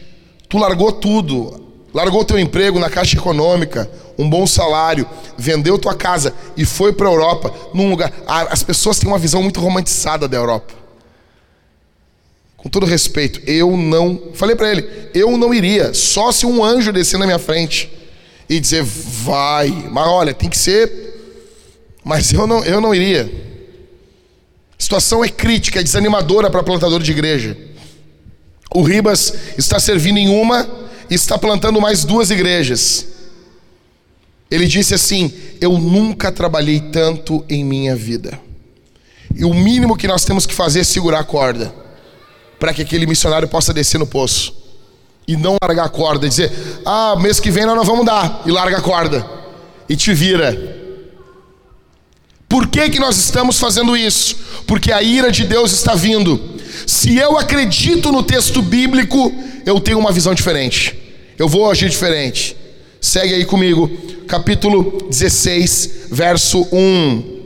tu 0.48 0.56
largou 0.56 0.92
tudo, 0.92 1.60
largou 1.92 2.24
teu 2.24 2.38
emprego 2.38 2.78
na 2.78 2.88
Caixa 2.88 3.16
Econômica, 3.16 3.90
um 4.16 4.30
bom 4.30 4.46
salário, 4.46 5.08
vendeu 5.36 5.76
tua 5.76 5.94
casa 5.94 6.32
e 6.56 6.64
foi 6.64 6.92
para 6.92 7.08
a 7.08 7.12
Europa, 7.12 7.52
num 7.74 7.90
lugar. 7.90 8.12
As 8.28 8.62
pessoas 8.62 9.00
têm 9.00 9.08
uma 9.08 9.18
visão 9.18 9.42
muito 9.42 9.58
romantizada 9.58 10.28
da 10.28 10.36
Europa. 10.36 10.83
Com 12.64 12.70
todo 12.70 12.86
respeito, 12.86 13.42
eu 13.46 13.76
não. 13.76 14.30
Falei 14.32 14.56
para 14.56 14.70
ele, 14.70 14.88
eu 15.12 15.36
não 15.36 15.52
iria, 15.52 15.92
só 15.92 16.32
se 16.32 16.46
um 16.46 16.64
anjo 16.64 16.94
descer 16.94 17.18
na 17.18 17.26
minha 17.26 17.38
frente 17.38 17.92
e 18.48 18.58
dizer, 18.58 18.82
vai. 18.82 19.68
Mas 19.68 20.08
olha, 20.08 20.32
tem 20.32 20.48
que 20.48 20.56
ser. 20.56 21.12
Mas 22.02 22.32
eu 22.32 22.46
não, 22.46 22.64
eu 22.64 22.80
não 22.80 22.94
iria. 22.94 23.30
A 24.78 24.82
situação 24.82 25.22
é 25.22 25.28
crítica, 25.28 25.78
é 25.78 25.82
desanimadora 25.82 26.48
para 26.48 26.62
plantador 26.62 27.02
de 27.02 27.12
igreja. 27.12 27.54
O 28.74 28.82
Ribas 28.82 29.34
está 29.58 29.78
servindo 29.78 30.18
em 30.18 30.30
uma 30.30 30.66
e 31.10 31.14
está 31.14 31.36
plantando 31.36 31.78
mais 31.82 32.02
duas 32.02 32.30
igrejas. 32.30 33.08
Ele 34.50 34.66
disse 34.66 34.94
assim: 34.94 35.30
Eu 35.60 35.76
nunca 35.76 36.32
trabalhei 36.32 36.80
tanto 36.80 37.44
em 37.46 37.62
minha 37.62 37.94
vida. 37.94 38.40
E 39.36 39.44
o 39.44 39.52
mínimo 39.52 39.98
que 39.98 40.08
nós 40.08 40.24
temos 40.24 40.46
que 40.46 40.54
fazer 40.54 40.80
é 40.80 40.84
segurar 40.84 41.20
a 41.20 41.24
corda 41.24 41.84
para 42.64 42.72
que 42.72 42.80
aquele 42.80 43.06
missionário 43.06 43.46
possa 43.46 43.74
descer 43.74 43.98
no 43.98 44.06
poço. 44.06 44.54
E 45.28 45.36
não 45.36 45.54
largar 45.62 45.84
a 45.84 45.88
corda, 45.90 46.24
e 46.24 46.30
dizer, 46.30 46.50
ah, 46.82 47.14
mês 47.20 47.38
que 47.38 47.50
vem 47.50 47.66
nós 47.66 47.76
não 47.76 47.84
vamos 47.84 48.06
dar, 48.06 48.40
e 48.46 48.50
larga 48.50 48.78
a 48.78 48.80
corda, 48.80 49.22
e 49.86 49.94
te 49.94 50.14
vira. 50.14 50.56
Por 52.48 52.66
que, 52.68 52.88
que 52.88 52.98
nós 52.98 53.18
estamos 53.18 53.58
fazendo 53.58 53.94
isso? 53.94 54.36
Porque 54.66 54.90
a 54.90 55.02
ira 55.02 55.30
de 55.30 55.44
Deus 55.44 55.72
está 55.72 55.94
vindo. 55.94 56.40
Se 56.86 57.18
eu 57.18 57.36
acredito 57.36 58.10
no 58.10 58.22
texto 58.22 58.62
bíblico, 58.62 59.30
eu 59.66 59.78
tenho 59.78 59.98
uma 59.98 60.10
visão 60.10 60.32
diferente. 60.32 60.98
Eu 61.38 61.46
vou 61.46 61.70
agir 61.70 61.90
diferente. 61.90 62.56
Segue 62.98 63.34
aí 63.34 63.44
comigo, 63.44 63.90
capítulo 64.26 65.06
16, 65.10 66.06
verso 66.10 66.66
1. 66.72 67.42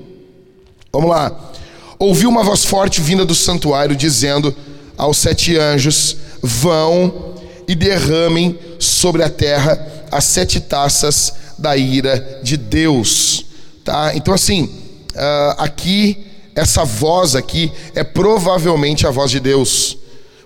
Vamos 0.92 1.10
lá. 1.10 1.52
Ouvi 1.98 2.24
uma 2.24 2.44
voz 2.44 2.64
forte 2.64 3.00
vinda 3.00 3.24
do 3.24 3.34
santuário 3.34 3.96
dizendo: 3.96 4.54
aos 4.98 5.16
sete 5.16 5.56
anjos: 5.56 6.16
vão 6.42 7.34
e 7.66 7.74
derramem 7.74 8.58
sobre 8.78 9.22
a 9.22 9.30
terra 9.30 9.86
as 10.10 10.24
sete 10.24 10.60
taças 10.60 11.34
da 11.56 11.76
ira 11.76 12.40
de 12.42 12.56
Deus. 12.56 13.44
Tá? 13.84 14.12
Então, 14.14 14.34
assim, 14.34 14.64
uh, 14.64 15.54
aqui, 15.58 16.26
essa 16.54 16.84
voz 16.84 17.34
aqui 17.34 17.70
é 17.94 18.02
provavelmente 18.02 19.06
a 19.06 19.10
voz 19.10 19.30
de 19.30 19.38
Deus, 19.38 19.96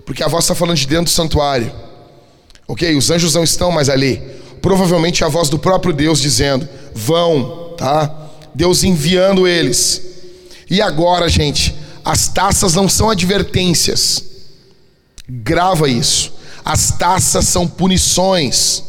porque 0.05 0.23
a 0.23 0.27
voz 0.27 0.43
está 0.43 0.53
falando 0.53 0.77
de 0.77 0.87
dentro 0.87 1.05
do 1.05 1.09
santuário. 1.09 1.71
Ok? 2.67 2.95
Os 2.95 3.09
anjos 3.09 3.33
não 3.33 3.43
estão 3.43 3.71
mais 3.71 3.89
ali. 3.89 4.21
Provavelmente 4.61 5.23
é 5.23 5.25
a 5.25 5.29
voz 5.29 5.49
do 5.49 5.59
próprio 5.59 5.93
Deus 5.93 6.21
dizendo: 6.21 6.67
vão, 6.93 7.73
tá? 7.77 8.13
Deus 8.53 8.83
enviando 8.83 9.47
eles. 9.47 10.01
E 10.69 10.81
agora, 10.81 11.27
gente, 11.27 11.75
as 12.03 12.27
taças 12.27 12.73
não 12.73 12.87
são 12.87 13.09
advertências. 13.09 14.32
Grava 15.27 15.87
isso. 15.87 16.33
As 16.63 16.91
taças 16.91 17.47
são 17.47 17.67
punições. 17.67 18.83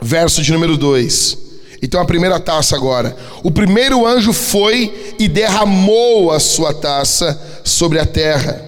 Verso 0.00 0.42
de 0.42 0.52
número 0.52 0.76
2. 0.76 1.38
Então 1.82 2.00
a 2.00 2.04
primeira 2.04 2.40
taça 2.40 2.74
agora. 2.74 3.16
O 3.42 3.50
primeiro 3.50 4.06
anjo 4.06 4.32
foi 4.32 5.14
e 5.18 5.28
derramou 5.28 6.32
a 6.32 6.40
sua 6.40 6.72
taça 6.72 7.38
sobre 7.62 7.98
a 7.98 8.06
terra. 8.06 8.62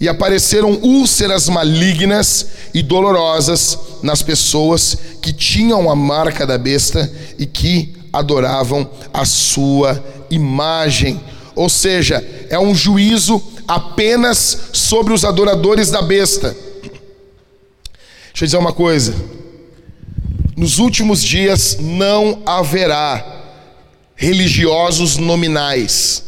E 0.00 0.08
apareceram 0.08 0.78
úlceras 0.82 1.48
malignas 1.48 2.46
e 2.74 2.82
dolorosas 2.82 3.78
nas 4.02 4.22
pessoas 4.22 4.96
que 5.22 5.32
tinham 5.32 5.90
a 5.90 5.96
marca 5.96 6.46
da 6.46 6.58
besta 6.58 7.10
e 7.38 7.46
que 7.46 7.94
adoravam 8.12 8.88
a 9.12 9.24
sua 9.24 10.04
imagem. 10.30 11.20
Ou 11.54 11.68
seja, 11.68 12.22
é 12.50 12.58
um 12.58 12.74
juízo 12.74 13.42
apenas 13.66 14.70
sobre 14.72 15.12
os 15.12 15.24
adoradores 15.24 15.90
da 15.90 16.02
besta. 16.02 16.56
Deixa 18.34 18.44
eu 18.44 18.46
dizer 18.46 18.56
uma 18.56 18.72
coisa. 18.72 19.14
Nos 20.56 20.78
últimos 20.78 21.22
dias 21.22 21.78
não 21.80 22.42
haverá 22.46 23.42
religiosos 24.14 25.16
nominais. 25.16 26.22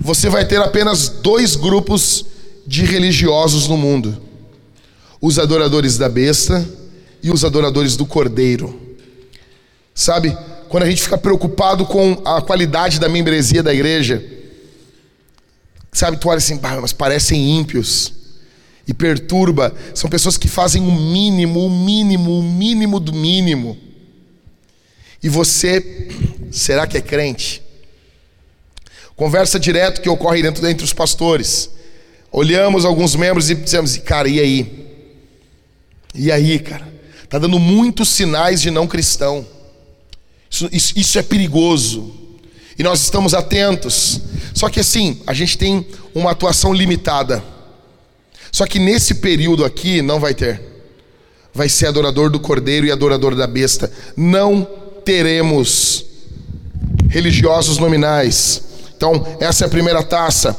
Você 0.00 0.28
vai 0.28 0.46
ter 0.46 0.60
apenas 0.60 1.08
dois 1.08 1.56
grupos 1.56 2.24
de 2.66 2.84
religiosos 2.84 3.68
no 3.68 3.76
mundo: 3.76 4.20
os 5.20 5.38
adoradores 5.38 5.98
da 5.98 6.08
besta 6.08 6.68
e 7.22 7.30
os 7.30 7.44
adoradores 7.44 7.96
do 7.96 8.06
cordeiro. 8.06 8.80
Sabe, 9.94 10.36
quando 10.68 10.84
a 10.84 10.90
gente 10.90 11.02
fica 11.02 11.18
preocupado 11.18 11.84
com 11.84 12.20
a 12.24 12.40
qualidade 12.40 12.98
da 12.98 13.08
membresia 13.08 13.62
da 13.62 13.74
igreja, 13.74 14.24
Sabe, 15.92 16.16
tu 16.16 16.28
olha 16.28 16.38
assim, 16.38 16.58
mas 16.80 16.92
parecem 16.92 17.58
ímpios. 17.58 18.14
E 18.88 18.94
perturba. 18.94 19.74
São 19.94 20.08
pessoas 20.10 20.36
que 20.36 20.48
fazem 20.48 20.82
o 20.82 20.90
mínimo, 20.90 21.64
o 21.64 21.70
mínimo, 21.70 22.38
o 22.38 22.42
mínimo 22.42 22.98
do 22.98 23.12
mínimo. 23.12 23.78
E 25.22 25.28
você, 25.28 26.08
será 26.50 26.86
que 26.86 26.96
é 26.96 27.00
crente? 27.00 27.62
Conversa 29.14 29.60
direto 29.60 30.00
que 30.00 30.08
ocorre 30.08 30.42
dentro 30.42 30.66
entre 30.66 30.84
os 30.84 30.92
pastores. 30.92 31.70
Olhamos 32.32 32.84
alguns 32.84 33.14
membros 33.14 33.50
e 33.50 33.54
dizemos, 33.54 33.96
cara, 33.98 34.28
e 34.28 34.40
aí? 34.40 34.88
E 36.14 36.32
aí, 36.32 36.58
cara? 36.58 36.90
Tá 37.28 37.38
dando 37.38 37.58
muitos 37.58 38.08
sinais 38.08 38.60
de 38.60 38.70
não 38.70 38.86
cristão. 38.86 39.46
Isso, 40.50 40.68
isso, 40.72 40.92
isso 40.98 41.18
é 41.18 41.22
perigoso. 41.22 42.21
E 42.82 42.84
nós 42.84 43.00
estamos 43.00 43.32
atentos. 43.32 44.20
Só 44.52 44.68
que 44.68 44.80
assim, 44.80 45.20
a 45.24 45.32
gente 45.32 45.56
tem 45.56 45.86
uma 46.12 46.32
atuação 46.32 46.74
limitada. 46.74 47.40
Só 48.50 48.66
que 48.66 48.80
nesse 48.80 49.14
período 49.14 49.64
aqui 49.64 50.02
não 50.02 50.18
vai 50.18 50.34
ter. 50.34 50.60
Vai 51.54 51.68
ser 51.68 51.86
adorador 51.86 52.28
do 52.28 52.40
cordeiro 52.40 52.84
e 52.84 52.90
adorador 52.90 53.36
da 53.36 53.46
besta. 53.46 53.88
Não 54.16 54.66
teremos 55.04 56.04
religiosos 57.08 57.78
nominais. 57.78 58.64
Então, 58.96 59.36
essa 59.38 59.64
é 59.64 59.66
a 59.68 59.70
primeira 59.70 60.02
taça. 60.02 60.56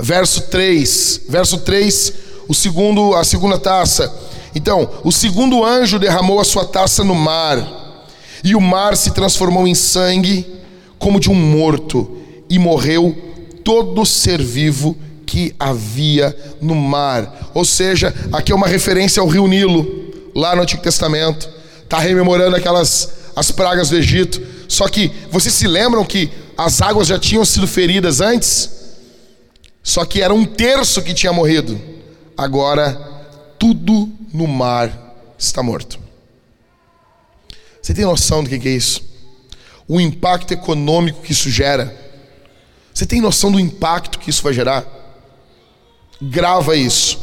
Verso 0.00 0.40
3, 0.48 1.20
verso 1.28 1.58
3, 1.58 2.12
o 2.48 2.54
segundo, 2.54 3.14
a 3.14 3.22
segunda 3.22 3.56
taça. 3.56 4.12
Então, 4.52 4.90
o 5.04 5.12
segundo 5.12 5.64
anjo 5.64 6.00
derramou 6.00 6.40
a 6.40 6.44
sua 6.44 6.64
taça 6.64 7.04
no 7.04 7.14
mar, 7.14 8.08
e 8.42 8.56
o 8.56 8.60
mar 8.60 8.96
se 8.96 9.12
transformou 9.12 9.68
em 9.68 9.76
sangue 9.76 10.60
como 11.02 11.18
de 11.18 11.28
um 11.28 11.34
morto, 11.34 12.16
e 12.48 12.60
morreu 12.60 13.12
todo 13.64 14.06
ser 14.06 14.40
vivo 14.40 14.96
que 15.26 15.52
havia 15.58 16.34
no 16.60 16.76
mar. 16.76 17.50
Ou 17.52 17.64
seja, 17.64 18.14
aqui 18.32 18.52
é 18.52 18.54
uma 18.54 18.68
referência 18.68 19.20
ao 19.20 19.26
rio 19.26 19.48
Nilo, 19.48 20.30
lá 20.32 20.54
no 20.54 20.62
Antigo 20.62 20.80
Testamento. 20.80 21.50
Está 21.82 21.98
rememorando 21.98 22.54
aquelas 22.54 23.14
as 23.34 23.50
pragas 23.50 23.90
do 23.90 23.96
Egito. 23.96 24.40
Só 24.68 24.86
que 24.86 25.10
vocês 25.28 25.52
se 25.52 25.66
lembram 25.66 26.04
que 26.04 26.30
as 26.56 26.80
águas 26.80 27.08
já 27.08 27.18
tinham 27.18 27.44
sido 27.44 27.66
feridas 27.66 28.20
antes? 28.20 28.70
Só 29.82 30.04
que 30.04 30.22
era 30.22 30.32
um 30.32 30.44
terço 30.44 31.02
que 31.02 31.12
tinha 31.12 31.32
morrido. 31.32 31.80
Agora 32.36 32.94
tudo 33.58 34.08
no 34.32 34.46
mar 34.46 35.16
está 35.36 35.64
morto. 35.64 35.98
Você 37.82 37.92
tem 37.92 38.04
noção 38.04 38.44
do 38.44 38.48
que 38.48 38.68
é 38.68 38.70
isso? 38.70 39.11
O 39.92 40.00
impacto 40.00 40.52
econômico 40.52 41.20
que 41.20 41.32
isso 41.32 41.50
gera. 41.50 41.94
Você 42.94 43.04
tem 43.04 43.20
noção 43.20 43.52
do 43.52 43.60
impacto 43.60 44.18
que 44.18 44.30
isso 44.30 44.42
vai 44.42 44.54
gerar? 44.54 44.86
Grava 46.18 46.74
isso. 46.74 47.18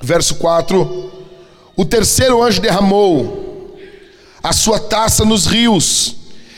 Verso 0.00 0.36
4: 0.36 1.12
O 1.76 1.84
terceiro 1.84 2.42
anjo 2.42 2.58
derramou 2.58 3.78
a 4.42 4.50
sua 4.54 4.80
taça 4.80 5.26
nos 5.26 5.44
rios 5.44 6.16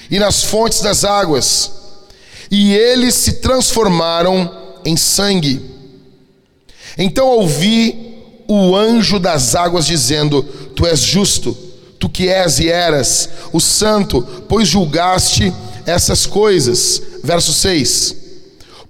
e 0.08 0.20
nas 0.20 0.44
fontes 0.44 0.80
das 0.80 1.02
águas, 1.02 1.72
e 2.52 2.72
eles 2.72 3.14
se 3.16 3.40
transformaram 3.40 4.78
em 4.84 4.96
sangue. 4.96 5.60
Então 6.96 7.26
ouvi 7.26 8.44
o 8.46 8.76
anjo 8.76 9.18
das 9.18 9.56
águas 9.56 9.86
dizendo: 9.86 10.44
Tu 10.76 10.86
és 10.86 11.00
justo 11.00 11.71
que 12.12 12.28
és 12.28 12.58
e 12.58 12.68
eras 12.68 13.28
o 13.52 13.60
santo, 13.60 14.22
pois 14.48 14.68
julgaste 14.68 15.52
essas 15.86 16.26
coisas. 16.26 17.02
Verso 17.22 17.52
6. 17.52 18.16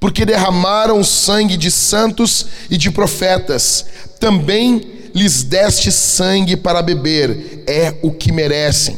porque 0.00 0.26
derramaram 0.26 0.98
o 0.98 1.04
sangue 1.04 1.56
de 1.56 1.70
santos 1.70 2.46
e 2.68 2.76
de 2.76 2.90
profetas. 2.90 3.86
Também 4.18 4.82
lhes 5.14 5.44
deste 5.44 5.92
sangue 5.92 6.56
para 6.56 6.82
beber, 6.82 7.62
é 7.68 7.94
o 8.02 8.10
que 8.10 8.32
merecem. 8.32 8.96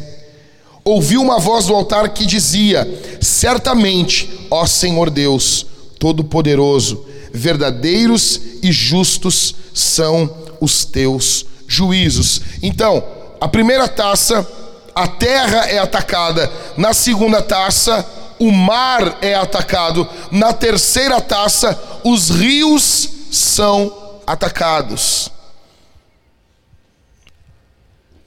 Ouvi 0.82 1.18
uma 1.18 1.38
voz 1.38 1.66
do 1.66 1.74
altar 1.74 2.08
que 2.14 2.24
dizia: 2.24 2.88
Certamente, 3.20 4.30
ó 4.50 4.64
Senhor 4.66 5.10
Deus, 5.10 5.66
Todo-Poderoso, 5.98 7.04
verdadeiros 7.32 8.40
e 8.62 8.70
justos 8.72 9.54
são 9.74 10.30
os 10.60 10.84
teus 10.84 11.44
juízos. 11.66 12.40
Então, 12.62 13.02
a 13.44 13.48
primeira 13.48 13.86
taça, 13.86 14.48
a 14.94 15.06
terra 15.06 15.68
é 15.68 15.78
atacada. 15.78 16.50
Na 16.78 16.94
segunda 16.94 17.42
taça, 17.42 18.02
o 18.38 18.50
mar 18.50 19.18
é 19.20 19.34
atacado. 19.34 20.08
Na 20.30 20.54
terceira 20.54 21.20
taça, 21.20 21.78
os 22.02 22.30
rios 22.30 23.06
são 23.30 23.94
atacados. 24.26 25.30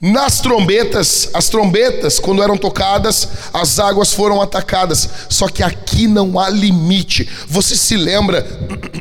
Nas 0.00 0.40
trombetas, 0.40 1.30
as 1.34 1.48
trombetas, 1.48 2.20
quando 2.20 2.40
eram 2.40 2.56
tocadas, 2.56 3.28
as 3.52 3.80
águas 3.80 4.12
foram 4.12 4.40
atacadas. 4.40 5.08
Só 5.28 5.48
que 5.48 5.64
aqui 5.64 6.06
não 6.06 6.38
há 6.38 6.48
limite. 6.48 7.28
Você 7.48 7.74
se 7.74 7.96
lembra 7.96 8.46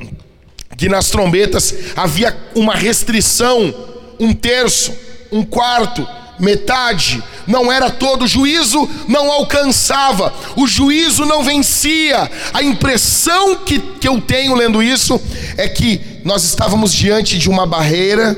que 0.76 0.90
nas 0.90 1.12
trombetas 1.12 1.76
havia 1.96 2.36
uma 2.56 2.74
restrição, 2.74 3.72
um 4.20 4.34
terço, 4.34 5.06
um 5.32 5.44
quarto, 5.44 6.08
metade, 6.40 7.24
não 7.48 7.72
era 7.72 7.90
todo, 7.90 8.26
o 8.26 8.28
juízo 8.28 8.88
não 9.08 9.32
alcançava, 9.32 10.34
o 10.56 10.68
juízo 10.68 11.26
não 11.26 11.44
vencia. 11.44 12.30
A 12.54 12.62
impressão 12.62 13.56
que, 13.58 13.80
que 13.80 14.08
eu 14.08 14.20
tenho 14.22 14.56
lendo 14.56 14.84
isso 14.84 15.20
é 15.56 15.68
que 15.68 16.02
nós 16.24 16.44
estávamos 16.44 16.94
diante 16.94 17.38
de 17.38 17.50
uma 17.50 17.66
barreira 17.66 18.38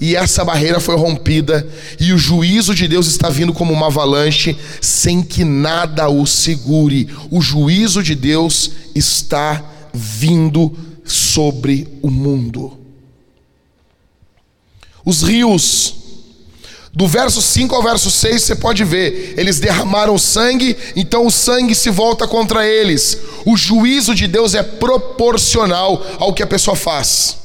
e 0.00 0.16
essa 0.16 0.44
barreira 0.44 0.80
foi 0.80 0.96
rompida 0.96 1.66
e 1.98 2.12
o 2.12 2.18
juízo 2.18 2.74
de 2.74 2.86
Deus 2.86 3.06
está 3.06 3.28
vindo 3.28 3.52
como 3.52 3.72
uma 3.72 3.86
avalanche 3.86 4.56
sem 4.80 5.22
que 5.22 5.44
nada 5.44 6.08
o 6.08 6.26
segure. 6.26 7.08
O 7.30 7.40
juízo 7.40 8.02
de 8.02 8.14
Deus 8.14 8.70
está 8.94 9.64
vindo 9.92 10.76
sobre 11.04 11.88
o 12.02 12.10
mundo. 12.10 12.78
Os 15.04 15.22
rios 15.22 16.03
do 16.94 17.08
verso 17.08 17.42
5 17.42 17.74
ao 17.74 17.82
verso 17.82 18.08
6 18.08 18.42
você 18.42 18.54
pode 18.54 18.84
ver, 18.84 19.34
eles 19.36 19.58
derramaram 19.58 20.16
sangue, 20.16 20.76
então 20.94 21.26
o 21.26 21.30
sangue 21.30 21.74
se 21.74 21.90
volta 21.90 22.28
contra 22.28 22.64
eles. 22.64 23.18
O 23.44 23.56
juízo 23.56 24.14
de 24.14 24.28
Deus 24.28 24.54
é 24.54 24.62
proporcional 24.62 26.00
ao 26.18 26.32
que 26.32 26.42
a 26.42 26.46
pessoa 26.46 26.76
faz. 26.76 27.38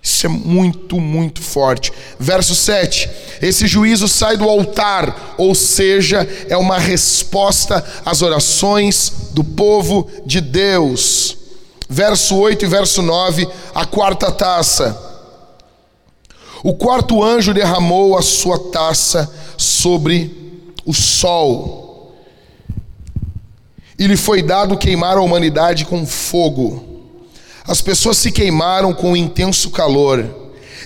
Isso 0.00 0.24
é 0.26 0.28
muito, 0.28 1.00
muito 1.00 1.42
forte. 1.42 1.92
Verso 2.18 2.54
7: 2.54 3.10
Esse 3.42 3.66
juízo 3.66 4.06
sai 4.06 4.36
do 4.36 4.48
altar, 4.48 5.34
ou 5.36 5.52
seja, 5.52 6.26
é 6.48 6.56
uma 6.56 6.78
resposta 6.78 7.84
às 8.04 8.22
orações 8.22 9.12
do 9.32 9.42
povo 9.42 10.08
de 10.24 10.40
Deus. 10.40 11.36
Verso 11.88 12.36
8 12.36 12.64
e 12.64 12.68
verso 12.68 13.02
9, 13.02 13.48
a 13.74 13.84
quarta 13.84 14.30
taça. 14.30 15.17
O 16.62 16.74
quarto 16.74 17.22
anjo 17.22 17.54
derramou 17.54 18.16
a 18.16 18.22
sua 18.22 18.58
taça 18.58 19.32
sobre 19.56 20.64
o 20.84 20.92
sol. 20.92 22.14
E 23.98 24.06
lhe 24.06 24.16
foi 24.16 24.42
dado 24.42 24.76
queimar 24.76 25.16
a 25.16 25.22
humanidade 25.22 25.84
com 25.84 26.06
fogo. 26.06 26.84
As 27.66 27.80
pessoas 27.80 28.16
se 28.16 28.32
queimaram 28.32 28.94
com 28.94 29.16
intenso 29.16 29.70
calor 29.70 30.24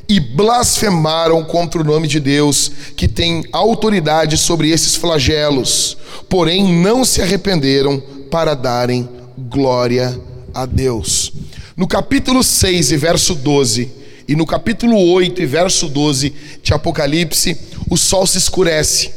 e 0.09 0.19
blasfemaram 0.19 1.45
contra 1.45 1.81
o 1.81 1.85
nome 1.85 2.09
de 2.09 2.19
Deus, 2.19 2.71
que 2.97 3.07
tem 3.07 3.45
autoridade 3.53 4.37
sobre 4.37 4.71
esses 4.71 4.97
flagelos, 4.97 5.97
porém 6.29 6.83
não 6.83 7.05
se 7.05 7.23
arrependeram 7.23 8.03
para 8.31 8.55
darem 8.55 9.09
glória 9.39 10.19
a 10.53 10.67
Deus. 10.67 11.33
No 11.77 11.87
capítulo 11.87 12.43
6 12.43 12.93
e 12.93 12.97
verso 12.97 13.35
12, 13.35 14.02
e 14.27 14.37
no 14.37 14.47
capítulo 14.47 14.97
8 14.97 15.43
e 15.43 15.47
verso 15.47 15.89
12 15.89 16.35
de 16.63 16.73
Apocalipse, 16.73 17.59
o 17.91 17.97
sol 17.97 18.27
se 18.27 18.39
escurece. 18.39 19.13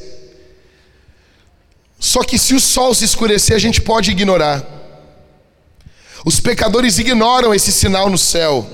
Só 2.00 2.24
que 2.24 2.38
se 2.38 2.54
o 2.54 2.60
sol 2.60 2.94
se 2.94 3.06
escurecer, 3.06 3.56
a 3.56 3.60
gente 3.60 3.82
pode 3.82 4.12
ignorar. 4.12 4.66
Os 6.26 6.40
pecadores 6.40 6.98
ignoram 6.98 7.54
esse 7.54 7.72
sinal 7.72 8.10
no 8.10 8.18
céu. 8.18 8.68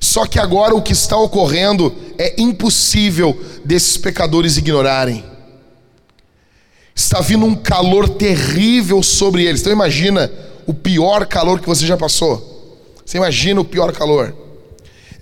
Só 0.00 0.26
que 0.26 0.38
agora 0.38 0.74
o 0.74 0.82
que 0.82 0.92
está 0.92 1.16
ocorrendo 1.16 1.94
é 2.18 2.34
impossível 2.40 3.40
desses 3.64 3.96
pecadores 3.96 4.56
ignorarem. 4.56 5.24
Está 6.94 7.20
vindo 7.20 7.44
um 7.46 7.54
calor 7.54 8.08
terrível 8.08 9.02
sobre 9.02 9.44
eles. 9.44 9.60
Então 9.60 9.72
imagina 9.72 10.30
o 10.66 10.74
pior 10.74 11.26
calor 11.26 11.60
que 11.60 11.66
você 11.66 11.86
já 11.86 11.96
passou. 11.96 12.52
Você 13.04 13.16
imagina 13.16 13.60
o 13.60 13.64
pior 13.64 13.92
calor. 13.92 14.43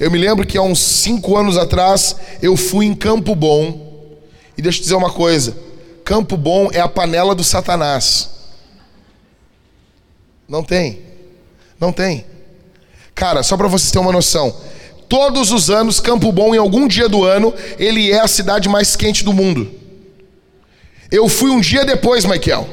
Eu 0.02 0.10
me 0.10 0.18
lembro 0.18 0.44
que 0.44 0.58
há 0.58 0.62
uns 0.62 0.80
cinco 0.80 1.36
anos 1.36 1.56
atrás 1.56 2.16
eu 2.42 2.56
fui 2.56 2.86
em 2.86 2.92
Campo 2.92 3.36
Bom. 3.36 4.18
E 4.58 4.60
deixa 4.60 4.78
eu 4.78 4.80
te 4.80 4.82
dizer 4.82 4.96
uma 4.96 5.12
coisa: 5.12 5.56
Campo 6.04 6.36
Bom 6.36 6.70
é 6.72 6.80
a 6.80 6.88
panela 6.88 7.36
do 7.36 7.44
Satanás. 7.44 8.28
Não 10.48 10.64
tem. 10.64 10.98
Não 11.78 11.92
tem. 11.92 12.26
Cara, 13.14 13.44
só 13.44 13.56
para 13.56 13.68
vocês 13.68 13.92
terem 13.92 14.04
uma 14.04 14.12
noção. 14.12 14.52
Todos 15.08 15.52
os 15.52 15.70
anos, 15.70 16.00
Campo 16.00 16.32
Bom, 16.32 16.52
em 16.52 16.58
algum 16.58 16.88
dia 16.88 17.08
do 17.08 17.22
ano, 17.22 17.54
ele 17.78 18.10
é 18.10 18.18
a 18.18 18.26
cidade 18.26 18.68
mais 18.68 18.96
quente 18.96 19.22
do 19.22 19.32
mundo. 19.32 19.70
Eu 21.12 21.28
fui 21.28 21.52
um 21.52 21.60
dia 21.60 21.84
depois, 21.84 22.24
Michael. 22.24 22.68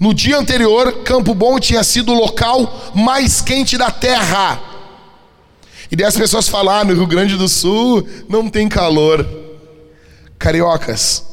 No 0.00 0.12
dia 0.12 0.36
anterior, 0.36 1.04
Campo 1.04 1.32
Bom 1.32 1.60
tinha 1.60 1.84
sido 1.84 2.10
o 2.10 2.18
local 2.18 2.90
mais 2.92 3.40
quente 3.40 3.78
da 3.78 3.92
terra. 3.92 4.67
E 5.90 5.96
daí 5.96 6.06
as 6.06 6.16
pessoas 6.16 6.48
falam: 6.48 6.74
ah, 6.74 6.84
no 6.84 6.94
Rio 6.94 7.06
Grande 7.06 7.36
do 7.36 7.48
Sul 7.48 8.06
não 8.28 8.48
tem 8.48 8.68
calor. 8.68 9.26
Cariocas, 10.38 11.24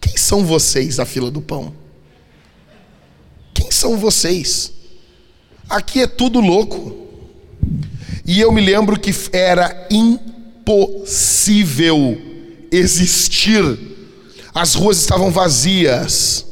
quem 0.00 0.16
são 0.16 0.44
vocês 0.44 0.96
na 0.98 1.06
fila 1.06 1.30
do 1.30 1.40
pão? 1.40 1.72
Quem 3.54 3.70
são 3.70 3.96
vocês? 3.96 4.72
Aqui 5.68 6.00
é 6.02 6.06
tudo 6.06 6.40
louco. 6.40 7.06
E 8.24 8.40
eu 8.40 8.50
me 8.52 8.60
lembro 8.60 8.98
que 8.98 9.14
era 9.32 9.86
impossível 9.90 11.06
existir. 12.70 13.62
As 14.54 14.74
ruas 14.74 14.98
estavam 14.98 15.30
vazias. 15.30 16.44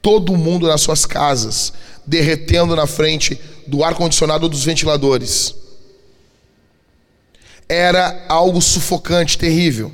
Todo 0.00 0.36
mundo 0.36 0.68
nas 0.68 0.80
suas 0.80 1.04
casas, 1.04 1.72
derretendo 2.06 2.76
na 2.76 2.86
frente 2.86 3.38
do 3.66 3.84
ar 3.84 3.94
condicionado 3.94 4.44
ou 4.44 4.48
dos 4.48 4.64
ventiladores 4.64 5.54
era 7.70 8.24
algo 8.28 8.60
sufocante, 8.60 9.38
terrível. 9.38 9.92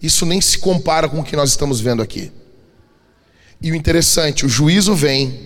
Isso 0.00 0.24
nem 0.24 0.40
se 0.40 0.58
compara 0.58 1.08
com 1.08 1.18
o 1.18 1.24
que 1.24 1.34
nós 1.34 1.50
estamos 1.50 1.80
vendo 1.80 2.00
aqui. 2.00 2.30
E 3.60 3.72
o 3.72 3.74
interessante, 3.74 4.46
o 4.46 4.48
juízo 4.48 4.94
vem 4.94 5.36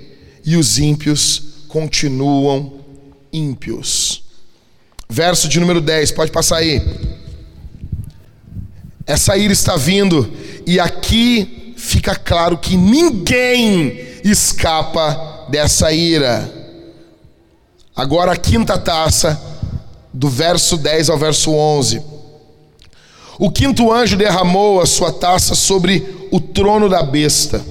e 0.45 0.57
os 0.57 0.79
ímpios 0.79 1.65
continuam 1.69 2.81
ímpios. 3.33 4.25
Verso 5.09 5.49
de 5.49 5.59
número 5.59 5.81
10, 5.81 6.13
pode 6.13 6.31
passar 6.31 6.59
aí. 6.59 6.83
Essa 9.07 9.39
ira 9.39 9.53
está 9.53 9.75
vindo, 9.75 10.31
e 10.67 10.79
aqui 10.79 11.75
fica 11.79 12.15
claro 12.15 12.59
que 12.59 12.77
ninguém 12.77 13.99
escapa 14.23 15.47
dessa 15.49 15.91
ira. 15.91 16.47
Agora 17.97 18.33
a 18.33 18.37
quinta 18.37 18.77
taça 18.77 19.50
do 20.13 20.29
verso 20.29 20.77
10 20.77 21.11
ao 21.11 21.19
verso 21.19 21.53
11. 21.53 22.03
O 23.39 23.51
quinto 23.51 23.93
anjo 23.93 24.17
derramou 24.17 24.81
a 24.81 24.87
sua 24.87 25.13
taça 25.13 25.55
sobre 25.55 26.29
o 26.31 26.39
trono 26.39 26.89
da 26.89 27.03
besta. 27.03 27.65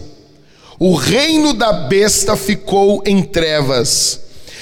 O 0.80 0.96
reino 0.96 1.54
da 1.54 1.72
besta 1.72 2.36
ficou 2.36 3.04
em 3.06 3.22
trevas, 3.22 4.22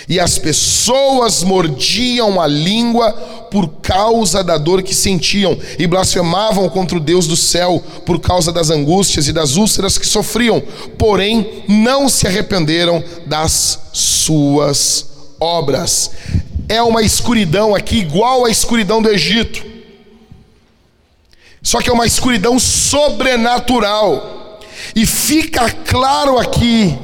e 0.09 0.19
as 0.19 0.38
pessoas 0.38 1.43
mordiam 1.43 2.41
a 2.41 2.47
língua 2.47 3.11
por 3.51 3.67
causa 3.82 4.43
da 4.43 4.57
dor 4.57 4.82
que 4.82 4.95
sentiam, 4.95 5.57
e 5.78 5.86
blasfemavam 5.86 6.67
contra 6.69 6.97
o 6.97 7.01
Deus 7.01 7.28
do 7.28 7.38
céu 7.38 7.82
por 8.05 8.19
causa 8.19 8.51
das 8.51 8.69
angústias 8.69 9.28
e 9.28 9.34
das 9.34 9.55
úlceras 9.55 9.97
que 9.97 10.07
sofriam, 10.07 10.61
porém 10.97 11.63
não 11.67 12.09
se 12.09 12.25
arrependeram 12.25 13.03
das 13.25 13.80
suas 13.93 15.05
obras 15.39 16.11
é 16.70 16.82
uma 16.82 17.01
escuridão 17.01 17.74
aqui 17.74 17.97
igual 17.97 18.45
à 18.45 18.49
escuridão 18.49 19.01
do 19.01 19.09
Egito. 19.09 19.65
Só 21.61 21.82
que 21.82 21.89
é 21.89 21.93
uma 21.93 22.05
escuridão 22.05 22.59
sobrenatural. 22.59 24.59
E 24.95 25.05
fica 25.05 25.70
claro 25.70 26.38
aqui 26.38 26.97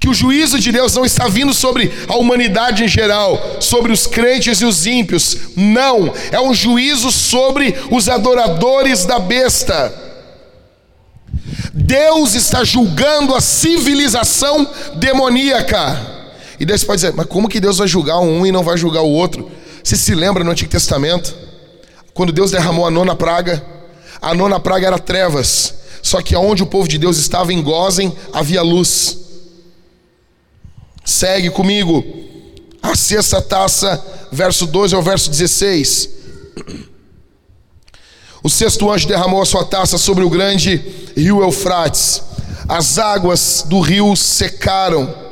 que 0.00 0.08
o 0.08 0.14
juízo 0.14 0.58
de 0.58 0.72
Deus 0.72 0.96
não 0.96 1.04
está 1.04 1.28
vindo 1.28 1.54
sobre 1.54 1.92
a 2.08 2.16
humanidade 2.16 2.82
em 2.82 2.88
geral, 2.88 3.40
sobre 3.60 3.92
os 3.92 4.06
crentes 4.06 4.60
e 4.60 4.64
os 4.64 4.84
ímpios. 4.84 5.36
Não, 5.56 6.12
é 6.32 6.40
um 6.40 6.52
juízo 6.52 7.12
sobre 7.12 7.76
os 7.90 8.08
adoradores 8.08 9.04
da 9.04 9.20
besta. 9.20 10.02
Deus 11.72 12.34
está 12.34 12.64
julgando 12.64 13.34
a 13.34 13.40
civilização 13.40 14.68
demoníaca. 14.96 16.21
E 16.62 16.64
Deus 16.64 16.84
pode 16.84 17.02
dizer, 17.02 17.12
mas 17.12 17.26
como 17.26 17.48
que 17.48 17.58
Deus 17.58 17.78
vai 17.78 17.88
julgar 17.88 18.20
um 18.20 18.46
e 18.46 18.52
não 18.52 18.62
vai 18.62 18.78
julgar 18.78 19.02
o 19.02 19.10
outro? 19.10 19.50
Você 19.82 19.96
se 19.96 20.14
lembra 20.14 20.44
no 20.44 20.52
Antigo 20.52 20.70
Testamento? 20.70 21.34
Quando 22.14 22.32
Deus 22.32 22.52
derramou 22.52 22.86
a 22.86 22.90
nona 22.90 23.16
praga, 23.16 23.60
a 24.20 24.32
nona 24.32 24.60
praga 24.60 24.86
era 24.86 24.96
trevas, 24.96 25.74
só 26.00 26.22
que 26.22 26.36
aonde 26.36 26.62
o 26.62 26.66
povo 26.66 26.86
de 26.86 26.98
Deus 26.98 27.18
estava 27.18 27.52
em 27.52 27.60
Gozem 27.60 28.16
havia 28.32 28.62
luz. 28.62 29.18
Segue 31.04 31.50
comigo. 31.50 32.04
A 32.80 32.94
sexta 32.94 33.42
taça, 33.42 34.00
verso 34.30 34.64
12 34.64 34.94
ao 34.94 35.02
verso 35.02 35.30
16. 35.30 36.10
O 38.40 38.48
sexto 38.48 38.88
anjo 38.88 39.08
derramou 39.08 39.42
a 39.42 39.46
sua 39.46 39.64
taça 39.64 39.98
sobre 39.98 40.22
o 40.22 40.30
grande 40.30 40.76
rio 41.16 41.42
Eufrates. 41.42 42.22
As 42.68 43.00
águas 43.00 43.64
do 43.66 43.80
rio 43.80 44.14
secaram, 44.14 45.31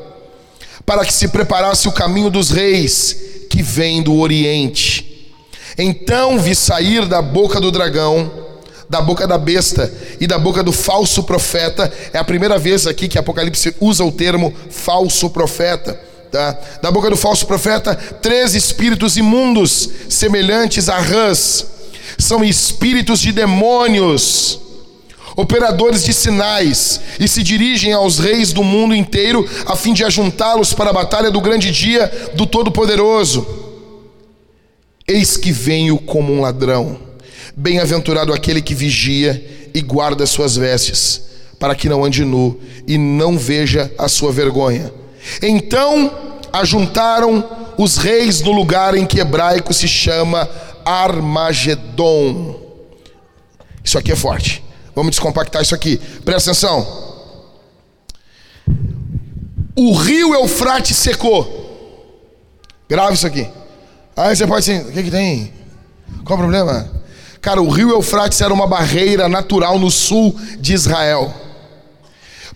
para 0.91 1.05
que 1.05 1.13
se 1.13 1.29
preparasse 1.29 1.87
o 1.87 1.93
caminho 1.93 2.29
dos 2.29 2.51
reis 2.51 3.17
que 3.49 3.63
vem 3.63 4.03
do 4.03 4.19
oriente. 4.19 5.31
Então 5.79 6.37
vi 6.37 6.53
sair 6.53 7.07
da 7.07 7.23
boca 7.23 7.61
do 7.61 7.71
dragão, 7.71 8.29
da 8.89 9.01
boca 9.01 9.25
da 9.25 9.39
besta 9.39 9.89
e 10.19 10.27
da 10.27 10.37
boca 10.37 10.65
do 10.65 10.73
falso 10.73 11.23
profeta. 11.23 11.93
É 12.13 12.19
a 12.19 12.25
primeira 12.25 12.59
vez 12.59 12.89
aqui 12.89 13.07
que 13.07 13.21
Apocalipse 13.21 13.73
usa 13.79 14.05
o 14.05 14.11
termo 14.11 14.53
falso 14.69 15.31
profeta. 15.31 15.95
Tá? 16.29 16.59
Da 16.83 16.91
boca 16.91 17.09
do 17.09 17.17
falso 17.17 17.47
profeta, 17.47 17.95
três 17.95 18.57
espíritos 18.57 19.17
imundos, 19.17 19.89
semelhantes 20.09 20.89
a 20.89 20.99
rãs, 20.99 21.67
são 22.19 22.43
espíritos 22.43 23.21
de 23.21 23.31
demônios, 23.31 24.59
operadores 25.41 26.05
de 26.05 26.13
sinais, 26.13 27.01
e 27.19 27.27
se 27.27 27.43
dirigem 27.43 27.93
aos 27.93 28.19
reis 28.19 28.53
do 28.53 28.63
mundo 28.63 28.95
inteiro 28.95 29.49
a 29.67 29.75
fim 29.75 29.93
de 29.93 30.05
ajuntá-los 30.05 30.73
para 30.73 30.91
a 30.91 30.93
batalha 30.93 31.31
do 31.31 31.41
grande 31.41 31.71
dia 31.71 32.31
do 32.35 32.47
Todo-Poderoso. 32.47 33.47
Eis 35.09 35.37
que 35.37 35.51
venho 35.51 35.99
como 35.99 36.33
um 36.33 36.41
ladrão. 36.41 36.99
Bem-aventurado 37.57 38.33
aquele 38.33 38.63
que 38.63 38.75
vigia 38.75 39.69
e 39.75 39.81
guarda 39.81 40.27
suas 40.27 40.57
vestes, 40.57 41.23
para 41.59 41.75
que 41.75 41.89
não 41.89 42.05
ande 42.05 42.25
nu 42.25 42.61
e 42.87 42.97
não 42.97 43.37
veja 43.37 43.91
a 43.99 44.09
sua 44.09 44.31
vergonha. 44.31 44.93
Então 45.43 46.11
ajuntaram 46.53 47.45
os 47.77 47.97
reis 47.97 48.41
no 48.41 48.53
lugar 48.53 48.95
em 48.95 49.07
que 49.07 49.21
hebraico 49.21 49.73
se 49.73 49.89
chama 49.89 50.49
Armagedon. 50.85 52.61
Isso 53.83 53.99
aqui 53.99 54.13
é 54.13 54.17
forte. 54.17 54.63
Vamos 54.95 55.11
descompactar 55.11 55.63
isso 55.63 55.75
aqui. 55.75 55.99
Presta 56.25 56.51
atenção. 56.51 56.87
O 59.77 59.93
rio 59.95 60.35
Eufrates 60.35 60.97
secou. 60.97 61.59
Grave 62.89 63.15
isso 63.15 63.27
aqui. 63.27 63.49
Aí 64.17 64.35
você 64.35 64.47
pode 64.47 64.71
assim, 64.71 64.89
o 64.89 64.93
que, 64.93 65.05
que 65.05 65.11
tem? 65.11 65.53
Qual 66.25 66.39
o 66.39 66.43
problema? 66.43 66.91
Cara, 67.41 67.63
o 67.63 67.71
rio 67.71 67.91
Eufrates 67.91 68.41
era 68.41 68.53
uma 68.53 68.67
barreira 68.67 69.29
natural 69.29 69.79
no 69.79 69.91
sul 69.91 70.39
de 70.59 70.75
Israel. 70.75 71.33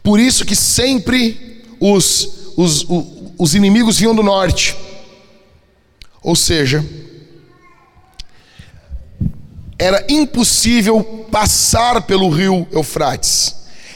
Por 0.03 0.21
isso 0.21 0.45
que 0.45 0.55
sempre 0.55 1.63
os, 1.81 2.53
os, 2.57 2.85
os, 2.85 3.05
os 3.39 3.55
inimigos 3.55 3.99
vinham 3.99 4.15
do 4.15 4.23
norte. 4.23 4.77
Ou 6.23 6.37
seja, 6.37 6.85
era 9.79 10.05
impossível 10.09 11.27
passar 11.31 12.03
pelo 12.03 12.29
rio 12.29 12.67
Eufrates. 12.73 13.55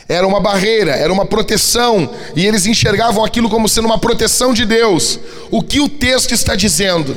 Era 0.09 0.27
uma 0.27 0.41
barreira, 0.41 0.93
era 0.93 1.13
uma 1.13 1.27
proteção, 1.27 2.11
e 2.35 2.47
eles 2.47 2.65
enxergavam 2.65 3.23
aquilo 3.23 3.51
como 3.51 3.69
sendo 3.69 3.85
uma 3.85 3.99
proteção 3.99 4.55
de 4.55 4.65
Deus. 4.65 5.21
O 5.51 5.63
que 5.63 5.81
o 5.81 5.89
texto 5.89 6.33
está 6.33 6.57
dizendo? 6.57 7.15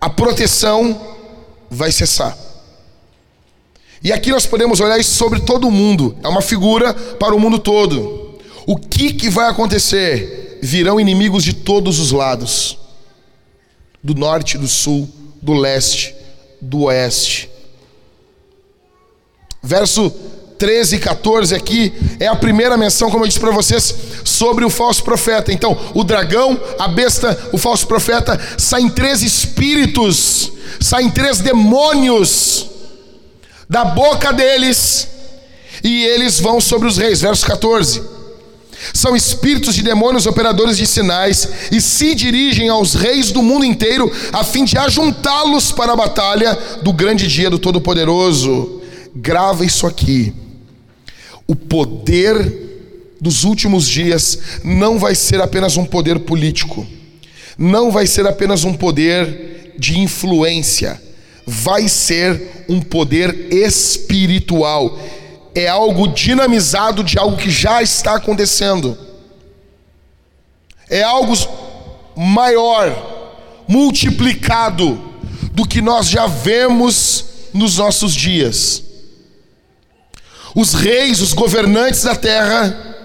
A 0.00 0.08
proteção 0.08 0.98
vai 1.68 1.90
cessar. 1.90 2.36
E 4.02 4.12
aqui 4.12 4.30
nós 4.30 4.46
podemos 4.46 4.80
olhar 4.80 4.98
isso 4.98 5.14
sobre 5.14 5.40
todo 5.40 5.68
o 5.68 5.70
mundo, 5.70 6.16
é 6.22 6.28
uma 6.28 6.40
figura 6.40 6.94
para 6.94 7.34
o 7.34 7.40
mundo 7.40 7.58
todo. 7.58 8.38
O 8.66 8.76
que, 8.76 9.12
que 9.12 9.28
vai 9.28 9.50
acontecer? 9.50 10.58
Virão 10.62 11.00
inimigos 11.00 11.42
de 11.42 11.52
todos 11.52 11.98
os 11.98 12.12
lados 12.12 12.78
do 14.02 14.14
norte, 14.14 14.56
do 14.56 14.68
sul, 14.68 15.08
do 15.42 15.52
leste, 15.52 16.14
do 16.60 16.84
oeste. 16.84 17.49
Verso 19.62 20.12
13 20.58 20.96
e 20.96 20.98
14 20.98 21.54
aqui 21.54 21.92
é 22.20 22.26
a 22.26 22.36
primeira 22.36 22.76
menção, 22.76 23.10
como 23.10 23.24
eu 23.24 23.28
disse 23.28 23.40
para 23.40 23.50
vocês, 23.50 23.94
sobre 24.24 24.64
o 24.64 24.70
falso 24.70 25.02
profeta. 25.02 25.52
Então, 25.52 25.76
o 25.94 26.04
dragão, 26.04 26.60
a 26.78 26.86
besta, 26.86 27.48
o 27.50 27.58
falso 27.58 27.86
profeta, 27.86 28.38
saem 28.58 28.90
três 28.90 29.22
espíritos, 29.22 30.52
saem 30.78 31.10
três 31.10 31.38
demônios 31.38 32.66
da 33.68 33.84
boca 33.84 34.32
deles, 34.32 35.08
e 35.82 36.04
eles 36.04 36.38
vão 36.38 36.60
sobre 36.60 36.86
os 36.86 36.98
reis. 36.98 37.22
Verso 37.22 37.46
14. 37.46 38.02
São 38.94 39.14
espíritos 39.14 39.74
de 39.74 39.82
demônios 39.82 40.26
operadores 40.26 40.76
de 40.76 40.86
sinais 40.86 41.48
e 41.70 41.80
se 41.80 42.14
dirigem 42.14 42.68
aos 42.68 42.94
reis 42.94 43.30
do 43.30 43.42
mundo 43.42 43.64
inteiro 43.64 44.10
a 44.32 44.42
fim 44.42 44.64
de 44.64 44.76
ajuntá-los 44.76 45.70
para 45.70 45.92
a 45.92 45.96
batalha 45.96 46.58
do 46.82 46.92
grande 46.92 47.26
dia 47.26 47.50
do 47.50 47.58
Todo-Poderoso. 47.58 48.79
Grava 49.14 49.64
isso 49.64 49.86
aqui. 49.86 50.32
O 51.46 51.54
poder 51.54 53.16
dos 53.20 53.44
últimos 53.44 53.88
dias 53.88 54.38
não 54.64 54.98
vai 54.98 55.14
ser 55.14 55.40
apenas 55.40 55.76
um 55.76 55.84
poder 55.84 56.20
político, 56.20 56.86
não 57.58 57.90
vai 57.90 58.06
ser 58.06 58.26
apenas 58.26 58.64
um 58.64 58.72
poder 58.72 59.74
de 59.78 59.98
influência 59.98 61.00
vai 61.50 61.88
ser 61.88 62.64
um 62.68 62.80
poder 62.80 63.52
espiritual. 63.52 64.96
É 65.52 65.66
algo 65.66 66.06
dinamizado 66.06 67.02
de 67.02 67.18
algo 67.18 67.36
que 67.36 67.50
já 67.50 67.82
está 67.82 68.14
acontecendo. 68.14 68.96
É 70.88 71.02
algo 71.02 71.34
maior, 72.16 73.64
multiplicado 73.66 75.00
do 75.52 75.66
que 75.66 75.80
nós 75.80 76.08
já 76.08 76.28
vemos 76.28 77.24
nos 77.52 77.78
nossos 77.78 78.14
dias. 78.14 78.84
Os 80.54 80.74
reis, 80.74 81.20
os 81.20 81.32
governantes 81.32 82.02
da 82.02 82.16
terra, 82.16 82.96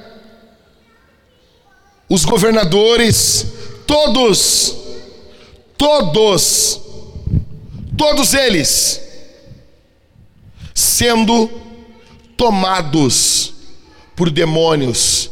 os 2.10 2.26
governadores, 2.26 3.46
todos, 3.86 4.76
todos 5.78 6.86
todos 7.98 8.34
eles 8.34 9.02
sendo 10.74 11.50
tomados 12.36 13.54
por 14.16 14.30
demônios 14.30 15.32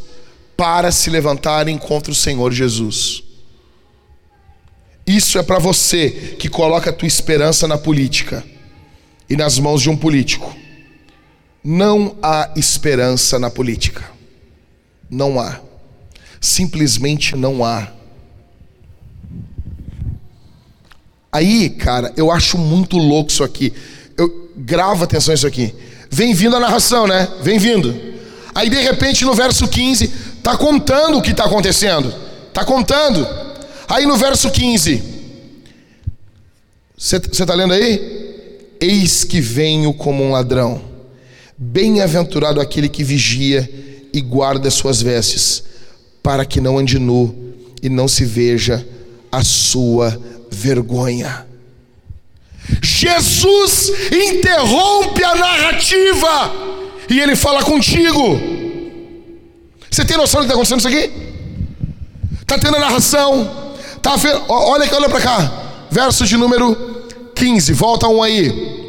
para 0.56 0.90
se 0.90 1.10
levantarem 1.10 1.76
contra 1.76 2.10
o 2.10 2.14
Senhor 2.14 2.52
Jesus. 2.52 3.22
Isso 5.06 5.38
é 5.38 5.42
para 5.42 5.58
você 5.58 6.36
que 6.38 6.48
coloca 6.48 6.90
a 6.90 6.92
tua 6.92 7.08
esperança 7.08 7.68
na 7.68 7.76
política 7.76 8.42
e 9.28 9.36
nas 9.36 9.58
mãos 9.58 9.82
de 9.82 9.90
um 9.90 9.96
político. 9.96 10.54
Não 11.64 12.16
há 12.22 12.50
esperança 12.54 13.38
na 13.38 13.48
política. 13.48 14.04
Não 15.08 15.40
há. 15.40 15.60
Simplesmente 16.38 17.34
não 17.34 17.64
há. 17.64 17.88
Aí, 21.32 21.70
cara, 21.70 22.12
eu 22.16 22.30
acho 22.30 22.58
muito 22.58 22.98
louco 22.98 23.30
isso 23.30 23.42
aqui. 23.42 23.72
Eu 24.16 24.52
gravo 24.56 25.04
atenção 25.04 25.32
isso 25.32 25.46
aqui. 25.46 25.74
Vem 26.10 26.34
vindo 26.34 26.54
a 26.54 26.60
narração, 26.60 27.06
né? 27.06 27.26
Vem 27.42 27.58
vindo. 27.58 28.14
Aí 28.54 28.70
de 28.70 28.76
repente 28.76 29.24
no 29.24 29.34
verso 29.34 29.66
15 29.66 30.08
tá 30.42 30.56
contando 30.56 31.18
o 31.18 31.22
que 31.22 31.32
está 31.32 31.46
acontecendo. 31.46 32.14
Tá 32.52 32.64
contando. 32.64 33.26
Aí 33.88 34.06
no 34.06 34.16
verso 34.16 34.50
15 34.50 35.02
Você 36.96 37.16
está 37.16 37.54
lendo 37.54 37.74
aí? 37.74 38.76
Eis 38.80 39.24
que 39.24 39.40
venho 39.40 39.92
como 39.92 40.22
um 40.22 40.30
ladrão. 40.30 40.93
Bem-aventurado 41.56 42.60
aquele 42.60 42.88
que 42.88 43.04
vigia 43.04 43.68
e 44.12 44.20
guarda 44.20 44.70
suas 44.70 45.00
vestes, 45.00 45.64
para 46.22 46.44
que 46.44 46.60
não 46.60 46.78
ande 46.78 46.98
nu 46.98 47.54
e 47.82 47.88
não 47.88 48.08
se 48.08 48.24
veja 48.24 48.86
a 49.30 49.42
sua 49.42 50.18
vergonha. 50.50 51.46
Jesus 52.82 53.92
interrompe 54.10 55.22
a 55.22 55.34
narrativa 55.34 56.52
e 57.10 57.20
ele 57.20 57.36
fala 57.36 57.62
contigo. 57.62 58.40
Você 59.90 60.04
tem 60.04 60.16
noção 60.16 60.40
do 60.40 60.44
que 60.44 60.52
está 60.52 60.54
acontecendo 60.54 60.78
isso 60.80 60.88
aqui? 60.88 61.10
Tá 62.46 62.58
tendo 62.58 62.76
a 62.76 62.80
narração. 62.80 63.74
Tá 64.02 64.16
vendo? 64.16 64.42
Olha 64.48 64.88
olha 64.94 65.08
para 65.08 65.20
cá. 65.20 65.86
Verso 65.90 66.24
de 66.26 66.36
número 66.36 66.74
15. 67.34 67.72
Volta 67.72 68.08
um 68.08 68.22
aí. 68.22 68.83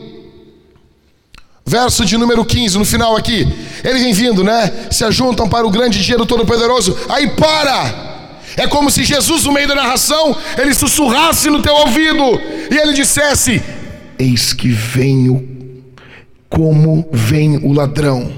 Verso 1.68 2.06
de 2.06 2.16
número 2.16 2.46
15, 2.46 2.78
no 2.78 2.86
final 2.86 3.18
aqui. 3.18 3.48
Ele 3.84 3.98
vem 3.98 4.14
vindo, 4.14 4.44
né? 4.44 4.72
Se 4.92 5.04
ajuntam 5.04 5.50
para 5.50 5.66
o 5.66 5.72
grande 5.72 6.00
dia 6.04 6.16
do 6.16 6.26
Todo-Poderoso. 6.26 6.96
Aí 7.10 7.28
para! 7.30 8.14
É 8.56 8.68
como 8.68 8.92
se 8.92 9.04
Jesus, 9.04 9.46
no 9.46 9.52
meio 9.52 9.68
da 9.68 9.74
narração, 9.74 10.38
ele 10.60 10.76
sussurrasse 10.76 11.50
no 11.50 11.64
teu 11.64 11.74
ouvido 11.74 12.24
e 12.72 12.78
ele 12.78 12.94
dissesse: 12.94 13.64
Eis 14.20 14.54
que 14.54 14.70
venho 14.70 15.56
como 16.48 17.10
vem 17.12 17.58
o 17.58 17.74
ladrão. 17.74 18.32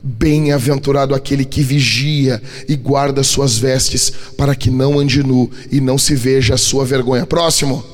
Bem-aventurado 0.00 1.16
aquele 1.16 1.44
que 1.44 1.60
vigia 1.60 2.40
e 2.68 2.76
guarda 2.76 3.24
suas 3.24 3.58
vestes, 3.58 4.12
para 4.38 4.54
que 4.54 4.70
não 4.70 5.00
ande 5.00 5.22
nu 5.24 5.50
e 5.72 5.80
não 5.80 5.98
se 5.98 6.14
veja 6.14 6.54
a 6.54 6.58
sua 6.58 6.84
vergonha. 6.84 7.26
Próximo. 7.26 7.84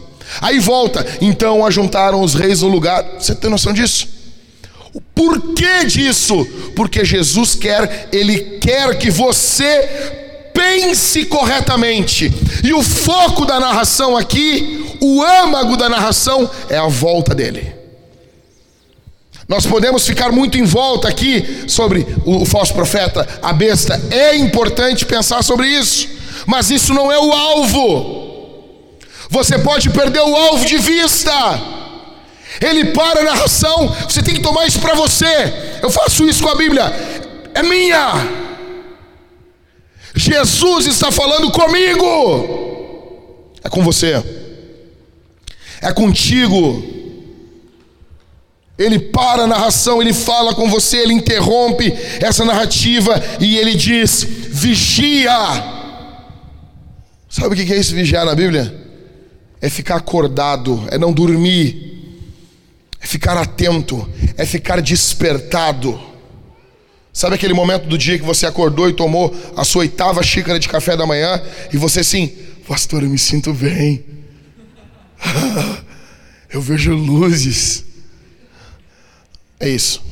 Aí 0.43 0.61
volta. 0.61 1.05
Então 1.22 1.64
ajuntaram 1.64 2.20
os 2.20 2.35
reis 2.35 2.61
no 2.61 2.68
lugar. 2.68 3.03
Você 3.18 3.35
tem 3.35 3.51
noção 3.51 3.72
disso? 3.72 4.13
O 4.95 5.01
porquê 5.01 5.84
disso? 5.86 6.47
Porque 6.76 7.05
Jesus 7.05 7.55
quer, 7.57 8.09
Ele 8.12 8.59
quer 8.61 8.97
que 8.97 9.11
você 9.11 10.22
pense 10.55 11.24
corretamente. 11.26 12.32
E 12.62 12.72
o 12.72 12.80
foco 12.82 13.45
da 13.45 13.59
narração 13.59 14.16
aqui, 14.16 14.97
o 15.01 15.20
âmago 15.20 15.76
da 15.76 15.88
narração, 15.88 16.49
é 16.70 16.78
a 16.78 16.86
volta 16.86 17.34
dele. 17.34 17.74
Nós 19.49 19.66
podemos 19.66 20.07
ficar 20.07 20.32
muito 20.32 20.57
em 20.57 20.64
volta 20.64 21.09
aqui 21.09 21.64
sobre 21.68 22.07
o 22.24 22.47
falso 22.47 22.72
profeta, 22.72 23.26
a 23.42 23.53
besta. 23.53 24.01
É 24.11 24.36
importante 24.36 25.05
pensar 25.05 25.42
sobre 25.42 25.66
isso, 25.66 26.09
mas 26.47 26.70
isso 26.70 26.95
não 26.95 27.12
é 27.12 27.18
o 27.18 27.32
alvo. 27.32 28.24
Você 29.28 29.59
pode 29.59 29.90
perder 29.90 30.20
o 30.20 30.36
alvo 30.36 30.64
de 30.64 30.78
vista. 30.78 31.32
Ele 32.61 32.86
para 32.86 33.20
a 33.20 33.24
narração, 33.24 33.88
você 34.09 34.22
tem 34.22 34.34
que 34.34 34.40
tomar 34.40 34.66
isso 34.66 34.80
para 34.80 34.94
você. 34.94 35.52
Eu 35.82 35.90
faço 35.90 36.28
isso 36.28 36.42
com 36.42 36.48
a 36.48 36.57
Bíblia, 36.57 36.84
é 37.55 37.62
minha. 37.62 38.44
Jesus 40.14 40.86
está 40.86 41.11
falando 41.11 41.50
comigo. 41.50 43.52
É 43.62 43.68
com 43.68 43.82
você. 43.82 44.22
É 45.80 45.92
contigo. 45.92 46.92
Ele 48.76 48.98
para 48.98 49.44
a 49.44 49.46
narração, 49.46 50.02
ele 50.02 50.12
fala 50.12 50.55
com 50.55 50.68
você, 50.68 50.98
ele 50.98 51.12
interrompe 51.12 51.92
essa 52.20 52.44
narrativa 52.44 53.20
e 53.40 53.57
ele 53.57 53.74
diz: 53.74 54.24
vigia. 54.24 55.30
Sabe 57.28 57.48
o 57.48 57.66
que 57.66 57.72
é 57.72 57.76
isso, 57.76 57.94
vigiar 57.94 58.24
na 58.24 58.34
Bíblia? 58.34 58.82
É 59.61 59.68
ficar 59.68 59.96
acordado, 59.96 60.84
é 60.90 60.98
não 60.98 61.12
dormir, 61.12 61.93
é 63.05 63.07
ficar 63.07 63.36
atento, 63.36 64.09
é 64.34 64.46
ficar 64.46 64.80
despertado. 64.80 66.00
Sabe 67.12 67.34
aquele 67.34 67.52
momento 67.52 67.86
do 67.86 67.98
dia 67.98 68.18
que 68.18 68.24
você 68.24 68.46
acordou 68.46 68.88
e 68.88 68.94
tomou 68.94 69.32
a 69.55 69.62
sua 69.62 69.80
oitava 69.80 70.22
xícara 70.22 70.59
de 70.59 70.70
café 70.70 70.96
da 70.96 71.05
manhã 71.05 71.40
e 71.70 71.76
você 71.76 72.00
assim, 72.00 72.28
pastor, 72.66 73.02
eu 73.02 73.11
me 73.11 73.18
sinto 73.18 73.52
bem. 73.52 74.02
eu 76.50 76.62
vejo 76.62 76.94
luzes. 76.94 77.84
É 79.61 79.68
isso. 79.68 80.02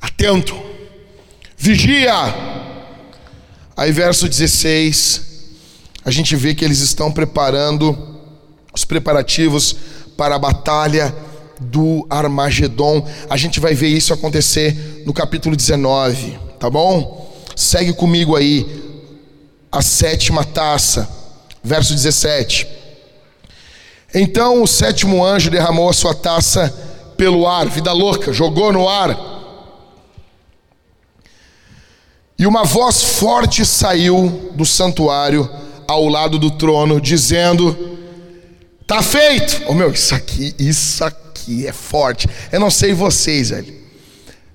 Atento. 0.00 0.58
Vigia. 1.54 2.14
Aí 3.76 3.92
verso 3.92 4.26
16, 4.26 5.22
a 6.02 6.10
gente 6.10 6.34
vê 6.34 6.54
que 6.54 6.64
eles 6.64 6.80
estão 6.80 7.12
preparando 7.12 8.16
os 8.72 8.86
preparativos 8.86 9.76
para 10.16 10.34
a 10.34 10.38
batalha 10.38 11.27
do 11.60 12.06
Armagedon. 12.08 13.06
A 13.28 13.36
gente 13.36 13.60
vai 13.60 13.74
ver 13.74 13.88
isso 13.88 14.12
acontecer 14.12 15.02
no 15.04 15.12
capítulo 15.12 15.56
19, 15.56 16.38
tá 16.58 16.70
bom? 16.70 17.32
Segue 17.56 17.92
comigo 17.92 18.36
aí, 18.36 18.66
a 19.70 19.82
sétima 19.82 20.44
taça, 20.44 21.08
verso 21.62 21.94
17. 21.94 22.66
Então 24.14 24.62
o 24.62 24.66
sétimo 24.66 25.24
anjo 25.24 25.50
derramou 25.50 25.88
a 25.88 25.92
sua 25.92 26.14
taça 26.14 26.72
pelo 27.16 27.46
ar, 27.46 27.68
vida 27.68 27.92
louca, 27.92 28.32
jogou 28.32 28.72
no 28.72 28.88
ar. 28.88 29.36
E 32.38 32.46
uma 32.46 32.64
voz 32.64 33.02
forte 33.02 33.66
saiu 33.66 34.52
do 34.54 34.64
santuário 34.64 35.50
ao 35.88 36.06
lado 36.08 36.38
do 36.38 36.52
trono, 36.52 37.00
dizendo: 37.00 37.98
Tá 38.86 39.02
feito. 39.02 39.62
Oh 39.66 39.74
meu, 39.74 39.90
isso 39.90 40.14
aqui, 40.14 40.54
isso 40.56 41.04
aqui 41.04 41.27
aqui, 41.48 41.66
é 41.66 41.72
forte. 41.72 42.28
Eu 42.52 42.60
não 42.60 42.70
sei 42.70 42.92
vocês, 42.92 43.50
velho. 43.50 43.74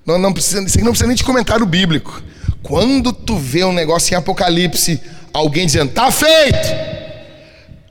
Não, 0.06 0.18
não 0.18 0.32
precisa, 0.32 0.62
isso 0.62 0.76
aqui 0.76 0.84
não 0.84 0.92
precisa 0.92 1.08
nem 1.08 1.16
de 1.16 1.24
comentário 1.24 1.66
bíblico. 1.66 2.22
Quando 2.62 3.12
tu 3.12 3.36
vê 3.36 3.64
um 3.64 3.72
negócio 3.72 4.14
em 4.14 4.16
Apocalipse, 4.16 5.00
alguém 5.32 5.66
dizendo, 5.66 5.92
tá 5.92 6.10
feito! 6.10 6.94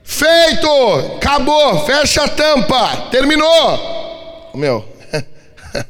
Feito! 0.02 0.68
Acabou! 1.16 1.84
Fecha 1.86 2.24
a 2.24 2.28
tampa! 2.28 3.08
Terminou! 3.10 4.50
Meu. 4.54 4.88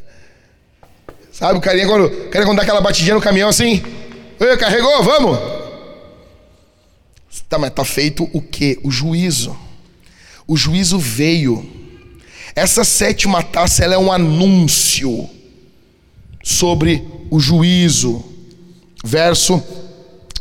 Sabe 1.33 1.59
o 1.59 1.62
carinha 1.62 1.87
quando, 1.87 2.11
carinha 2.31 2.47
quando 2.47 2.57
dá 2.57 2.62
aquela 2.62 2.81
batidinha 2.81 3.15
no 3.15 3.21
caminhão 3.21 3.49
assim? 3.49 3.83
Ei, 4.41 4.57
carregou? 4.57 5.03
Vamos! 5.03 5.39
Tá, 7.49 7.59
mas 7.59 7.71
tá 7.71 7.85
feito 7.85 8.29
o 8.33 8.41
que? 8.41 8.79
O 8.83 8.91
juízo. 8.91 9.57
O 10.47 10.57
juízo 10.57 10.99
veio. 10.99 11.84
Essa 12.55 12.85
sétima 12.85 13.43
taça 13.43 13.85
ela 13.85 13.95
é 13.95 13.99
um 13.99 14.13
anúncio 14.13 15.29
sobre 16.43 17.03
o 17.31 17.41
juízo. 17.41 18.25
Verso 19.05 19.63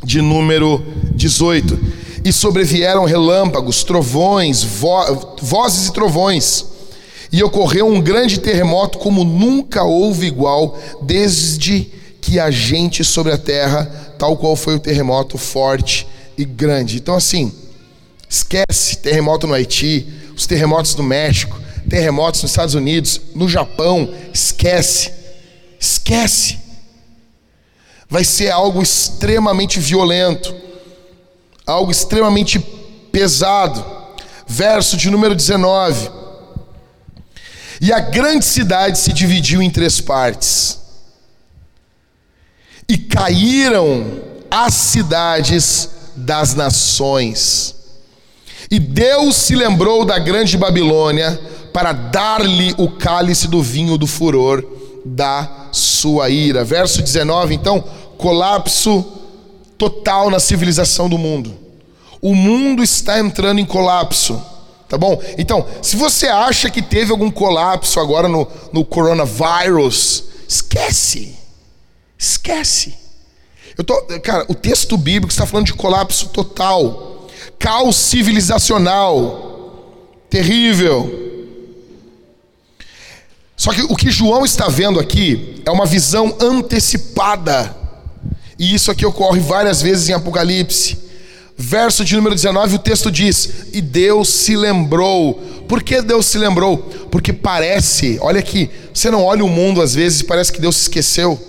de 0.04 0.22
número 0.22 0.84
18. 1.16 1.80
E 2.24 2.32
sobrevieram 2.32 3.06
relâmpagos, 3.06 3.84
trovões, 3.84 4.64
vo 4.64 5.36
vozes 5.42 5.88
e 5.88 5.94
trovões. 5.94 6.66
E 7.32 7.44
ocorreu 7.44 7.88
um 7.88 8.00
grande 8.00 8.40
terremoto 8.40 9.00
como 9.00 9.24
nunca 9.24 9.84
houve 9.84 10.28
igual 10.28 10.80
desde 11.02 11.92
que 12.22 12.40
a 12.40 12.52
gente 12.52 13.04
sobre 13.04 13.34
a 13.34 13.38
terra, 13.38 13.86
tal 14.20 14.38
qual 14.38 14.56
foi 14.56 14.76
o 14.76 14.80
terremoto 14.80 15.38
forte 15.38 16.08
e 16.38 16.46
grande. 16.46 16.98
Então 16.98 17.16
assim, 17.16 17.52
esquece 18.30 18.98
terremoto 18.98 19.48
no 19.48 19.54
Haiti, 19.54 20.08
os 20.36 20.46
terremotos 20.46 20.96
no 20.96 21.04
México, 21.04 21.63
terremotos 21.94 22.42
nos 22.42 22.50
Estados 22.50 22.74
Unidos, 22.74 23.22
no 23.36 23.48
Japão, 23.48 24.12
esquece. 24.34 25.14
Esquece. 25.80 26.58
Vai 28.10 28.24
ser 28.24 28.50
algo 28.50 28.82
extremamente 28.82 29.80
violento, 29.80 30.56
algo 31.68 31.92
extremamente 31.92 32.58
pesado. 33.12 33.86
Verso 34.48 34.98
de 34.98 35.12
número 35.12 35.36
19. 35.36 36.10
E 37.80 37.94
a 37.94 38.00
grande 38.00 38.44
cidade 38.44 38.98
se 38.98 39.14
dividiu 39.14 39.62
em 39.62 39.70
três 39.70 40.02
partes. 40.02 40.80
E 42.90 42.98
caíram 42.98 44.20
as 44.50 44.74
cidades 44.74 45.90
das 46.16 46.56
nações. 46.56 47.76
E 48.72 48.80
Deus 48.80 49.36
se 49.36 49.54
lembrou 49.54 50.04
da 50.04 50.18
grande 50.18 50.58
Babilônia 50.58 51.40
para 51.74 51.92
dar-lhe 51.92 52.74
o 52.78 52.88
cálice 52.88 53.48
do 53.48 53.62
vinho 53.62 53.98
do 53.98 54.06
furor 54.06 54.64
da 55.04 55.70
sua 55.72 56.30
ira. 56.30 56.64
Verso 56.64 57.02
19, 57.02 57.56
então, 57.56 57.84
colapso 58.18 59.04
total 59.78 60.30
na 60.30 60.40
civilização 60.40 61.10
do 61.10 61.18
mundo. 61.18 61.54
O 62.22 62.36
mundo 62.36 62.84
está 62.84 63.20
entrando 63.20 63.60
em 63.60 63.66
colapso. 63.66 64.42
Tá 64.88 64.98
bom? 64.98 65.20
Então, 65.40 65.66
se 65.82 65.96
você 65.96 66.28
acha 66.28 66.70
que 66.70 66.82
teve 66.82 67.12
algum 67.12 67.32
colapso 67.32 68.00
agora 68.00 68.30
no, 68.30 68.48
no 68.72 68.86
coronavírus, 68.86 70.26
esquece. 70.48 71.36
Esquece. 72.18 72.94
Eu 73.76 73.84
tô, 73.84 74.00
cara, 74.22 74.46
o 74.48 74.54
texto 74.54 74.96
bíblico 74.96 75.32
está 75.32 75.48
falando 75.48 75.66
de 75.66 75.74
colapso 75.74 76.30
total, 76.30 77.28
caos 77.58 77.96
civilizacional, 77.96 80.22
terrível. 80.30 81.23
Só 83.64 83.72
que 83.72 83.82
o 83.82 83.96
que 83.96 84.12
João 84.12 84.44
está 84.44 84.68
vendo 84.68 85.00
aqui 85.00 85.62
é 85.66 85.72
uma 85.72 85.86
visão 85.86 86.36
antecipada. 86.38 87.74
E 88.60 88.76
isso 88.76 88.92
aqui 88.92 89.06
ocorre 89.06 89.40
várias 89.40 89.82
vezes 89.82 90.10
em 90.10 90.12
Apocalipse. 90.12 90.98
Verso 91.58 92.04
de 92.04 92.14
número 92.14 92.36
19, 92.36 92.76
o 92.76 92.80
texto 92.80 93.10
diz: 93.10 93.68
E 93.72 93.80
Deus 93.80 94.28
se 94.28 94.58
lembrou. 94.58 95.36
Por 95.66 95.82
que 95.82 96.02
Deus 96.02 96.26
se 96.26 96.38
lembrou? 96.38 96.78
Porque 97.10 97.32
parece, 97.32 98.18
olha 98.20 98.42
aqui, 98.42 98.70
você 98.94 99.10
não 99.10 99.24
olha 99.24 99.46
o 99.46 99.50
mundo 99.50 99.82
às 99.82 99.96
vezes 99.96 100.20
e 100.20 100.26
parece 100.26 100.52
que 100.52 100.60
Deus 100.60 100.76
se 100.76 100.82
esqueceu. 100.82 101.42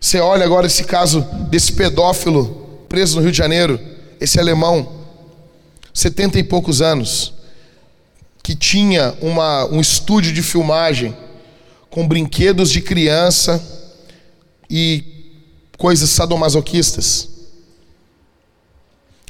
Você 0.00 0.18
olha 0.18 0.44
agora 0.44 0.66
esse 0.66 0.82
caso 0.82 1.20
desse 1.50 1.72
pedófilo 1.74 2.80
preso 2.88 3.14
no 3.14 3.22
Rio 3.22 3.30
de 3.30 3.38
Janeiro, 3.38 3.78
esse 4.20 4.40
alemão, 4.40 4.88
setenta 5.92 6.36
e 6.36 6.42
poucos 6.42 6.82
anos, 6.82 7.33
que 8.44 8.54
tinha 8.54 9.16
uma, 9.22 9.64
um 9.72 9.80
estúdio 9.80 10.30
de 10.30 10.42
filmagem 10.42 11.16
com 11.88 12.06
brinquedos 12.06 12.70
de 12.70 12.82
criança 12.82 13.58
e 14.68 15.02
coisas 15.78 16.10
sadomasoquistas. 16.10 17.30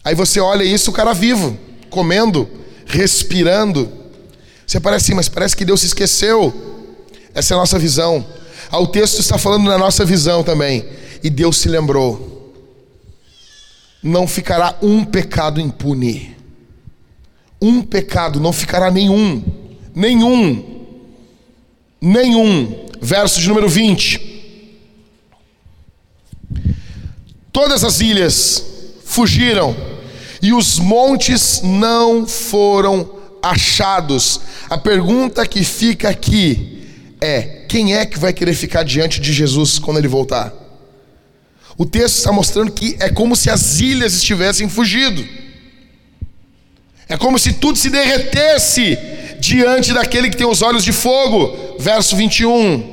Aí 0.03 0.17
você 0.17 0.41
olha 0.41 0.65
isso, 0.65 0.91
o 0.91 0.93
cara 0.93 1.13
vivo, 1.13 1.57
comendo, 1.89 2.51
respirando. 2.87 3.89
Você 4.67 4.81
parece 4.81 5.05
assim, 5.05 5.15
mas 5.15 5.29
parece 5.29 5.57
que 5.57 5.65
Deus 5.65 5.81
se 5.81 5.87
esqueceu. 5.87 6.53
Essa 7.33 7.55
é 7.55 7.57
a 7.57 7.61
nossa 7.61 7.79
visão. 7.79 8.27
Ah, 8.69 8.81
o 8.81 8.89
texto 8.89 9.21
está 9.21 9.39
falando 9.39 9.67
na 9.69 9.79
nossa 9.79 10.05
visão 10.05 10.43
também. 10.43 10.85
E 11.23 11.31
Deus 11.31 11.59
se 11.59 11.69
lembrou. 11.69 12.53
Não 14.03 14.27
ficará 14.27 14.77
um 14.83 15.05
pecado 15.05 15.61
impune. 15.61 16.35
Um 17.61 17.83
pecado, 17.83 18.41
não 18.41 18.53
ficará 18.53 18.91
nenhum. 18.91 19.43
Nenhum. 19.95 20.87
Nenhum. 22.01 22.87
Verso 23.01 23.41
de 23.41 23.49
número 23.49 23.69
20. 23.69 24.35
Todas 27.53 27.85
as 27.85 28.01
ilhas 28.01 28.65
fugiram 29.05 29.77
e 30.43 30.53
os 30.53 30.79
montes 30.79 31.63
não 31.63 32.27
foram 32.27 33.09
achados. 33.43 34.41
A 34.69 34.77
pergunta 34.77 35.47
que 35.47 35.63
fica 35.63 36.09
aqui 36.09 36.89
é: 37.21 37.65
quem 37.69 37.95
é 37.95 38.05
que 38.05 38.19
vai 38.19 38.33
querer 38.33 38.55
ficar 38.55 38.83
diante 38.83 39.21
de 39.21 39.33
Jesus 39.33 39.79
quando 39.79 39.99
ele 39.99 40.09
voltar? 40.09 40.53
O 41.77 41.85
texto 41.85 42.19
está 42.19 42.33
mostrando 42.33 42.73
que 42.73 42.97
é 43.01 43.09
como 43.09 43.35
se 43.35 43.51
as 43.51 43.81
ilhas 43.81 44.15
estivessem 44.15 44.69
fugido. 44.69 45.27
É 47.09 47.17
como 47.17 47.39
se 47.39 47.53
tudo 47.55 47.79
se 47.79 47.91
derretesse 47.91 48.99
diante 49.39 49.93
daquele 49.93 50.31
que 50.31 50.37
tem 50.37 50.47
os 50.47 50.63
olhos 50.63 50.85
de 50.85 50.93
fogo. 50.93 51.77
Verso 51.79 52.17
21. 52.17 52.93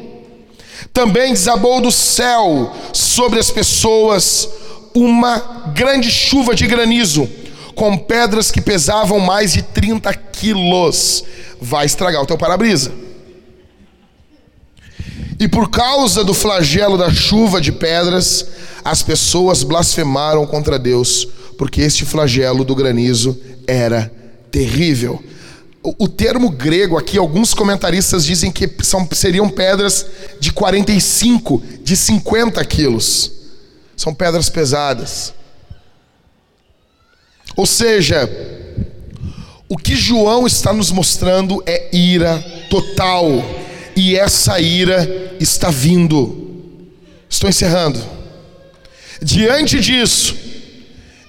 Também 0.93 1.33
desabou 1.33 1.79
do 1.79 1.91
céu 1.91 2.75
sobre 2.91 3.39
as 3.39 3.49
pessoas 3.49 4.49
uma 4.93 5.71
grande 5.73 6.11
chuva 6.11 6.53
de 6.53 6.67
granizo 6.67 7.29
com 7.75 7.97
pedras 7.97 8.51
que 8.51 8.61
pesavam 8.61 9.19
mais 9.19 9.53
de 9.53 9.61
30 9.61 10.13
quilos. 10.13 11.23
Vai 11.59 11.85
estragar 11.85 12.21
o 12.21 12.25
teu 12.25 12.37
para-brisa. 12.37 12.91
E 15.39 15.47
por 15.47 15.69
causa 15.69 16.23
do 16.23 16.33
flagelo 16.33 16.97
da 16.97 17.11
chuva 17.11 17.59
de 17.59 17.71
pedras, 17.71 18.45
as 18.83 19.01
pessoas 19.01 19.63
blasfemaram 19.63 20.45
contra 20.45 20.77
Deus, 20.77 21.27
porque 21.61 21.81
este 21.81 22.05
flagelo 22.05 22.63
do 22.63 22.73
granizo 22.73 23.39
era 23.67 24.11
terrível. 24.49 25.23
O, 25.83 26.07
termo 26.07 26.49
grego 26.49 26.97
aqui, 26.97 27.19
alguns 27.19 27.53
comentaristas 27.53 28.25
dizem 28.25 28.51
que 28.51 28.67
são, 28.81 29.07
seriam 29.11 29.47
pedras 29.47 30.07
de 30.39 30.51
45, 30.51 31.61
de 31.83 31.95
50 31.95 32.65
quilos. 32.65 33.31
São 33.95 34.11
pedras 34.11 34.49
pesadas. 34.49 35.35
Ou 37.55 37.67
seja, 37.67 38.27
o 39.69 39.77
que 39.77 39.95
João 39.95 40.47
está 40.47 40.73
nos 40.73 40.89
mostrando 40.89 41.61
é 41.67 41.95
ira 41.95 42.39
total, 42.71 43.27
e 43.95 44.15
essa 44.15 44.59
ira 44.59 45.37
está 45.39 45.69
vindo. 45.69 46.73
Estou 47.29 47.47
encerrando. 47.47 48.03
Diante 49.21 49.79
disso, 49.79 50.49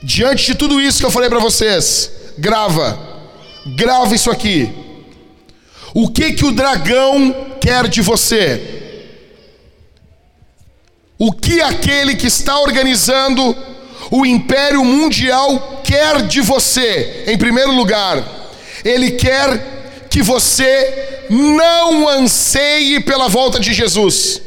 diante 0.02 0.46
de 0.46 0.54
tudo 0.54 0.80
isso 0.80 0.98
que 0.98 1.06
eu 1.06 1.10
falei 1.10 1.28
para 1.28 1.38
vocês, 1.38 2.10
grava, 2.38 2.98
grava 3.66 4.14
isso 4.14 4.30
aqui. 4.30 4.70
O 5.94 6.08
que 6.08 6.32
que 6.32 6.44
o 6.44 6.52
dragão 6.52 7.56
quer 7.60 7.86
de 7.86 8.00
você? 8.00 8.70
O 11.18 11.32
que 11.32 11.60
aquele 11.60 12.16
que 12.16 12.26
está 12.26 12.58
organizando 12.58 13.56
o 14.10 14.26
império 14.26 14.84
mundial 14.84 15.80
quer 15.84 16.22
de 16.22 16.40
você? 16.40 17.24
Em 17.26 17.38
primeiro 17.38 17.72
lugar, 17.72 18.24
ele 18.84 19.12
quer 19.12 20.08
que 20.10 20.22
você 20.22 21.26
não 21.30 22.08
anseie 22.08 23.00
pela 23.00 23.28
volta 23.28 23.60
de 23.60 23.72
Jesus. 23.72 24.40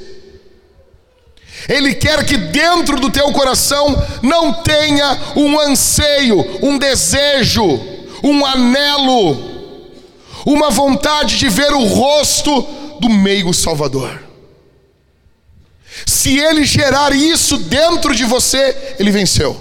Ele 1.68 1.96
quer 1.96 2.24
que 2.26 2.38
dentro 2.38 3.00
do 3.00 3.10
teu 3.10 3.32
coração 3.32 3.96
não 4.22 4.54
tenha 4.54 5.34
um 5.36 5.60
anseio, 5.60 6.60
um 6.62 6.78
desejo, 6.78 7.80
um 8.24 8.46
anelo, 8.46 9.38
uma 10.46 10.70
vontade 10.70 11.38
de 11.38 11.50
ver 11.50 11.74
o 11.74 11.84
rosto 11.86 12.62
do 13.00 13.10
meio 13.10 13.54
Salvador. 13.54 14.24
Se 16.06 16.38
ele 16.38 16.66
gerar 16.66 17.14
isso 17.16 17.58
dentro 17.58 18.14
de 18.14 18.26
você, 18.26 18.96
ele 19.00 19.12
venceu. 19.12 19.60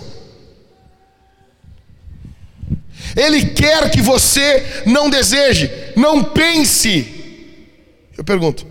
Ele 3.17 3.47
quer 3.47 3.91
que 3.91 4.03
você 4.03 4.83
não 4.85 5.09
deseje, 5.09 5.71
não 5.97 6.23
pense. 6.23 7.07
Eu 8.17 8.25
pergunto: 8.25 8.67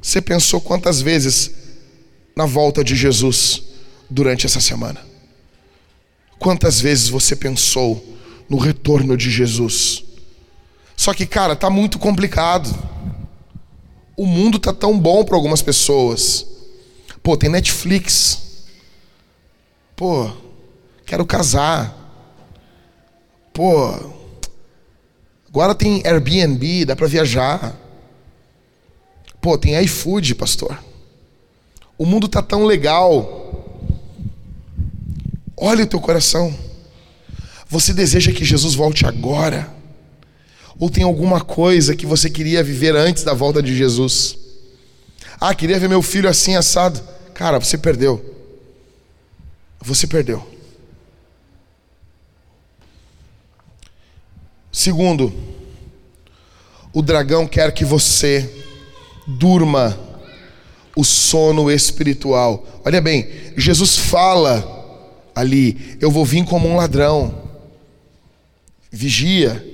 você 0.00 0.20
pensou 0.20 0.60
quantas 0.60 1.00
vezes 1.00 1.55
na 2.36 2.44
volta 2.44 2.84
de 2.84 2.94
Jesus 2.94 3.62
durante 4.10 4.44
essa 4.44 4.60
semana? 4.60 5.00
Quantas 6.38 6.78
vezes 6.78 7.08
você 7.08 7.34
pensou 7.34 8.04
no 8.46 8.58
retorno 8.58 9.16
de 9.16 9.30
Jesus? 9.30 10.04
Só 10.94 11.14
que, 11.14 11.26
cara, 11.26 11.56
tá 11.56 11.70
muito 11.70 11.98
complicado. 11.98 12.68
O 14.14 14.26
mundo 14.26 14.58
tá 14.58 14.72
tão 14.72 14.98
bom 14.98 15.24
para 15.24 15.34
algumas 15.34 15.62
pessoas. 15.62 16.46
Pô, 17.22 17.38
tem 17.38 17.48
Netflix. 17.48 18.66
Pô, 19.94 20.30
quero 21.06 21.24
casar. 21.24 21.94
Pô, 23.52 24.12
agora 25.48 25.74
tem 25.74 26.02
Airbnb, 26.04 26.84
dá 26.84 26.94
para 26.94 27.06
viajar. 27.06 27.74
Pô, 29.40 29.56
tem 29.56 29.82
iFood, 29.82 30.34
pastor. 30.34 30.78
O 31.98 32.04
mundo 32.04 32.28
tá 32.28 32.42
tão 32.42 32.64
legal. 32.64 33.44
Olha 35.56 35.84
o 35.84 35.86
teu 35.86 36.00
coração. 36.00 36.54
Você 37.68 37.92
deseja 37.92 38.32
que 38.32 38.44
Jesus 38.44 38.74
volte 38.74 39.06
agora? 39.06 39.74
Ou 40.78 40.90
tem 40.90 41.02
alguma 41.02 41.40
coisa 41.40 41.96
que 41.96 42.04
você 42.04 42.28
queria 42.28 42.62
viver 42.62 42.94
antes 42.94 43.24
da 43.24 43.32
volta 43.32 43.62
de 43.62 43.74
Jesus? 43.74 44.38
Ah, 45.40 45.54
queria 45.54 45.78
ver 45.78 45.88
meu 45.88 46.02
filho 46.02 46.28
assim 46.28 46.54
assado. 46.54 47.00
Cara, 47.34 47.58
você 47.58 47.78
perdeu. 47.78 48.34
Você 49.80 50.06
perdeu. 50.06 50.46
Segundo, 54.70 55.32
o 56.92 57.00
dragão 57.00 57.46
quer 57.46 57.72
que 57.72 57.84
você 57.84 58.64
durma 59.26 59.98
o 60.96 61.04
sono 61.04 61.70
espiritual. 61.70 62.66
Olha 62.82 63.02
bem, 63.02 63.28
Jesus 63.56 63.96
fala 63.98 65.28
ali: 65.34 65.96
Eu 66.00 66.10
vou 66.10 66.24
vir 66.24 66.44
como 66.46 66.66
um 66.66 66.76
ladrão. 66.76 67.42
Vigia. 68.90 69.64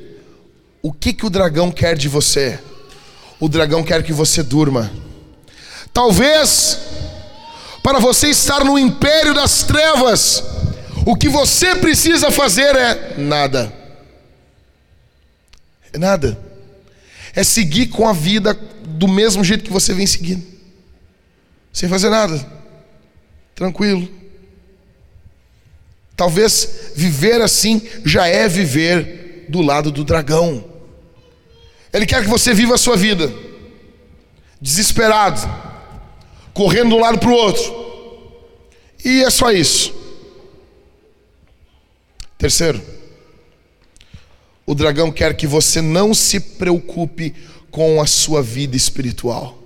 O 0.82 0.92
que, 0.92 1.12
que 1.12 1.24
o 1.24 1.30
dragão 1.30 1.70
quer 1.70 1.96
de 1.96 2.08
você? 2.08 2.58
O 3.38 3.48
dragão 3.48 3.84
quer 3.84 4.02
que 4.02 4.12
você 4.12 4.42
durma. 4.42 4.90
Talvez 5.92 6.78
para 7.82 8.00
você 8.00 8.28
estar 8.28 8.64
no 8.64 8.78
império 8.78 9.32
das 9.32 9.62
trevas, 9.62 10.42
o 11.06 11.16
que 11.16 11.28
você 11.28 11.76
precisa 11.76 12.32
fazer 12.32 12.74
é 12.74 13.14
nada. 13.18 13.72
É 15.92 15.98
nada. 15.98 16.38
É 17.34 17.44
seguir 17.44 17.88
com 17.88 18.08
a 18.08 18.12
vida 18.12 18.54
do 18.86 19.06
mesmo 19.06 19.44
jeito 19.44 19.64
que 19.64 19.72
você 19.72 19.94
vem 19.94 20.06
seguindo. 20.06 20.51
Sem 21.72 21.88
fazer 21.88 22.10
nada. 22.10 22.44
Tranquilo. 23.54 24.08
Talvez 26.16 26.92
viver 26.94 27.40
assim 27.40 27.80
já 28.04 28.26
é 28.26 28.46
viver 28.48 29.46
do 29.48 29.60
lado 29.60 29.90
do 29.90 30.04
dragão. 30.04 30.64
Ele 31.92 32.06
quer 32.06 32.22
que 32.22 32.28
você 32.28 32.54
viva 32.54 32.74
a 32.74 32.78
sua 32.78 32.96
vida 32.96 33.32
desesperado 34.60 35.40
correndo 36.52 36.90
de 36.90 36.94
um 36.94 37.00
lado 37.00 37.18
para 37.18 37.28
o 37.28 37.34
outro. 37.34 37.82
E 39.04 39.22
é 39.22 39.30
só 39.30 39.50
isso. 39.50 39.92
Terceiro, 42.38 42.80
o 44.66 44.74
dragão 44.74 45.10
quer 45.10 45.36
que 45.36 45.46
você 45.46 45.80
não 45.80 46.14
se 46.14 46.38
preocupe 46.40 47.34
com 47.70 48.00
a 48.00 48.06
sua 48.06 48.42
vida 48.42 48.76
espiritual. 48.76 49.61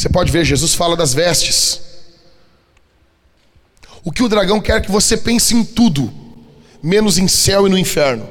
Você 0.00 0.08
pode 0.08 0.32
ver, 0.32 0.46
Jesus 0.46 0.74
fala 0.74 0.96
das 0.96 1.12
vestes. 1.12 1.78
O 4.02 4.10
que 4.10 4.22
o 4.22 4.30
dragão 4.30 4.58
quer 4.58 4.78
é 4.78 4.80
que 4.80 4.90
você 4.90 5.14
pense 5.14 5.54
em 5.54 5.62
tudo, 5.62 6.10
menos 6.82 7.18
em 7.18 7.28
céu 7.28 7.66
e 7.66 7.70
no 7.70 7.76
inferno. 7.76 8.26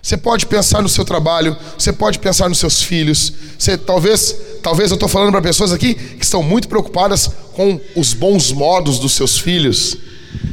Você 0.00 0.16
pode 0.16 0.46
pensar 0.46 0.80
no 0.80 0.88
seu 0.88 1.04
trabalho, 1.04 1.56
você 1.76 1.92
pode 1.92 2.20
pensar 2.20 2.48
nos 2.48 2.58
seus 2.58 2.80
filhos. 2.80 3.32
Você 3.58 3.76
talvez, 3.76 4.36
talvez 4.62 4.92
eu 4.92 4.94
estou 4.94 5.08
falando 5.08 5.32
para 5.32 5.42
pessoas 5.42 5.72
aqui 5.72 5.92
que 5.92 6.24
estão 6.24 6.40
muito 6.40 6.68
preocupadas 6.68 7.28
com 7.54 7.80
os 7.96 8.12
bons 8.12 8.52
modos 8.52 9.00
dos 9.00 9.10
seus 9.10 9.36
filhos. 9.36 9.96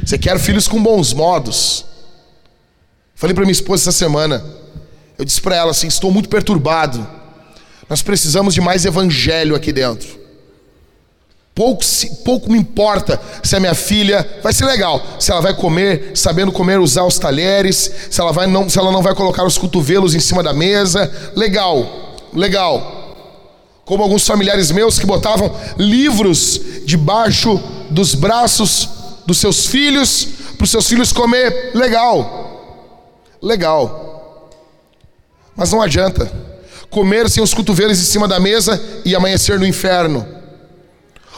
Você 0.04 0.18
quer 0.18 0.36
filhos 0.40 0.66
com 0.66 0.82
bons 0.82 1.12
modos. 1.12 1.84
Falei 3.14 3.34
para 3.34 3.44
minha 3.44 3.52
esposa 3.52 3.84
essa 3.84 3.92
semana. 3.92 4.44
Eu 5.16 5.24
disse 5.24 5.40
para 5.40 5.54
ela 5.54 5.70
assim: 5.70 5.86
estou 5.86 6.10
muito 6.10 6.28
perturbado. 6.28 7.21
Nós 7.92 8.00
precisamos 8.00 8.54
de 8.54 8.60
mais 8.62 8.86
evangelho 8.86 9.54
aqui 9.54 9.70
dentro. 9.70 10.18
Pouco, 11.54 11.84
pouco 12.24 12.50
me 12.50 12.58
importa 12.58 13.20
se 13.42 13.54
a 13.54 13.60
minha 13.60 13.74
filha 13.74 14.26
vai 14.42 14.50
ser 14.54 14.64
legal, 14.64 15.04
se 15.20 15.30
ela 15.30 15.42
vai 15.42 15.52
comer, 15.52 16.12
sabendo 16.14 16.50
comer, 16.50 16.80
usar 16.80 17.04
os 17.04 17.18
talheres, 17.18 17.92
se 18.10 18.18
ela, 18.18 18.32
vai 18.32 18.46
não, 18.46 18.66
se 18.66 18.78
ela 18.78 18.90
não 18.90 19.02
vai 19.02 19.14
colocar 19.14 19.44
os 19.44 19.58
cotovelos 19.58 20.14
em 20.14 20.20
cima 20.20 20.42
da 20.42 20.54
mesa. 20.54 21.12
Legal, 21.36 22.16
legal. 22.32 23.14
Como 23.84 24.02
alguns 24.02 24.26
familiares 24.26 24.70
meus 24.70 24.98
que 24.98 25.04
botavam 25.04 25.54
livros 25.76 26.62
debaixo 26.86 27.60
dos 27.90 28.14
braços 28.14 28.88
dos 29.26 29.36
seus 29.36 29.66
filhos, 29.66 30.26
para 30.56 30.64
os 30.64 30.70
seus 30.70 30.88
filhos 30.88 31.12
comer. 31.12 31.72
Legal, 31.74 33.28
legal. 33.42 34.50
Mas 35.54 35.70
não 35.70 35.82
adianta 35.82 36.51
comer 36.92 37.28
sem 37.28 37.42
os 37.42 37.54
cotovelos 37.54 37.98
em 37.98 38.04
cima 38.04 38.28
da 38.28 38.38
mesa 38.38 38.80
e 39.04 39.16
amanhecer 39.16 39.58
no 39.58 39.66
inferno. 39.66 40.24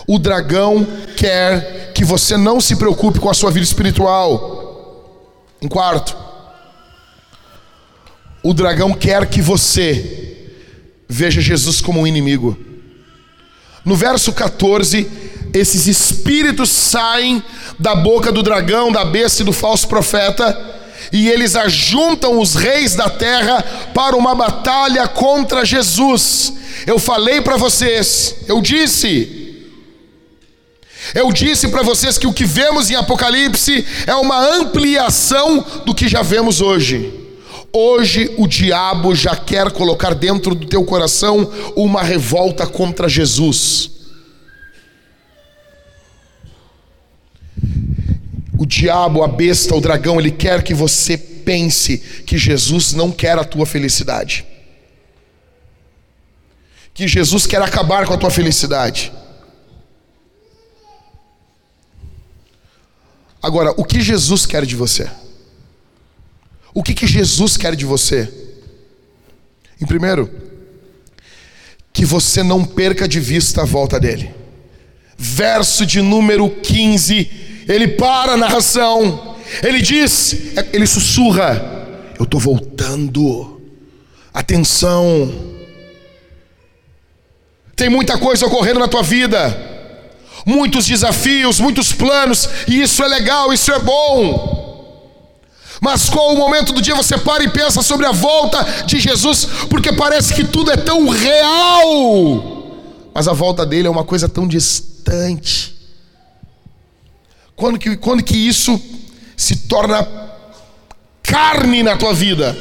O 0.06 0.18
dragão 0.18 0.86
quer 1.16 1.92
que 1.94 2.04
você 2.04 2.36
não 2.36 2.60
se 2.60 2.76
preocupe 2.76 3.20
com 3.20 3.30
a 3.30 3.34
sua 3.34 3.50
vida 3.50 3.64
espiritual. 3.64 5.46
Em 5.62 5.68
quarto, 5.68 6.14
o 8.42 8.52
dragão 8.52 8.92
quer 8.92 9.26
que 9.26 9.40
você 9.40 10.50
veja 11.08 11.40
Jesus 11.40 11.80
como 11.80 12.00
um 12.00 12.06
inimigo. 12.06 12.58
No 13.84 13.94
verso 13.94 14.32
14, 14.32 15.08
esses 15.54 15.86
espíritos 15.86 16.68
saem 16.68 17.42
da 17.78 17.94
boca 17.94 18.32
do 18.32 18.42
dragão, 18.42 18.90
da 18.90 19.04
besta 19.04 19.42
e 19.42 19.44
do 19.44 19.52
falso 19.52 19.86
profeta, 19.86 20.52
e 21.14 21.28
eles 21.28 21.54
ajuntam 21.54 22.40
os 22.40 22.56
reis 22.56 22.96
da 22.96 23.08
terra 23.08 23.62
para 23.94 24.16
uma 24.16 24.34
batalha 24.34 25.06
contra 25.06 25.64
Jesus. 25.64 26.52
Eu 26.84 26.98
falei 26.98 27.40
para 27.40 27.56
vocês, 27.56 28.34
eu 28.48 28.60
disse, 28.60 29.62
eu 31.14 31.30
disse 31.32 31.68
para 31.68 31.84
vocês 31.84 32.18
que 32.18 32.26
o 32.26 32.32
que 32.32 32.44
vemos 32.44 32.90
em 32.90 32.96
Apocalipse 32.96 33.86
é 34.08 34.14
uma 34.16 34.44
ampliação 34.56 35.64
do 35.86 35.94
que 35.94 36.08
já 36.08 36.20
vemos 36.20 36.60
hoje. 36.60 37.14
Hoje 37.72 38.34
o 38.36 38.48
diabo 38.48 39.14
já 39.14 39.36
quer 39.36 39.70
colocar 39.70 40.16
dentro 40.16 40.52
do 40.52 40.66
teu 40.66 40.82
coração 40.82 41.48
uma 41.76 42.02
revolta 42.02 42.66
contra 42.66 43.08
Jesus. 43.08 43.93
O 48.56 48.64
diabo, 48.64 49.22
a 49.22 49.28
besta, 49.28 49.74
o 49.74 49.80
dragão, 49.80 50.20
ele 50.20 50.30
quer 50.30 50.62
que 50.62 50.72
você 50.72 51.16
pense 51.16 51.98
que 51.98 52.38
Jesus 52.38 52.92
não 52.92 53.10
quer 53.10 53.38
a 53.38 53.44
tua 53.44 53.66
felicidade. 53.66 54.46
Que 56.92 57.08
Jesus 57.08 57.46
quer 57.46 57.60
acabar 57.60 58.06
com 58.06 58.14
a 58.14 58.16
tua 58.16 58.30
felicidade. 58.30 59.12
Agora, 63.42 63.74
o 63.76 63.84
que 63.84 64.00
Jesus 64.00 64.46
quer 64.46 64.64
de 64.64 64.74
você? 64.74 65.10
O 66.72 66.82
que, 66.82 66.94
que 66.94 67.06
Jesus 67.06 67.56
quer 67.56 67.76
de 67.76 67.84
você? 67.84 68.32
Em 69.80 69.86
primeiro, 69.86 70.30
que 71.92 72.04
você 72.04 72.42
não 72.42 72.64
perca 72.64 73.06
de 73.06 73.20
vista 73.20 73.62
a 73.62 73.64
volta 73.64 74.00
dele. 74.00 74.34
Verso 75.16 75.84
de 75.84 76.00
número 76.00 76.48
15, 76.48 77.30
ele 77.68 77.88
para 77.88 78.32
a 78.32 78.36
narração, 78.36 79.36
ele 79.62 79.80
diz, 79.80 80.56
ele 80.72 80.86
sussurra: 80.86 81.86
Eu 82.18 82.24
estou 82.24 82.40
voltando, 82.40 83.60
atenção, 84.32 85.32
tem 87.76 87.88
muita 87.88 88.18
coisa 88.18 88.46
ocorrendo 88.46 88.80
na 88.80 88.88
tua 88.88 89.02
vida. 89.02 89.72
Muitos 90.46 90.86
desafios, 90.86 91.58
muitos 91.58 91.92
planos, 91.92 92.48
e 92.68 92.82
isso 92.82 93.02
é 93.02 93.08
legal, 93.08 93.52
isso 93.52 93.72
é 93.72 93.78
bom. 93.78 94.62
Mas 95.80 96.08
qual 96.08 96.32
o 96.32 96.36
momento 96.36 96.72
do 96.72 96.82
dia 96.82 96.94
você 96.94 97.16
para 97.16 97.44
e 97.44 97.50
pensa 97.50 97.82
sobre 97.82 98.06
a 98.06 98.12
volta 98.12 98.62
de 98.86 99.00
Jesus, 99.00 99.46
porque 99.68 99.92
parece 99.92 100.34
que 100.34 100.44
tudo 100.44 100.70
é 100.70 100.76
tão 100.76 101.08
real, 101.08 103.10
mas 103.14 103.26
a 103.26 103.32
volta 103.32 103.64
dele 103.64 103.88
é 103.88 103.90
uma 103.90 104.04
coisa 104.04 104.28
tão 104.28 104.46
distante. 104.46 105.73
Quando 107.56 107.78
que, 107.78 107.96
quando 107.96 108.22
que 108.22 108.36
isso 108.36 108.80
se 109.36 109.68
torna 109.68 110.06
carne 111.22 111.82
na 111.82 111.96
tua 111.96 112.12
vida? 112.12 112.56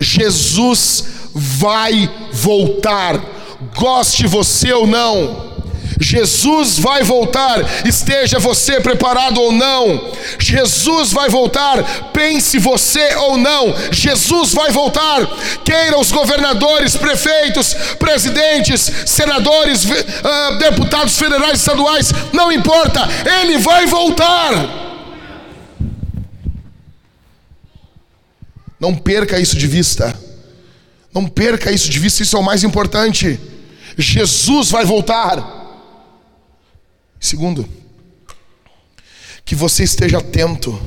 Jesus 0.00 1.30
vai 1.34 2.10
voltar 2.32 3.40
goste 3.74 4.26
você 4.26 4.72
ou 4.72 4.86
não. 4.86 5.49
Jesus 6.00 6.78
vai 6.78 7.02
voltar, 7.02 7.58
esteja 7.84 8.38
você 8.38 8.80
preparado 8.80 9.38
ou 9.38 9.52
não. 9.52 10.10
Jesus 10.38 11.12
vai 11.12 11.28
voltar, 11.28 11.82
pense 12.10 12.58
você 12.58 13.14
ou 13.16 13.36
não. 13.36 13.74
Jesus 13.92 14.54
vai 14.54 14.70
voltar, 14.70 15.26
queira 15.62 15.98
os 15.98 16.10
governadores, 16.10 16.96
prefeitos, 16.96 17.74
presidentes, 17.98 18.90
senadores, 19.04 19.84
uh, 19.84 20.58
deputados 20.58 21.18
federais, 21.18 21.58
estaduais, 21.58 22.10
não 22.32 22.50
importa, 22.50 23.06
ele 23.42 23.58
vai 23.58 23.86
voltar. 23.86 24.52
Não 28.80 28.96
perca 28.96 29.38
isso 29.38 29.54
de 29.54 29.66
vista. 29.66 30.18
Não 31.12 31.26
perca 31.26 31.70
isso 31.70 31.90
de 31.90 31.98
vista, 31.98 32.22
isso 32.22 32.38
é 32.38 32.40
o 32.40 32.42
mais 32.42 32.64
importante. 32.64 33.38
Jesus 33.98 34.70
vai 34.70 34.86
voltar. 34.86 35.59
Segundo, 37.20 37.68
que 39.44 39.54
você 39.54 39.84
esteja 39.84 40.18
atento, 40.18 40.80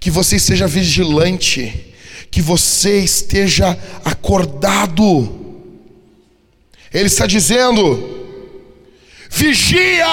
que 0.00 0.10
você 0.10 0.34
esteja 0.34 0.66
vigilante, 0.66 1.94
que 2.28 2.42
você 2.42 2.98
esteja 2.98 3.78
acordado. 4.04 5.62
Ele 6.92 7.06
está 7.06 7.24
dizendo: 7.24 8.26
vigia. 9.30 10.06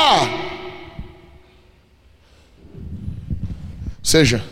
Ou 3.97 4.03
seja, 4.03 4.45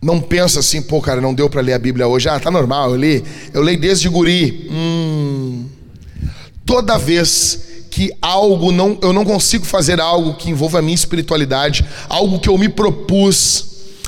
não 0.00 0.20
pensa 0.20 0.60
assim, 0.60 0.80
pô, 0.80 1.00
cara, 1.00 1.20
não 1.20 1.34
deu 1.34 1.50
para 1.50 1.60
ler 1.60 1.72
a 1.72 1.78
Bíblia 1.78 2.06
hoje. 2.06 2.28
Ah, 2.28 2.38
tá 2.38 2.52
normal, 2.52 2.90
eu 2.90 2.96
li, 2.96 3.24
eu 3.52 3.60
leio 3.60 3.80
desde 3.80 4.08
guri. 4.08 4.68
Hum. 4.70 5.68
Toda 6.64 6.96
vez 6.96 7.73
que 7.94 8.12
algo 8.20 8.72
não, 8.72 8.98
eu 9.00 9.12
não 9.12 9.24
consigo 9.24 9.64
fazer 9.64 10.00
algo 10.00 10.34
que 10.34 10.50
envolva 10.50 10.80
a 10.80 10.82
minha 10.82 10.96
espiritualidade, 10.96 11.86
algo 12.08 12.40
que 12.40 12.48
eu 12.48 12.58
me 12.58 12.68
propus, 12.68 13.66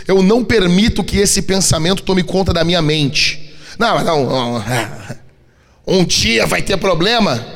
eu 0.09 0.25
não 0.25 0.45
permito 0.45 1.05
que 1.05 1.19
esse 1.19 1.41
pensamento 1.43 2.03
tome 2.03 2.25
conta 2.25 2.53
da 2.53 2.65
minha 2.65 2.83
mente. 2.83 3.55
Não, 3.79 4.03
não. 4.03 4.65
Um 5.87 6.05
dia 6.05 6.47
vai 6.47 6.63
ter 6.63 6.77
problema. 6.79 7.47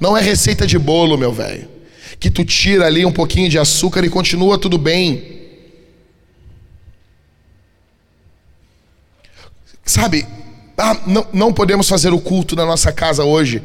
Não 0.00 0.16
é 0.16 0.20
receita 0.20 0.66
de 0.66 0.76
bolo, 0.76 1.16
meu 1.16 1.32
velho. 1.32 1.68
Que 2.18 2.28
tu 2.28 2.44
tira 2.44 2.86
ali 2.86 3.06
um 3.06 3.12
pouquinho 3.12 3.48
de 3.48 3.56
açúcar 3.56 4.04
e 4.04 4.10
continua 4.10 4.58
tudo 4.58 4.76
bem. 4.76 5.42
Sabe, 9.84 10.26
ah, 10.76 10.96
não, 11.06 11.24
não 11.32 11.52
podemos 11.52 11.88
fazer 11.88 12.12
o 12.12 12.18
culto 12.18 12.56
na 12.56 12.66
nossa 12.66 12.90
casa 12.90 13.22
hoje. 13.22 13.62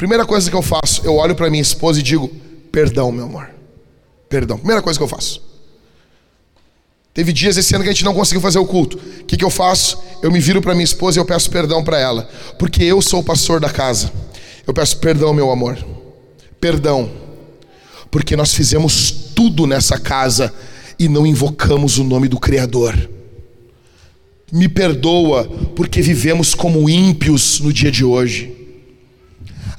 Primeira 0.00 0.24
coisa 0.24 0.48
que 0.48 0.56
eu 0.56 0.62
faço, 0.62 1.02
eu 1.04 1.14
olho 1.16 1.34
para 1.34 1.50
minha 1.50 1.60
esposa 1.60 2.00
e 2.00 2.02
digo: 2.02 2.26
Perdão, 2.72 3.12
meu 3.12 3.26
amor. 3.26 3.50
Perdão. 4.30 4.56
Primeira 4.56 4.80
coisa 4.80 4.98
que 4.98 5.02
eu 5.02 5.06
faço. 5.06 5.42
Teve 7.12 7.34
dias 7.34 7.58
esse 7.58 7.74
ano 7.74 7.84
que 7.84 7.90
a 7.90 7.92
gente 7.92 8.06
não 8.06 8.14
conseguiu 8.14 8.40
fazer 8.40 8.58
o 8.58 8.64
culto. 8.64 8.96
O 8.96 9.24
que, 9.26 9.36
que 9.36 9.44
eu 9.44 9.50
faço? 9.50 10.02
Eu 10.22 10.32
me 10.32 10.40
viro 10.40 10.62
para 10.62 10.72
minha 10.72 10.86
esposa 10.86 11.18
e 11.18 11.20
eu 11.20 11.26
peço 11.26 11.50
perdão 11.50 11.84
para 11.84 11.98
ela. 11.98 12.26
Porque 12.58 12.82
eu 12.82 13.02
sou 13.02 13.20
o 13.20 13.22
pastor 13.22 13.60
da 13.60 13.68
casa. 13.68 14.10
Eu 14.66 14.72
peço 14.72 14.96
perdão, 14.96 15.34
meu 15.34 15.50
amor. 15.50 15.76
Perdão. 16.58 17.10
Porque 18.10 18.34
nós 18.34 18.54
fizemos 18.54 19.10
tudo 19.34 19.66
nessa 19.66 19.98
casa 19.98 20.50
e 20.98 21.10
não 21.10 21.26
invocamos 21.26 21.98
o 21.98 22.04
nome 22.04 22.26
do 22.26 22.40
Criador. 22.40 22.96
Me 24.50 24.66
perdoa 24.66 25.44
porque 25.76 26.00
vivemos 26.00 26.54
como 26.54 26.88
ímpios 26.88 27.60
no 27.60 27.70
dia 27.70 27.90
de 27.90 28.02
hoje. 28.02 28.59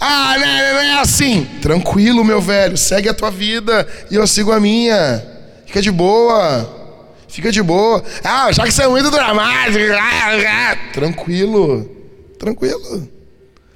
Ah, 0.03 0.35
não 0.35 0.47
é, 0.47 0.73
não 0.73 0.79
é 0.79 0.99
assim. 0.99 1.45
Tranquilo, 1.61 2.25
meu 2.25 2.41
velho, 2.41 2.75
segue 2.75 3.07
a 3.07 3.13
tua 3.13 3.29
vida 3.29 3.87
e 4.09 4.15
eu 4.15 4.25
sigo 4.25 4.51
a 4.51 4.59
minha. 4.59 5.23
Fica 5.67 5.79
de 5.79 5.91
boa. 5.91 6.67
Fica 7.27 7.51
de 7.51 7.61
boa. 7.61 8.03
Ah, 8.23 8.51
já 8.51 8.63
que 8.63 8.71
você 8.71 8.81
é 8.81 8.87
muito 8.87 9.11
dramático. 9.11 9.93
Ah, 9.93 10.71
ah. 10.71 10.77
Tranquilo. 10.91 11.87
Tranquilo. 12.39 13.07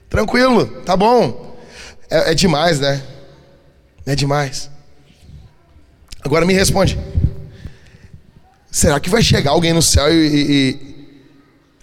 Tranquilo. 0.10 0.66
Tá 0.84 0.98
bom. 0.98 1.56
É, 2.10 2.32
é 2.32 2.34
demais, 2.34 2.80
né? 2.80 3.04
É 4.04 4.16
demais. 4.16 4.72
Agora 6.24 6.44
me 6.44 6.56
responde. 6.56 6.98
Será 8.72 9.00
que 9.00 9.12
vai 9.12 9.22
chegar 9.22 9.52
alguém 9.52 9.74
no 9.74 9.82
céu 9.82 10.12
e, 10.12 10.28
e, 10.28 10.52
e 10.52 11.20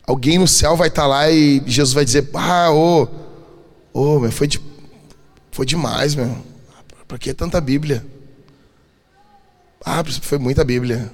alguém 0.05 0.37
no 0.37 0.49
céu 0.49 0.77
vai 0.77 0.89
estar 0.89 1.03
tá 1.03 1.09
lá 1.09 1.31
e 1.31 1.63
Jesus 1.65 1.95
vai 1.95 2.05
dizer: 2.05 2.29
Ah, 2.35 2.73
ô. 2.73 3.05
Oh, 3.05 3.22
Ô, 3.93 4.17
oh, 4.17 4.21
meu, 4.21 4.33
foi, 4.33 4.47
de, 4.47 4.61
foi 5.51 5.67
demais, 5.67 6.15
meu. 6.15 6.37
Pra 7.07 7.19
que 7.19 7.35
tanta 7.35 7.61
Bíblia? 7.61 8.05
Ah, 9.85 10.03
foi 10.05 10.39
muita 10.39 10.65
Bíblia. 10.65 11.13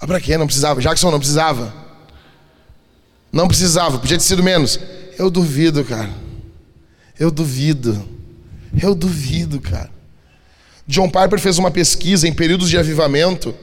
Ah, 0.00 0.06
pra 0.06 0.20
que? 0.20 0.36
Não 0.36 0.46
precisava. 0.46 0.80
Jackson 0.80 1.10
não 1.10 1.18
precisava. 1.18 1.74
Não 3.32 3.46
precisava, 3.46 3.98
podia 3.98 4.16
ter 4.16 4.24
sido 4.24 4.42
menos. 4.42 4.80
Eu 5.18 5.30
duvido, 5.30 5.84
cara. 5.84 6.10
Eu 7.18 7.30
duvido. 7.30 8.08
Eu 8.82 8.94
duvido, 8.94 9.60
cara. 9.60 9.90
John 10.86 11.08
Piper 11.08 11.38
fez 11.38 11.58
uma 11.58 11.70
pesquisa 11.70 12.26
em 12.26 12.32
períodos 12.32 12.68
de 12.68 12.76
avivamento, 12.76 13.54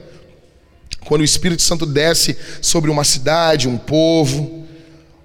quando 1.04 1.20
o 1.20 1.24
Espírito 1.24 1.60
Santo 1.60 1.84
desce 1.84 2.36
sobre 2.62 2.90
uma 2.90 3.04
cidade, 3.04 3.68
um 3.68 3.76
povo. 3.76 4.66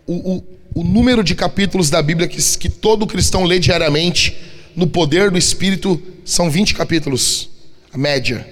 O, 0.06 0.36
o, 0.36 0.44
o 0.74 0.84
número 0.84 1.24
de 1.24 1.36
capítulos 1.36 1.90
da 1.90 2.02
Bíblia 2.02 2.28
que, 2.28 2.42
que 2.58 2.70
todo 2.70 3.08
cristão 3.08 3.44
lê 3.44 3.60
diariamente 3.60 4.38
no 4.76 4.88
poder 4.88 5.30
do 5.30 5.38
Espírito 5.38 6.02
são 6.26 6.50
20 6.50 6.74
capítulos, 6.74 7.50
a 7.92 7.98
média. 7.98 8.48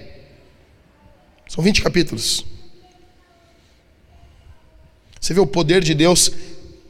São 1.47 1.63
20 1.63 1.81
capítulos. 1.81 2.45
Você 5.19 5.33
vê 5.33 5.39
o 5.39 5.47
poder 5.47 5.83
de 5.83 5.93
Deus 5.93 6.31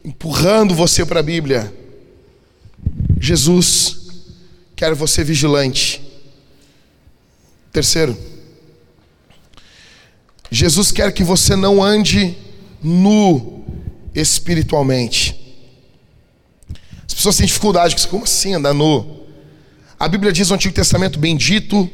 empurrando 0.03 0.75
você 0.75 1.05
para 1.05 1.19
a 1.19 1.23
Bíblia. 1.23 1.73
Jesus 3.19 4.01
quer 4.75 4.93
você 4.93 5.23
vigilante. 5.23 6.01
Terceiro, 7.71 8.17
Jesus 10.49 10.91
quer 10.91 11.13
que 11.13 11.23
você 11.23 11.55
não 11.55 11.81
ande 11.81 12.35
nu 12.83 13.60
espiritualmente. 14.13 15.37
As 17.05 17.13
pessoas 17.13 17.37
têm 17.37 17.45
dificuldade, 17.45 17.95
como 18.07 18.23
assim 18.23 18.53
andar 18.53 18.73
nu? 18.73 19.21
A 19.99 20.07
Bíblia 20.07 20.31
diz 20.31 20.49
no 20.49 20.55
Antigo 20.55 20.73
Testamento: 20.73 21.19
Bendito 21.19 21.89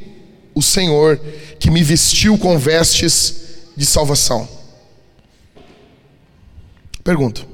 o 0.54 0.62
Senhor 0.62 1.20
que 1.60 1.70
me 1.70 1.84
vestiu 1.84 2.38
com 2.38 2.58
vestes 2.58 3.66
de 3.76 3.86
salvação. 3.86 4.48
Pergunto: 7.04 7.48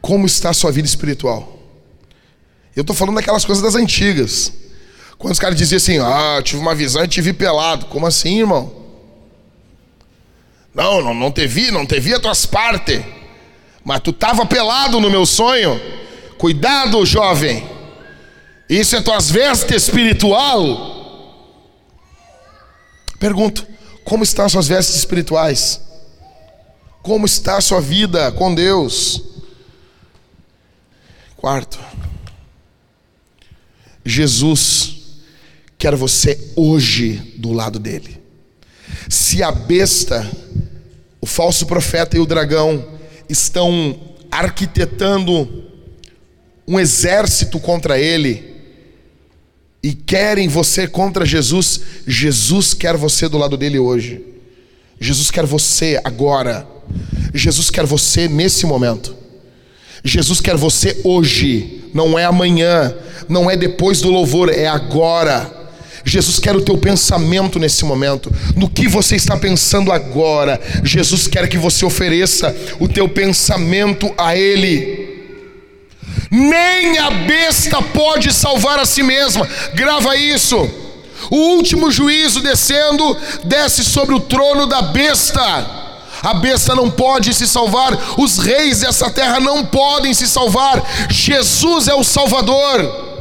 Como 0.00 0.26
está 0.26 0.50
a 0.50 0.54
sua 0.54 0.70
vida 0.70 0.86
espiritual? 0.86 1.58
Eu 2.74 2.82
estou 2.82 2.94
falando 2.96 3.16
daquelas 3.16 3.44
coisas 3.44 3.62
das 3.62 3.74
antigas. 3.74 4.52
Quando 5.18 5.32
os 5.32 5.38
caras 5.38 5.56
diziam 5.56 5.76
assim: 5.76 5.98
Ah, 5.98 6.40
tive 6.42 6.60
uma 6.60 6.74
visão 6.74 7.04
e 7.04 7.08
te 7.08 7.20
vi 7.20 7.32
pelado. 7.32 7.86
Como 7.86 8.06
assim, 8.06 8.40
irmão? 8.40 8.72
Não, 10.74 11.02
não, 11.02 11.14
não 11.14 11.30
te 11.30 11.46
vi, 11.46 11.70
não 11.70 11.84
te 11.84 12.00
vi 12.00 12.14
as 12.14 12.20
tuas 12.20 12.46
partes. 12.46 13.02
Mas 13.84 14.00
tu 14.00 14.10
estava 14.10 14.46
pelado 14.46 15.00
no 15.00 15.10
meu 15.10 15.26
sonho. 15.26 15.80
Cuidado, 16.38 17.04
jovem. 17.04 17.68
Isso 18.68 18.96
é 18.96 19.00
tuas 19.00 19.30
vestes 19.30 19.84
espiritual. 19.84 20.92
Pergunto: 23.18 23.66
como 24.04 24.24
estão 24.24 24.44
as 24.44 24.52
suas 24.52 24.68
vestes 24.68 24.96
espirituais? 24.96 25.80
Como 27.02 27.26
está 27.26 27.56
a 27.56 27.60
sua 27.60 27.80
vida 27.80 28.30
com 28.32 28.54
Deus? 28.54 29.22
Quarto, 31.36 31.78
Jesus 34.04 35.02
quer 35.76 35.96
você 35.96 36.52
hoje 36.54 37.34
do 37.36 37.52
lado 37.52 37.80
dele. 37.80 38.22
Se 39.08 39.42
a 39.42 39.50
besta, 39.50 40.30
o 41.20 41.26
falso 41.26 41.66
profeta 41.66 42.16
e 42.16 42.20
o 42.20 42.26
dragão 42.26 43.00
estão 43.28 43.98
arquitetando 44.30 45.64
um 46.66 46.78
exército 46.78 47.58
contra 47.58 47.98
ele 47.98 48.52
e 49.82 49.92
querem 49.92 50.48
você 50.48 50.86
contra 50.86 51.26
Jesus, 51.26 51.80
Jesus 52.06 52.72
quer 52.72 52.96
você 52.96 53.28
do 53.28 53.36
lado 53.36 53.56
dele 53.56 53.78
hoje. 53.78 54.24
Jesus 55.00 55.30
quer 55.30 55.44
você 55.44 56.00
agora. 56.04 56.66
Jesus 57.34 57.68
quer 57.68 57.84
você 57.84 58.28
nesse 58.28 58.64
momento. 58.64 59.16
Jesus 60.04 60.40
quer 60.40 60.56
você 60.56 61.00
hoje, 61.04 61.84
não 61.94 62.18
é 62.18 62.24
amanhã, 62.24 62.94
não 63.28 63.50
é 63.50 63.56
depois 63.56 64.00
do 64.00 64.10
louvor, 64.10 64.50
é 64.50 64.66
agora. 64.66 65.61
Jesus 66.04 66.38
quer 66.38 66.56
o 66.56 66.62
teu 66.62 66.76
pensamento 66.76 67.58
nesse 67.58 67.84
momento. 67.84 68.32
No 68.56 68.68
que 68.68 68.88
você 68.88 69.16
está 69.16 69.36
pensando 69.36 69.92
agora, 69.92 70.60
Jesus 70.82 71.26
quer 71.26 71.48
que 71.48 71.58
você 71.58 71.84
ofereça 71.84 72.54
o 72.80 72.88
teu 72.88 73.08
pensamento 73.08 74.12
a 74.16 74.36
Ele. 74.36 75.10
Nem 76.30 76.98
a 76.98 77.10
besta 77.10 77.80
pode 77.80 78.32
salvar 78.32 78.78
a 78.78 78.86
si 78.86 79.02
mesma. 79.02 79.48
Grava 79.74 80.16
isso. 80.16 80.56
O 81.30 81.36
último 81.56 81.90
juízo 81.90 82.40
descendo 82.40 83.16
desce 83.44 83.84
sobre 83.84 84.14
o 84.14 84.20
trono 84.20 84.66
da 84.66 84.82
besta. 84.82 85.82
A 86.22 86.34
besta 86.34 86.74
não 86.74 86.90
pode 86.90 87.34
se 87.34 87.48
salvar, 87.48 87.98
os 88.16 88.38
reis 88.38 88.80
dessa 88.80 89.10
terra 89.10 89.40
não 89.40 89.64
podem 89.64 90.14
se 90.14 90.28
salvar. 90.28 90.82
Jesus 91.10 91.88
é 91.88 91.94
o 91.94 92.04
Salvador. 92.04 93.11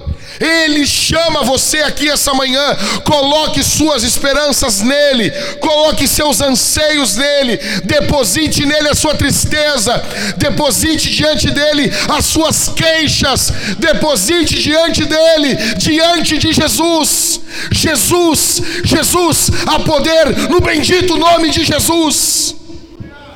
Ele 0.41 0.87
chama 0.87 1.43
você 1.43 1.77
aqui 1.79 2.09
essa 2.09 2.33
manhã. 2.33 2.75
Coloque 3.03 3.63
suas 3.63 4.03
esperanças 4.03 4.81
nele, 4.81 5.29
coloque 5.59 6.07
seus 6.07 6.41
anseios 6.41 7.15
nele, 7.15 7.57
deposite 7.83 8.65
nele 8.65 8.89
a 8.89 8.95
sua 8.95 9.13
tristeza, 9.13 10.03
deposite 10.37 11.11
diante 11.11 11.51
dele 11.51 11.91
as 12.09 12.25
suas 12.25 12.69
queixas, 12.69 13.53
deposite 13.77 14.59
diante 14.61 15.05
dele, 15.05 15.55
diante 15.77 16.37
de 16.37 16.51
Jesus. 16.51 17.41
Jesus, 17.71 18.61
Jesus, 18.83 19.51
a 19.67 19.79
poder 19.79 20.49
no 20.49 20.59
bendito 20.59 21.17
nome 21.17 21.51
de 21.51 21.63
Jesus. 21.63 22.55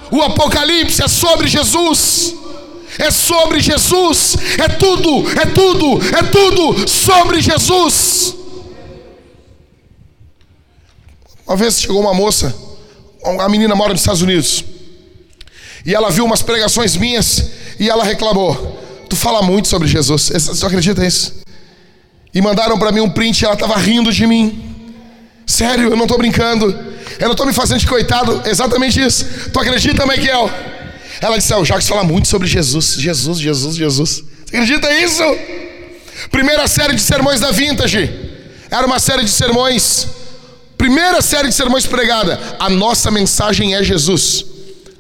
O 0.10 0.22
Apocalipse 0.22 1.04
é 1.04 1.08
sobre 1.08 1.48
Jesus 1.48 2.45
é 2.98 3.12
sobre 3.12 3.60
Jesus, 3.60 4.36
é 4.58 4.68
tudo, 4.68 5.30
é 5.40 5.46
tudo, 5.46 6.00
é 6.16 6.24
tudo 6.24 6.90
sobre 6.90 7.42
Jesus. 7.42 8.36
Uma 11.48 11.56
vez 11.56 11.80
chegou 11.80 12.02
uma 12.02 12.14
moça, 12.14 12.56
a 13.40 13.50
menina 13.50 13.76
mora 13.76 13.92
nos 13.92 14.02
Estados 14.02 14.22
Unidos, 14.22 14.64
e 15.86 15.94
ela 15.94 16.10
viu 16.10 16.26
umas 16.26 16.42
pregações 16.42 16.96
minhas 16.96 17.52
e 17.80 17.90
ela 17.90 18.04
reclamou: 18.04 18.80
Tu 19.10 19.16
fala 19.16 19.42
muito 19.42 19.68
sobre 19.68 19.88
Jesus, 19.88 20.30
você 20.30 20.66
acredita 20.66 21.02
nisso? 21.02 21.36
E 22.34 22.42
mandaram 22.42 22.78
para 22.78 22.92
mim 22.92 23.02
um 23.02 23.10
print 23.10 23.42
e 23.42 23.46
ela 23.46 23.54
estava 23.54 23.78
rindo 23.78 24.12
de 24.12 24.26
mim. 24.26 24.76
Sério, 25.46 25.90
eu 25.90 25.96
não 25.96 26.04
estou 26.04 26.18
brincando. 26.18 26.96
Eu 27.20 27.28
não 27.28 27.32
estou 27.32 27.46
me 27.46 27.54
fazendo 27.54 27.80
de 27.80 27.88
coitado, 27.88 28.42
exatamente 28.46 29.00
isso. 29.00 29.50
Tu 29.52 29.60
acredita, 29.60 30.06
Michael? 30.06 30.50
Ela 31.22 31.38
disse: 31.38 31.54
ah, 31.54 31.60
O 31.60 31.66
Jacques 31.66 31.88
fala 31.88 32.04
muito 32.04 32.28
sobre 32.28 32.48
Jesus, 32.48 32.96
Jesus, 33.00 33.40
Jesus, 33.40 33.76
Jesus. 33.76 34.24
Você 34.46 34.58
acredita 34.58 34.90
nisso? 34.94 35.24
Primeira 36.32 36.68
série 36.68 36.96
de 36.96 37.02
sermões 37.02 37.40
da 37.40 37.52
Vintage. 37.52 38.10
Era 38.70 38.86
uma 38.86 39.00
série 39.00 39.24
de 39.24 39.32
sermões. 39.32 40.08
Primeira 40.78 41.22
série 41.22 41.50
de 41.50 41.56
sermões 41.56 41.86
pregada. 41.86 42.40
A 42.60 42.70
nossa 42.70 43.10
mensagem 43.10 43.76
é 43.76 43.84
Jesus. 43.84 44.46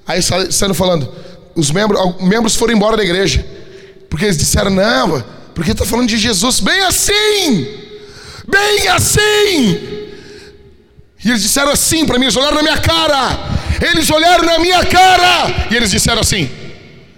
Aí 0.07 0.21
saindo 0.21 0.73
falando, 0.73 1.11
os 1.55 1.71
membros, 1.71 1.99
membros 2.21 2.55
foram 2.55 2.73
embora 2.73 2.95
da 2.95 3.03
igreja. 3.03 3.45
Porque 4.09 4.25
eles 4.25 4.37
disseram, 4.37 4.71
não, 4.71 5.23
porque 5.53 5.71
está 5.71 5.85
falando 5.85 6.07
de 6.07 6.17
Jesus. 6.17 6.59
Bem 6.59 6.81
assim! 6.81 7.67
Bem 8.47 8.87
assim! 8.89 9.95
E 11.23 11.29
eles 11.29 11.41
disseram 11.41 11.71
assim 11.71 12.05
para 12.05 12.19
mim, 12.19 12.25
eles 12.25 12.35
olharam 12.35 12.57
na 12.57 12.63
minha 12.63 12.77
cara. 12.77 13.54
Eles 13.81 14.09
olharam 14.09 14.45
na 14.45 14.59
minha 14.59 14.85
cara 14.85 15.67
e 15.71 15.75
eles 15.75 15.91
disseram 15.91 16.21
assim: 16.21 16.49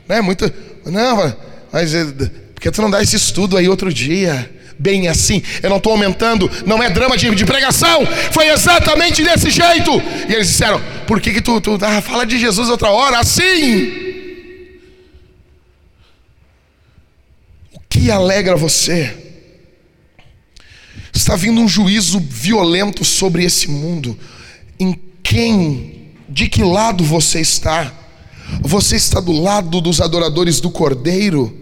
Não 0.07 0.15
é 0.15 0.21
muito. 0.21 0.51
Não, 0.85 1.35
mas 1.71 1.93
é, 1.93 2.05
porque 2.53 2.71
tu 2.71 2.81
não 2.81 2.89
dá 2.89 3.01
esse 3.01 3.15
estudo 3.15 3.57
aí 3.57 3.67
outro 3.67 3.93
dia? 3.93 4.53
Bem 4.79 5.07
assim, 5.07 5.41
eu 5.63 5.71
não 5.71 5.77
estou 5.77 5.91
aumentando, 5.93 6.49
não 6.63 6.84
é 6.84 6.89
drama 6.89 7.17
de, 7.17 7.34
de, 7.34 7.45
pregação, 7.45 8.05
foi 8.31 8.47
exatamente 8.49 9.23
desse 9.23 9.49
jeito. 9.49 9.91
E 10.29 10.34
eles 10.34 10.49
disseram: 10.49 10.79
Por 11.07 11.19
que, 11.19 11.34
que 11.34 11.41
tu, 11.41 11.59
tu 11.59 11.77
ah, 11.81 12.01
fala 12.01 12.25
de 12.25 12.38
Jesus 12.38 12.69
outra 12.69 12.89
hora? 12.89 13.19
Assim. 13.19 14.07
que 18.07 18.11
alegra 18.11 18.55
você? 18.55 19.15
Está 21.13 21.35
vindo 21.35 21.59
um 21.59 21.67
juízo 21.67 22.19
violento 22.19 23.03
sobre 23.03 23.43
esse 23.43 23.69
mundo. 23.69 24.17
Em 24.79 24.97
quem, 25.23 25.97
de 26.29 26.49
que 26.49 26.63
lado 26.63 27.03
você 27.03 27.39
está? 27.39 27.93
Você 28.61 28.95
está 28.95 29.19
do 29.19 29.31
lado 29.31 29.81
dos 29.81 30.01
adoradores 30.01 30.59
do 30.59 30.69
cordeiro? 30.69 31.55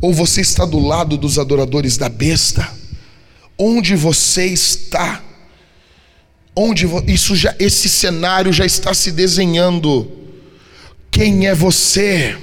Ou 0.00 0.12
você 0.12 0.40
está 0.40 0.64
do 0.64 0.78
lado 0.78 1.16
dos 1.16 1.38
adoradores 1.38 1.96
da 1.96 2.08
besta? 2.08 2.68
Onde 3.58 3.94
você 3.94 4.46
está? 4.46 5.22
Onde 6.56 6.86
isso 7.06 7.34
já 7.34 7.54
esse 7.58 7.88
cenário 7.88 8.52
já 8.52 8.64
está 8.64 8.92
se 8.94 9.10
desenhando? 9.10 10.10
Quem 11.10 11.46
é 11.46 11.54
você? 11.54 12.36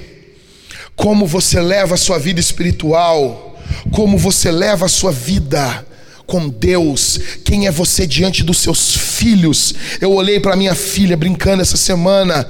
Como 0.96 1.26
você 1.26 1.60
leva 1.60 1.94
a 1.94 1.98
sua 1.98 2.18
vida 2.18 2.40
espiritual? 2.40 3.60
Como 3.90 4.18
você 4.18 4.50
leva 4.50 4.86
a 4.86 4.88
sua 4.88 5.12
vida? 5.12 5.86
Com 6.26 6.48
Deus, 6.48 7.18
quem 7.44 7.66
é 7.66 7.70
você 7.70 8.06
diante 8.06 8.42
dos 8.42 8.58
seus 8.58 8.94
filhos. 8.96 9.74
Eu 10.00 10.12
olhei 10.12 10.40
para 10.40 10.56
minha 10.56 10.74
filha 10.74 11.16
brincando 11.16 11.62
essa 11.62 11.76
semana 11.76 12.48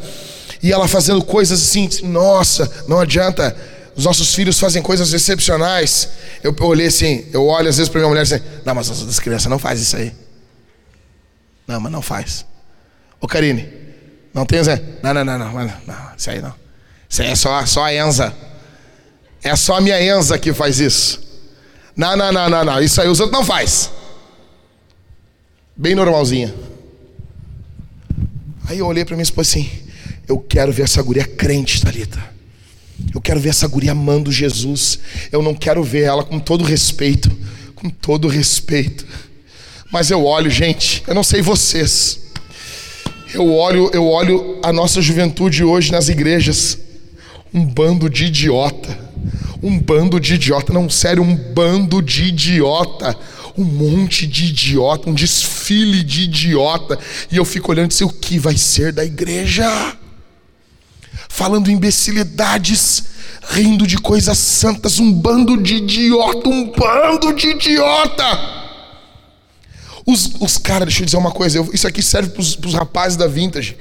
e 0.62 0.73
ela 0.73 0.86
fazendo 0.86 1.23
coisas 1.24 1.61
assim, 1.62 1.89
nossa, 2.05 2.70
não 2.86 3.01
adianta. 3.01 3.57
Os 3.94 4.05
nossos 4.05 4.35
filhos 4.35 4.59
fazem 4.59 4.81
coisas 4.81 5.12
excepcionais. 5.12 6.09
Eu, 6.43 6.55
olhei 6.61 6.86
assim, 6.86 7.27
eu 7.32 7.44
olho 7.47 7.69
às 7.69 7.77
vezes 7.77 7.90
para 7.90 8.01
minha 8.01 8.09
mulher 8.09 8.23
assim, 8.23 8.40
não, 8.65 8.74
mas 8.74 8.89
as 8.89 9.19
crianças 9.19 9.51
não 9.51 9.59
faz 9.59 9.81
isso 9.81 9.97
aí. 9.97 10.12
Não, 11.66 11.81
mas 11.81 11.93
não 11.93 12.03
faz. 12.03 12.47
Ô 13.20 13.27
Karine, 13.27 13.69
não 14.32 14.47
tem 14.47 14.62
Zé? 14.62 14.82
Não, 15.03 15.12
não, 15.12 15.24
não, 15.24 15.39
não, 15.39 15.53
não, 15.53 15.65
não, 15.86 15.97
isso 16.16 16.31
aí 16.31 16.40
não. 16.40 16.55
Isso 17.09 17.23
aí 17.23 17.28
é 17.28 17.35
só, 17.35 17.66
só 17.66 17.85
a 17.85 17.94
Enza. 17.94 18.35
É 19.43 19.55
só 19.57 19.77
a 19.77 19.81
minha 19.81 20.01
Enza 20.03 20.39
que 20.39 20.53
faz 20.53 20.81
isso. 20.81 21.32
Não, 21.97 22.16
não, 22.16 22.32
não, 22.32 22.48
não, 22.48 22.64
não. 22.64 22.82
Isso 22.82 23.01
aí 23.01 23.09
os 23.09 23.20
outros 23.20 23.39
não 23.39 23.44
faz. 23.44 23.90
Bem 25.77 25.94
normalzinha. 25.94 26.55
Aí 28.66 28.78
eu 28.78 28.86
olhei 28.86 29.05
para 29.05 29.16
minha 29.16 29.24
esposa 29.24 29.51
assim, 29.51 29.70
eu 30.28 30.39
quero 30.39 30.73
ver 30.73 30.82
essa 30.82 31.02
guria 31.02 31.24
crente, 31.24 31.82
Talita. 31.82 32.32
Eu 33.14 33.20
quero 33.20 33.40
ver 33.40 33.51
essa 33.51 33.66
guria 33.66 33.93
amando 33.93 34.31
Jesus. 34.31 34.98
Eu 35.31 35.43
não 35.43 35.55
quero 35.55 35.82
ver 35.82 36.02
ela 36.02 36.23
com 36.23 36.39
todo 36.39 36.64
respeito, 36.64 37.31
com 37.74 37.90
todo 37.90 38.28
respeito. 38.28 39.06
Mas 39.90 40.10
eu 40.10 40.24
olho, 40.24 40.51
gente, 40.51 41.02
eu 41.06 41.14
não 41.14 41.23
sei 41.23 41.43
vocês. 41.43 42.20
Eu 43.35 43.52
olho, 43.52 43.90
eu 43.93 44.06
olho 44.06 44.59
a 44.62 44.73
nossa 44.73 45.01
juventude 45.02 45.64
hoje 45.64 45.90
nas 45.90 46.09
igrejas, 46.09 46.78
um 47.52 47.64
bando 47.64 48.09
de 48.09 48.27
idiota. 48.27 48.98
Um 49.62 49.78
bando 49.78 50.19
de 50.19 50.35
idiota, 50.35 50.73
não, 50.73 50.89
sério, 50.90 51.23
um 51.23 51.35
bando 51.35 52.03
de 52.03 52.24
idiota. 52.24 53.16
Um 53.57 53.65
monte 53.65 54.27
de 54.27 54.47
idiota, 54.47 55.11
um 55.11 55.15
desfile 55.15 56.03
de 56.03 56.23
idiota. 56.23 56.99
E 57.31 57.36
eu 57.36 57.44
fico 57.44 57.70
olhando 57.70 57.90
e 57.90 57.94
sei 57.94 58.07
o 58.07 58.11
que 58.11 58.39
vai 58.39 58.57
ser 58.57 58.93
da 58.93 59.05
igreja? 59.05 59.97
Falando 61.28 61.70
imbecilidades, 61.70 63.05
rindo 63.51 63.86
de 63.86 63.99
coisas 63.99 64.39
santas, 64.39 64.99
um 64.99 65.12
bando 65.12 65.57
de 65.62 65.77
idiota, 65.77 66.49
um 66.49 66.70
bando 66.70 67.32
de 67.35 67.49
idiota. 67.49 68.62
Os, 70.07 70.32
os 70.40 70.59
caras, 70.59 70.89
deixa 70.89 71.03
eu 71.03 71.07
dizer 71.07 71.16
uma 71.16 71.31
coisa, 71.31 71.59
eu, 71.59 71.70
isso 71.73 71.86
aqui 71.86 72.03
serve 72.03 72.31
para 72.31 72.40
os 72.40 72.74
rapazes 72.74 73.16
da 73.16 73.27
vintage. 73.27 73.77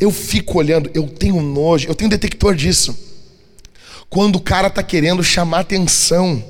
Eu 0.00 0.10
fico 0.10 0.58
olhando, 0.58 0.90
eu 0.94 1.06
tenho 1.06 1.40
nojo, 1.40 1.88
eu 1.88 1.94
tenho 1.94 2.10
detector 2.10 2.54
disso. 2.54 3.09
Quando 4.10 4.36
o 4.36 4.40
cara 4.40 4.66
está 4.66 4.82
querendo 4.82 5.22
chamar 5.22 5.60
atenção. 5.60 6.44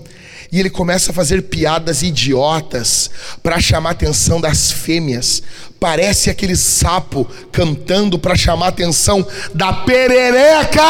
E 0.50 0.58
ele 0.58 0.70
começa 0.70 1.12
a 1.12 1.14
fazer 1.14 1.42
piadas 1.42 2.02
idiotas 2.02 3.08
para 3.40 3.60
chamar 3.60 3.90
atenção 3.90 4.40
das 4.40 4.72
fêmeas, 4.72 5.40
parece 5.78 6.28
aquele 6.28 6.56
sapo 6.56 7.24
cantando 7.52 8.18
para 8.18 8.34
chamar 8.34 8.68
atenção 8.68 9.24
da 9.54 9.72
perereca. 9.72 10.82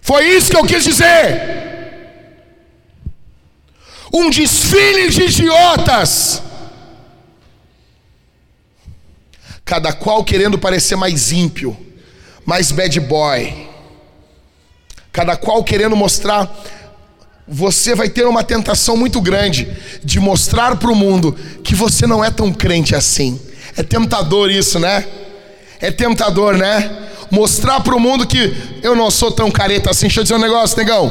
Foi 0.00 0.24
isso 0.24 0.50
que 0.50 0.56
eu 0.56 0.64
quis 0.64 0.84
dizer! 0.84 1.60
Um 4.10 4.30
desfile 4.30 5.10
de 5.10 5.24
idiotas, 5.24 6.42
cada 9.66 9.92
qual 9.92 10.24
querendo 10.24 10.58
parecer 10.58 10.96
mais 10.96 11.30
ímpio, 11.30 11.76
mais 12.46 12.72
bad 12.72 12.98
boy, 13.00 13.71
cada 15.12 15.36
qual 15.36 15.62
querendo 15.62 15.94
mostrar. 15.94 16.50
Você 17.46 17.94
vai 17.94 18.08
ter 18.08 18.26
uma 18.26 18.42
tentação 18.42 18.96
muito 18.96 19.20
grande 19.20 19.68
de 20.02 20.18
mostrar 20.18 20.76
para 20.76 20.90
o 20.90 20.96
mundo 20.96 21.36
que 21.62 21.74
você 21.74 22.06
não 22.06 22.24
é 22.24 22.30
tão 22.30 22.52
crente 22.52 22.94
assim. 22.94 23.38
É 23.76 23.82
tentador 23.82 24.50
isso, 24.50 24.78
né? 24.78 25.04
É 25.80 25.90
tentador, 25.90 26.56
né? 26.56 27.08
Mostrar 27.30 27.80
para 27.80 27.94
o 27.94 28.00
mundo 28.00 28.26
que 28.26 28.54
eu 28.82 28.94
não 28.94 29.10
sou 29.10 29.30
tão 29.30 29.50
careta 29.50 29.90
assim. 29.90 30.06
Deixa 30.06 30.20
eu 30.20 30.24
dizer 30.24 30.34
um 30.34 30.38
negócio, 30.38 30.76
negão. 30.76 31.10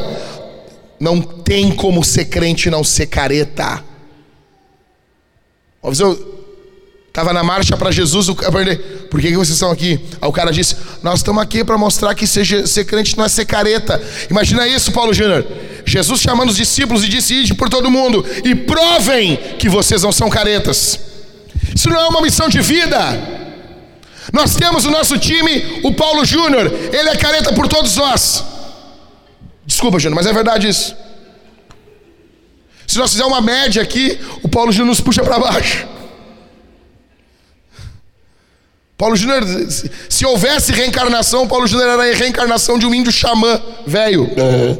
Não 0.99 1.21
tem 1.21 1.71
como 1.71 2.03
ser 2.03 2.25
crente 2.25 2.67
e 2.67 2.71
não 2.71 2.83
ser 2.83 3.07
careta. 3.07 3.83
Vez 5.83 5.99
eu 5.99 6.40
estava 7.11 7.33
na 7.33 7.43
marcha 7.43 7.75
para 7.75 7.91
Jesus, 7.91 8.27
por 9.09 9.19
que, 9.19 9.27
que 9.27 9.35
vocês 9.35 9.49
estão 9.49 9.69
aqui? 9.69 9.99
Aí 10.21 10.29
o 10.29 10.31
cara 10.31 10.49
disse, 10.49 10.77
nós 11.03 11.19
estamos 11.19 11.43
aqui 11.43 11.61
para 11.61 11.77
mostrar 11.77 12.15
que 12.15 12.25
ser, 12.25 12.65
ser 12.65 12.85
crente 12.85 13.17
não 13.17 13.25
é 13.25 13.29
ser 13.29 13.43
careta. 13.43 14.01
Imagina 14.29 14.65
isso, 14.65 14.93
Paulo 14.93 15.13
Júnior. 15.13 15.45
Jesus 15.85 16.21
chamando 16.21 16.51
os 16.51 16.55
discípulos 16.55 17.03
e 17.03 17.09
disse, 17.09 17.33
ide 17.33 17.53
por 17.53 17.67
todo 17.67 17.91
mundo 17.91 18.25
e 18.45 18.55
provem 18.55 19.35
que 19.59 19.67
vocês 19.67 20.01
não 20.01 20.11
são 20.13 20.29
caretas. 20.29 20.99
Isso 21.75 21.89
não 21.89 21.99
é 21.99 22.07
uma 22.07 22.21
missão 22.21 22.47
de 22.47 22.61
vida. 22.61 22.97
Nós 24.31 24.55
temos 24.55 24.85
o 24.85 24.89
nosso 24.89 25.19
time, 25.19 25.81
o 25.83 25.93
Paulo 25.93 26.23
Júnior, 26.23 26.71
ele 26.93 27.09
é 27.09 27.15
careta 27.17 27.51
por 27.51 27.67
todos 27.67 27.93
nós. 27.97 28.41
Desculpa, 29.65 29.99
Júnior, 29.99 30.15
mas 30.15 30.27
é 30.27 30.31
verdade 30.31 30.69
isso. 30.69 30.95
Se 32.87 32.97
nós 32.97 33.11
fizermos 33.11 33.33
uma 33.33 33.41
média 33.41 33.81
aqui, 33.81 34.17
o 34.41 34.47
Paulo 34.47 34.71
Júnior 34.71 34.87
nos 34.87 35.01
puxa 35.01 35.21
para 35.21 35.37
baixo. 35.37 35.91
Paulo 39.01 39.15
Júnior, 39.15 39.43
se 40.07 40.25
houvesse 40.27 40.71
reencarnação, 40.71 41.47
Paulo 41.47 41.65
Júnior 41.65 41.89
era 41.89 42.03
a 42.03 42.15
reencarnação 42.15 42.77
de 42.77 42.85
um 42.85 42.93
índio 42.93 43.11
xamã 43.11 43.59
velho. 43.87 44.29
É. 44.37 44.75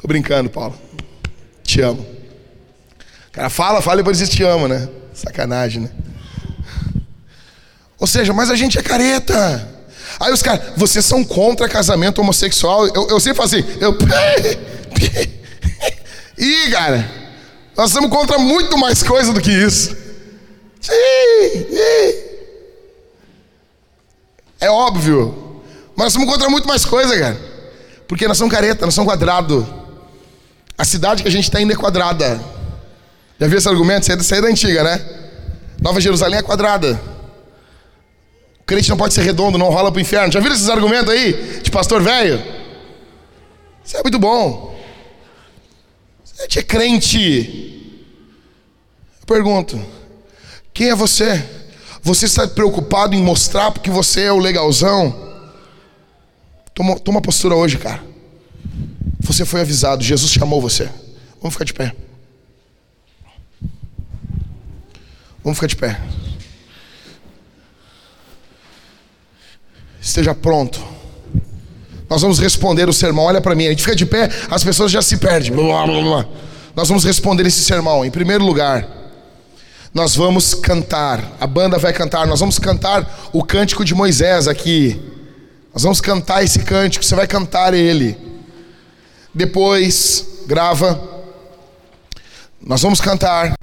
Tô 0.00 0.06
brincando, 0.06 0.48
Paulo. 0.48 0.78
Te 1.64 1.80
amo. 1.80 2.02
O 2.02 3.32
cara 3.32 3.50
fala, 3.50 3.82
fala 3.82 3.96
e 3.96 4.04
depois 4.04 4.18
diz 4.18 4.28
te 4.28 4.44
amo, 4.44 4.68
né? 4.68 4.88
Sacanagem, 5.12 5.82
né? 5.82 5.90
Ou 7.98 8.06
seja, 8.06 8.32
mas 8.32 8.48
a 8.48 8.54
gente 8.54 8.78
é 8.78 8.82
careta. 8.82 9.68
Aí 10.20 10.32
os 10.32 10.40
caras, 10.40 10.66
vocês 10.76 11.04
são 11.04 11.24
contra 11.24 11.68
casamento 11.68 12.20
homossexual? 12.20 12.86
Eu, 12.86 13.08
eu 13.08 13.18
sempre 13.18 13.38
falo 13.38 13.48
assim, 13.48 13.64
eu. 13.80 13.98
Ih, 16.38 16.70
cara, 16.70 17.10
nós 17.76 17.90
estamos 17.90 18.08
contra 18.08 18.38
muito 18.38 18.78
mais 18.78 19.02
coisa 19.02 19.32
do 19.32 19.40
que 19.40 19.50
isso. 19.50 20.01
É 24.60 24.70
óbvio. 24.70 25.62
Mas 25.96 26.04
nós 26.04 26.12
estamos 26.12 26.28
contra 26.28 26.48
muito 26.48 26.66
mais 26.66 26.84
coisa, 26.84 27.18
cara. 27.18 27.38
Porque 28.08 28.28
nós 28.28 28.38
somos 28.38 28.52
careta, 28.52 28.84
nós 28.84 28.94
somos 28.94 29.10
quadrado. 29.10 29.66
A 30.76 30.84
cidade 30.84 31.22
que 31.22 31.28
a 31.28 31.32
gente 31.32 31.44
está 31.44 31.60
indo 31.60 31.72
é 31.72 31.76
quadrada. 31.76 32.40
Já 33.38 33.46
viu 33.46 33.58
esse 33.58 33.68
argumento? 33.68 34.02
Isso 34.02 34.34
aí 34.34 34.38
é 34.38 34.42
da 34.42 34.48
antiga, 34.48 34.84
né? 34.84 35.04
Nova 35.80 36.00
Jerusalém 36.00 36.38
é 36.38 36.42
quadrada. 36.42 37.00
O 38.60 38.64
crente 38.64 38.88
não 38.88 38.96
pode 38.96 39.14
ser 39.14 39.22
redondo, 39.22 39.58
não 39.58 39.68
rola 39.68 39.90
para 39.90 39.98
o 39.98 40.00
inferno. 40.00 40.32
Já 40.32 40.38
viram 40.40 40.54
esses 40.54 40.68
argumentos 40.68 41.10
aí? 41.10 41.60
De 41.60 41.70
pastor 41.70 42.02
velho? 42.02 42.42
Isso 43.84 43.96
é 43.96 44.02
muito 44.02 44.18
bom. 44.18 44.78
Você 46.24 46.60
é 46.60 46.62
crente. 46.62 47.98
Eu 49.20 49.26
pergunto: 49.26 49.80
quem 50.72 50.90
é 50.90 50.94
você? 50.94 51.44
Você 52.02 52.26
está 52.26 52.46
preocupado 52.48 53.14
em 53.14 53.22
mostrar 53.22 53.70
porque 53.70 53.90
você 53.90 54.22
é 54.22 54.32
o 54.32 54.38
legalzão? 54.38 55.14
Toma, 56.74 56.98
toma 56.98 57.20
postura 57.20 57.54
hoje, 57.54 57.78
cara. 57.78 58.02
Você 59.20 59.44
foi 59.44 59.60
avisado, 59.60 60.02
Jesus 60.02 60.32
chamou 60.32 60.60
você. 60.60 60.88
Vamos 61.40 61.54
ficar 61.54 61.64
de 61.64 61.74
pé. 61.74 61.94
Vamos 65.44 65.58
ficar 65.58 65.66
de 65.66 65.76
pé. 65.76 66.00
esteja 70.02 70.34
pronto. 70.34 70.82
Nós 72.10 72.20
vamos 72.20 72.38
responder 72.38 72.88
o 72.88 72.92
sermão. 72.92 73.24
Olha 73.24 73.40
para 73.40 73.54
mim, 73.54 73.66
a 73.66 73.70
gente 73.70 73.82
fica 73.82 73.96
de 73.96 74.04
pé, 74.04 74.28
as 74.50 74.62
pessoas 74.62 74.90
já 74.90 75.00
se 75.00 75.16
perdem. 75.16 75.52
Blá, 75.52 75.86
blá, 75.86 76.00
blá. 76.02 76.26
Nós 76.74 76.88
vamos 76.88 77.04
responder 77.04 77.46
esse 77.46 77.62
sermão. 77.62 78.04
Em 78.04 78.10
primeiro 78.10 78.44
lugar, 78.44 78.86
nós 79.94 80.16
vamos 80.16 80.54
cantar. 80.54 81.36
A 81.38 81.46
banda 81.46 81.78
vai 81.78 81.92
cantar. 81.92 82.26
Nós 82.26 82.40
vamos 82.40 82.58
cantar 82.58 83.30
o 83.32 83.44
cântico 83.44 83.84
de 83.84 83.94
Moisés 83.94 84.48
aqui. 84.48 85.00
Nós 85.72 85.82
vamos 85.82 86.00
cantar 86.00 86.42
esse 86.42 86.60
cântico, 86.60 87.04
você 87.04 87.14
vai 87.14 87.26
cantar 87.26 87.72
ele. 87.72 88.16
Depois, 89.34 90.26
grava. 90.46 91.00
Nós 92.60 92.82
vamos 92.82 93.00
cantar. 93.00 93.54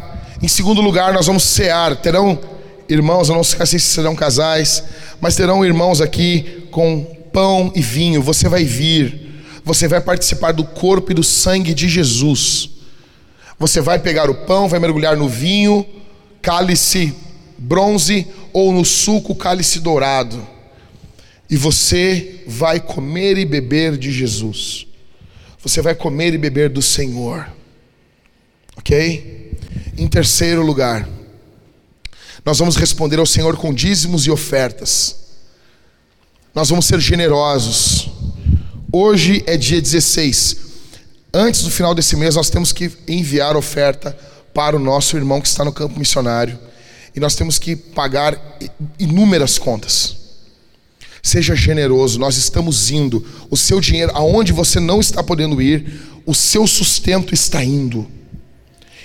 Em 0.41 0.47
segundo 0.47 0.81
lugar, 0.81 1.13
nós 1.13 1.27
vamos 1.27 1.43
cear. 1.43 1.95
Terão 1.95 2.39
irmãos, 2.87 3.29
eu 3.29 3.35
não 3.35 3.43
sei 3.43 3.65
se 3.65 3.79
serão 3.79 4.15
casais, 4.15 4.83
mas 5.21 5.35
terão 5.35 5.63
irmãos 5.63 6.01
aqui 6.01 6.67
com 6.71 7.03
pão 7.31 7.71
e 7.75 7.81
vinho. 7.81 8.21
Você 8.21 8.49
vai 8.49 8.63
vir, 8.63 9.43
você 9.63 9.87
vai 9.87 10.01
participar 10.01 10.51
do 10.51 10.63
corpo 10.63 11.11
e 11.11 11.15
do 11.15 11.23
sangue 11.23 11.73
de 11.73 11.87
Jesus. 11.87 12.69
Você 13.59 13.81
vai 13.81 13.99
pegar 13.99 14.29
o 14.29 14.35
pão, 14.45 14.67
vai 14.67 14.79
mergulhar 14.79 15.15
no 15.15 15.27
vinho, 15.29 15.85
cálice 16.41 17.15
bronze, 17.59 18.25
ou 18.53 18.71
no 18.71 18.85
suco, 18.85 19.35
cálice 19.35 19.79
dourado. 19.79 20.47
E 21.49 21.57
você 21.57 22.43
vai 22.47 22.79
comer 22.79 23.37
e 23.37 23.45
beber 23.45 23.97
de 23.97 24.11
Jesus. 24.11 24.87
Você 25.61 25.81
vai 25.81 25.93
comer 25.93 26.33
e 26.33 26.37
beber 26.37 26.69
do 26.69 26.81
Senhor. 26.81 27.51
Ok? 28.77 29.57
Em 29.97 30.07
terceiro 30.07 30.61
lugar, 30.61 31.07
nós 32.45 32.57
vamos 32.59 32.77
responder 32.77 33.19
ao 33.19 33.25
Senhor 33.25 33.57
com 33.57 33.73
dízimos 33.73 34.25
e 34.25 34.31
ofertas. 34.31 35.17
Nós 36.55 36.69
vamos 36.69 36.85
ser 36.85 36.99
generosos. 36.99 38.09
Hoje 38.91 39.43
é 39.45 39.57
dia 39.57 39.81
16. 39.81 40.57
Antes 41.33 41.63
do 41.63 41.69
final 41.69 41.93
desse 41.93 42.15
mês, 42.15 42.35
nós 42.35 42.49
temos 42.49 42.71
que 42.71 42.91
enviar 43.07 43.55
oferta 43.55 44.17
para 44.53 44.75
o 44.75 44.79
nosso 44.79 45.15
irmão 45.17 45.41
que 45.41 45.47
está 45.47 45.63
no 45.63 45.73
campo 45.73 45.97
missionário. 45.99 46.57
E 47.15 47.19
nós 47.19 47.35
temos 47.35 47.57
que 47.57 47.75
pagar 47.75 48.39
inúmeras 48.97 49.57
contas. 49.57 50.15
Seja 51.21 51.55
generoso, 51.55 52.19
nós 52.19 52.37
estamos 52.37 52.91
indo. 52.91 53.25
O 53.49 53.57
seu 53.57 53.81
dinheiro, 53.81 54.11
aonde 54.15 54.53
você 54.53 54.79
não 54.79 54.99
está 54.99 55.23
podendo 55.23 55.61
ir, 55.61 56.01
o 56.25 56.33
seu 56.33 56.65
sustento 56.65 57.33
está 57.33 57.63
indo. 57.63 58.07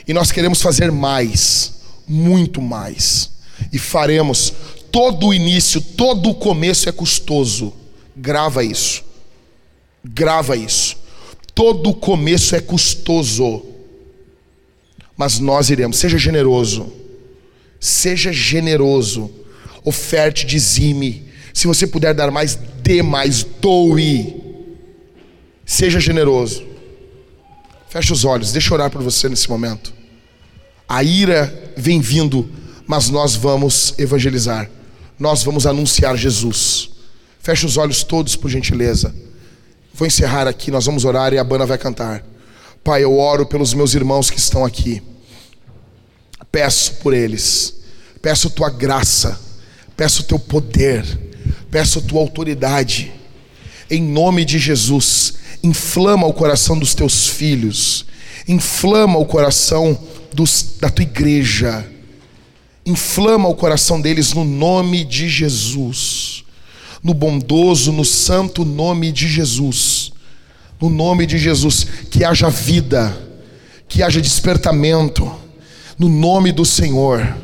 E 0.07 0.13
nós 0.13 0.31
queremos 0.31 0.61
fazer 0.61 0.93
mais, 0.93 1.73
muito 2.07 2.61
mais. 2.61 3.31
E 3.73 3.79
faremos. 3.79 4.53
Todo 4.93 5.29
o 5.29 5.35
início, 5.35 5.81
todo 5.81 6.31
o 6.31 6.35
começo 6.35 6.89
é 6.89 6.93
custoso. 6.93 7.73
Grava 8.17 8.63
isso. 8.63 9.03
Grava 10.05 10.57
isso. 10.57 10.97
Todo 11.55 11.91
o 11.91 11.95
começo 11.95 12.55
é 12.55 12.61
custoso. 12.61 13.74
Mas 15.17 15.39
nós 15.39 15.71
iremos. 15.71 15.99
Seja 15.99 16.19
generoso. 16.19 16.93
Seja 17.79 18.33
generoso. 18.33 19.31
Oferte, 19.85 20.47
dizime. 20.47 21.25
Se 21.53 21.67
você 21.67 21.87
puder 21.87 22.15
dar 22.15 22.31
mais, 22.31 22.59
dê 22.83 23.03
mais, 23.03 23.45
doe. 23.61 24.35
Seja 25.65 26.01
generoso. 26.01 26.65
Feche 27.89 28.13
os 28.13 28.25
olhos, 28.25 28.51
deixa 28.51 28.71
eu 28.71 28.75
orar 28.75 28.91
por 28.91 29.03
você 29.03 29.29
nesse 29.29 29.49
momento. 29.49 29.95
A 30.89 31.05
ira 31.05 31.73
vem 31.77 32.01
vindo, 32.01 32.51
mas 32.87 33.09
nós 33.09 33.37
vamos 33.37 33.95
evangelizar. 33.97 34.69
Nós 35.19 35.45
vamos 35.45 35.65
anunciar 35.65 36.17
Jesus. 36.17 36.91
Feche 37.39 37.65
os 37.65 37.77
olhos 37.77 38.03
todos, 38.03 38.35
por 38.35 38.51
gentileza. 38.51 39.15
Vou 39.93 40.09
encerrar 40.09 40.49
aqui, 40.49 40.73
nós 40.73 40.87
vamos 40.87 41.05
orar 41.05 41.33
e 41.33 41.39
a 41.39 41.45
banda 41.45 41.67
vai 41.67 41.79
cantar. 41.79 42.25
Pai, 42.85 43.03
eu 43.03 43.19
oro 43.19 43.47
pelos 43.47 43.73
meus 43.73 43.95
irmãos 43.95 44.29
que 44.29 44.39
estão 44.39 44.63
aqui. 44.63 45.03
Peço 46.53 46.97
por 46.97 47.15
eles. 47.15 47.77
Peço 48.21 48.51
tua 48.51 48.69
graça. 48.69 49.41
Peço 49.97 50.25
teu 50.25 50.39
poder. 50.39 51.03
Peço 51.71 52.03
tua 52.03 52.21
autoridade. 52.21 53.11
Em 53.91 54.03
nome 54.03 54.45
de 54.45 54.59
Jesus, 54.59 55.35
inflama 55.63 56.27
o 56.27 56.35
coração 56.35 56.79
dos 56.79 56.95
teus 56.95 57.27
filhos. 57.27 58.05
Inflama 58.47 59.19
o 59.19 59.25
coração 59.25 59.99
dos, 60.31 60.77
da 60.79 60.91
tua 60.91 61.05
igreja. 61.05 61.91
Inflama 62.85 63.49
o 63.49 63.55
coração 63.55 63.99
deles 63.99 64.35
no 64.35 64.45
nome 64.45 65.07
de 65.07 65.27
Jesus. 65.27 66.45
No 67.03 67.15
bondoso, 67.15 67.93
no 67.93 68.05
santo 68.05 68.63
nome 68.63 69.11
de 69.11 69.27
Jesus. 69.27 70.14
No 70.85 70.91
nome 70.91 71.27
de 71.27 71.39
Jesus. 71.39 71.87
Que 72.11 72.25
haja 72.25 72.49
vida. 72.49 73.17
Que 73.89 74.03
haja 74.03 74.21
despertamento. 74.21 75.31
No 75.99 76.09
nome 76.09 76.53
do 76.53 76.65
Senhor. 76.65 77.37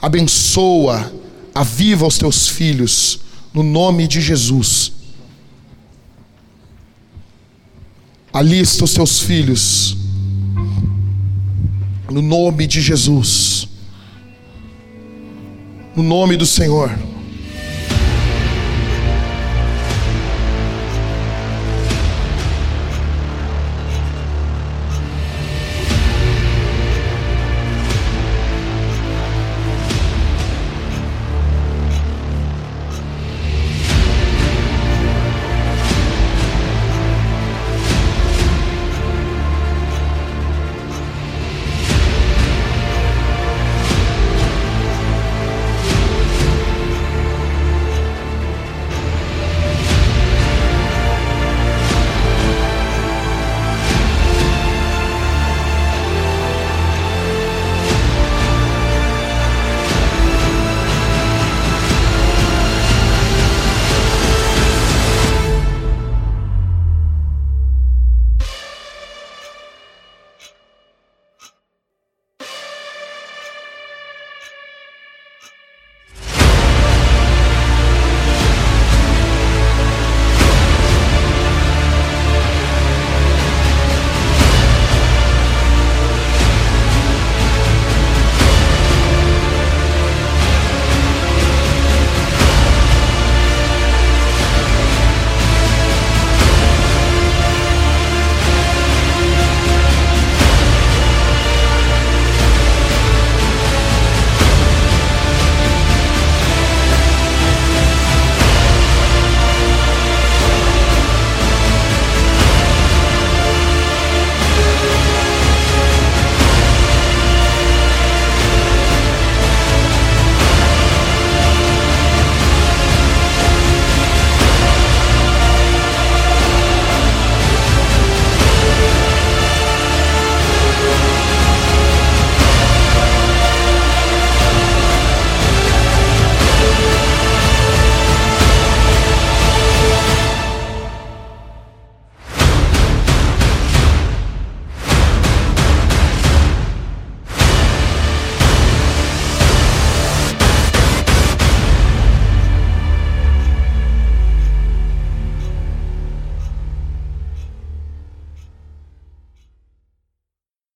Abençoa. 0.00 1.12
Aviva 1.54 2.06
os 2.06 2.18
teus 2.18 2.48
filhos. 2.48 3.20
No 3.52 3.62
nome 3.62 4.06
de 4.06 4.20
Jesus. 4.20 4.92
Alista 8.32 8.84
os 8.84 8.92
teus 8.92 9.20
filhos 9.20 9.96
no 12.10 12.22
nome 12.22 12.66
de 12.66 12.80
Jesus. 12.80 13.68
No 15.94 16.02
nome 16.02 16.36
do 16.36 16.46
Senhor. 16.46 16.90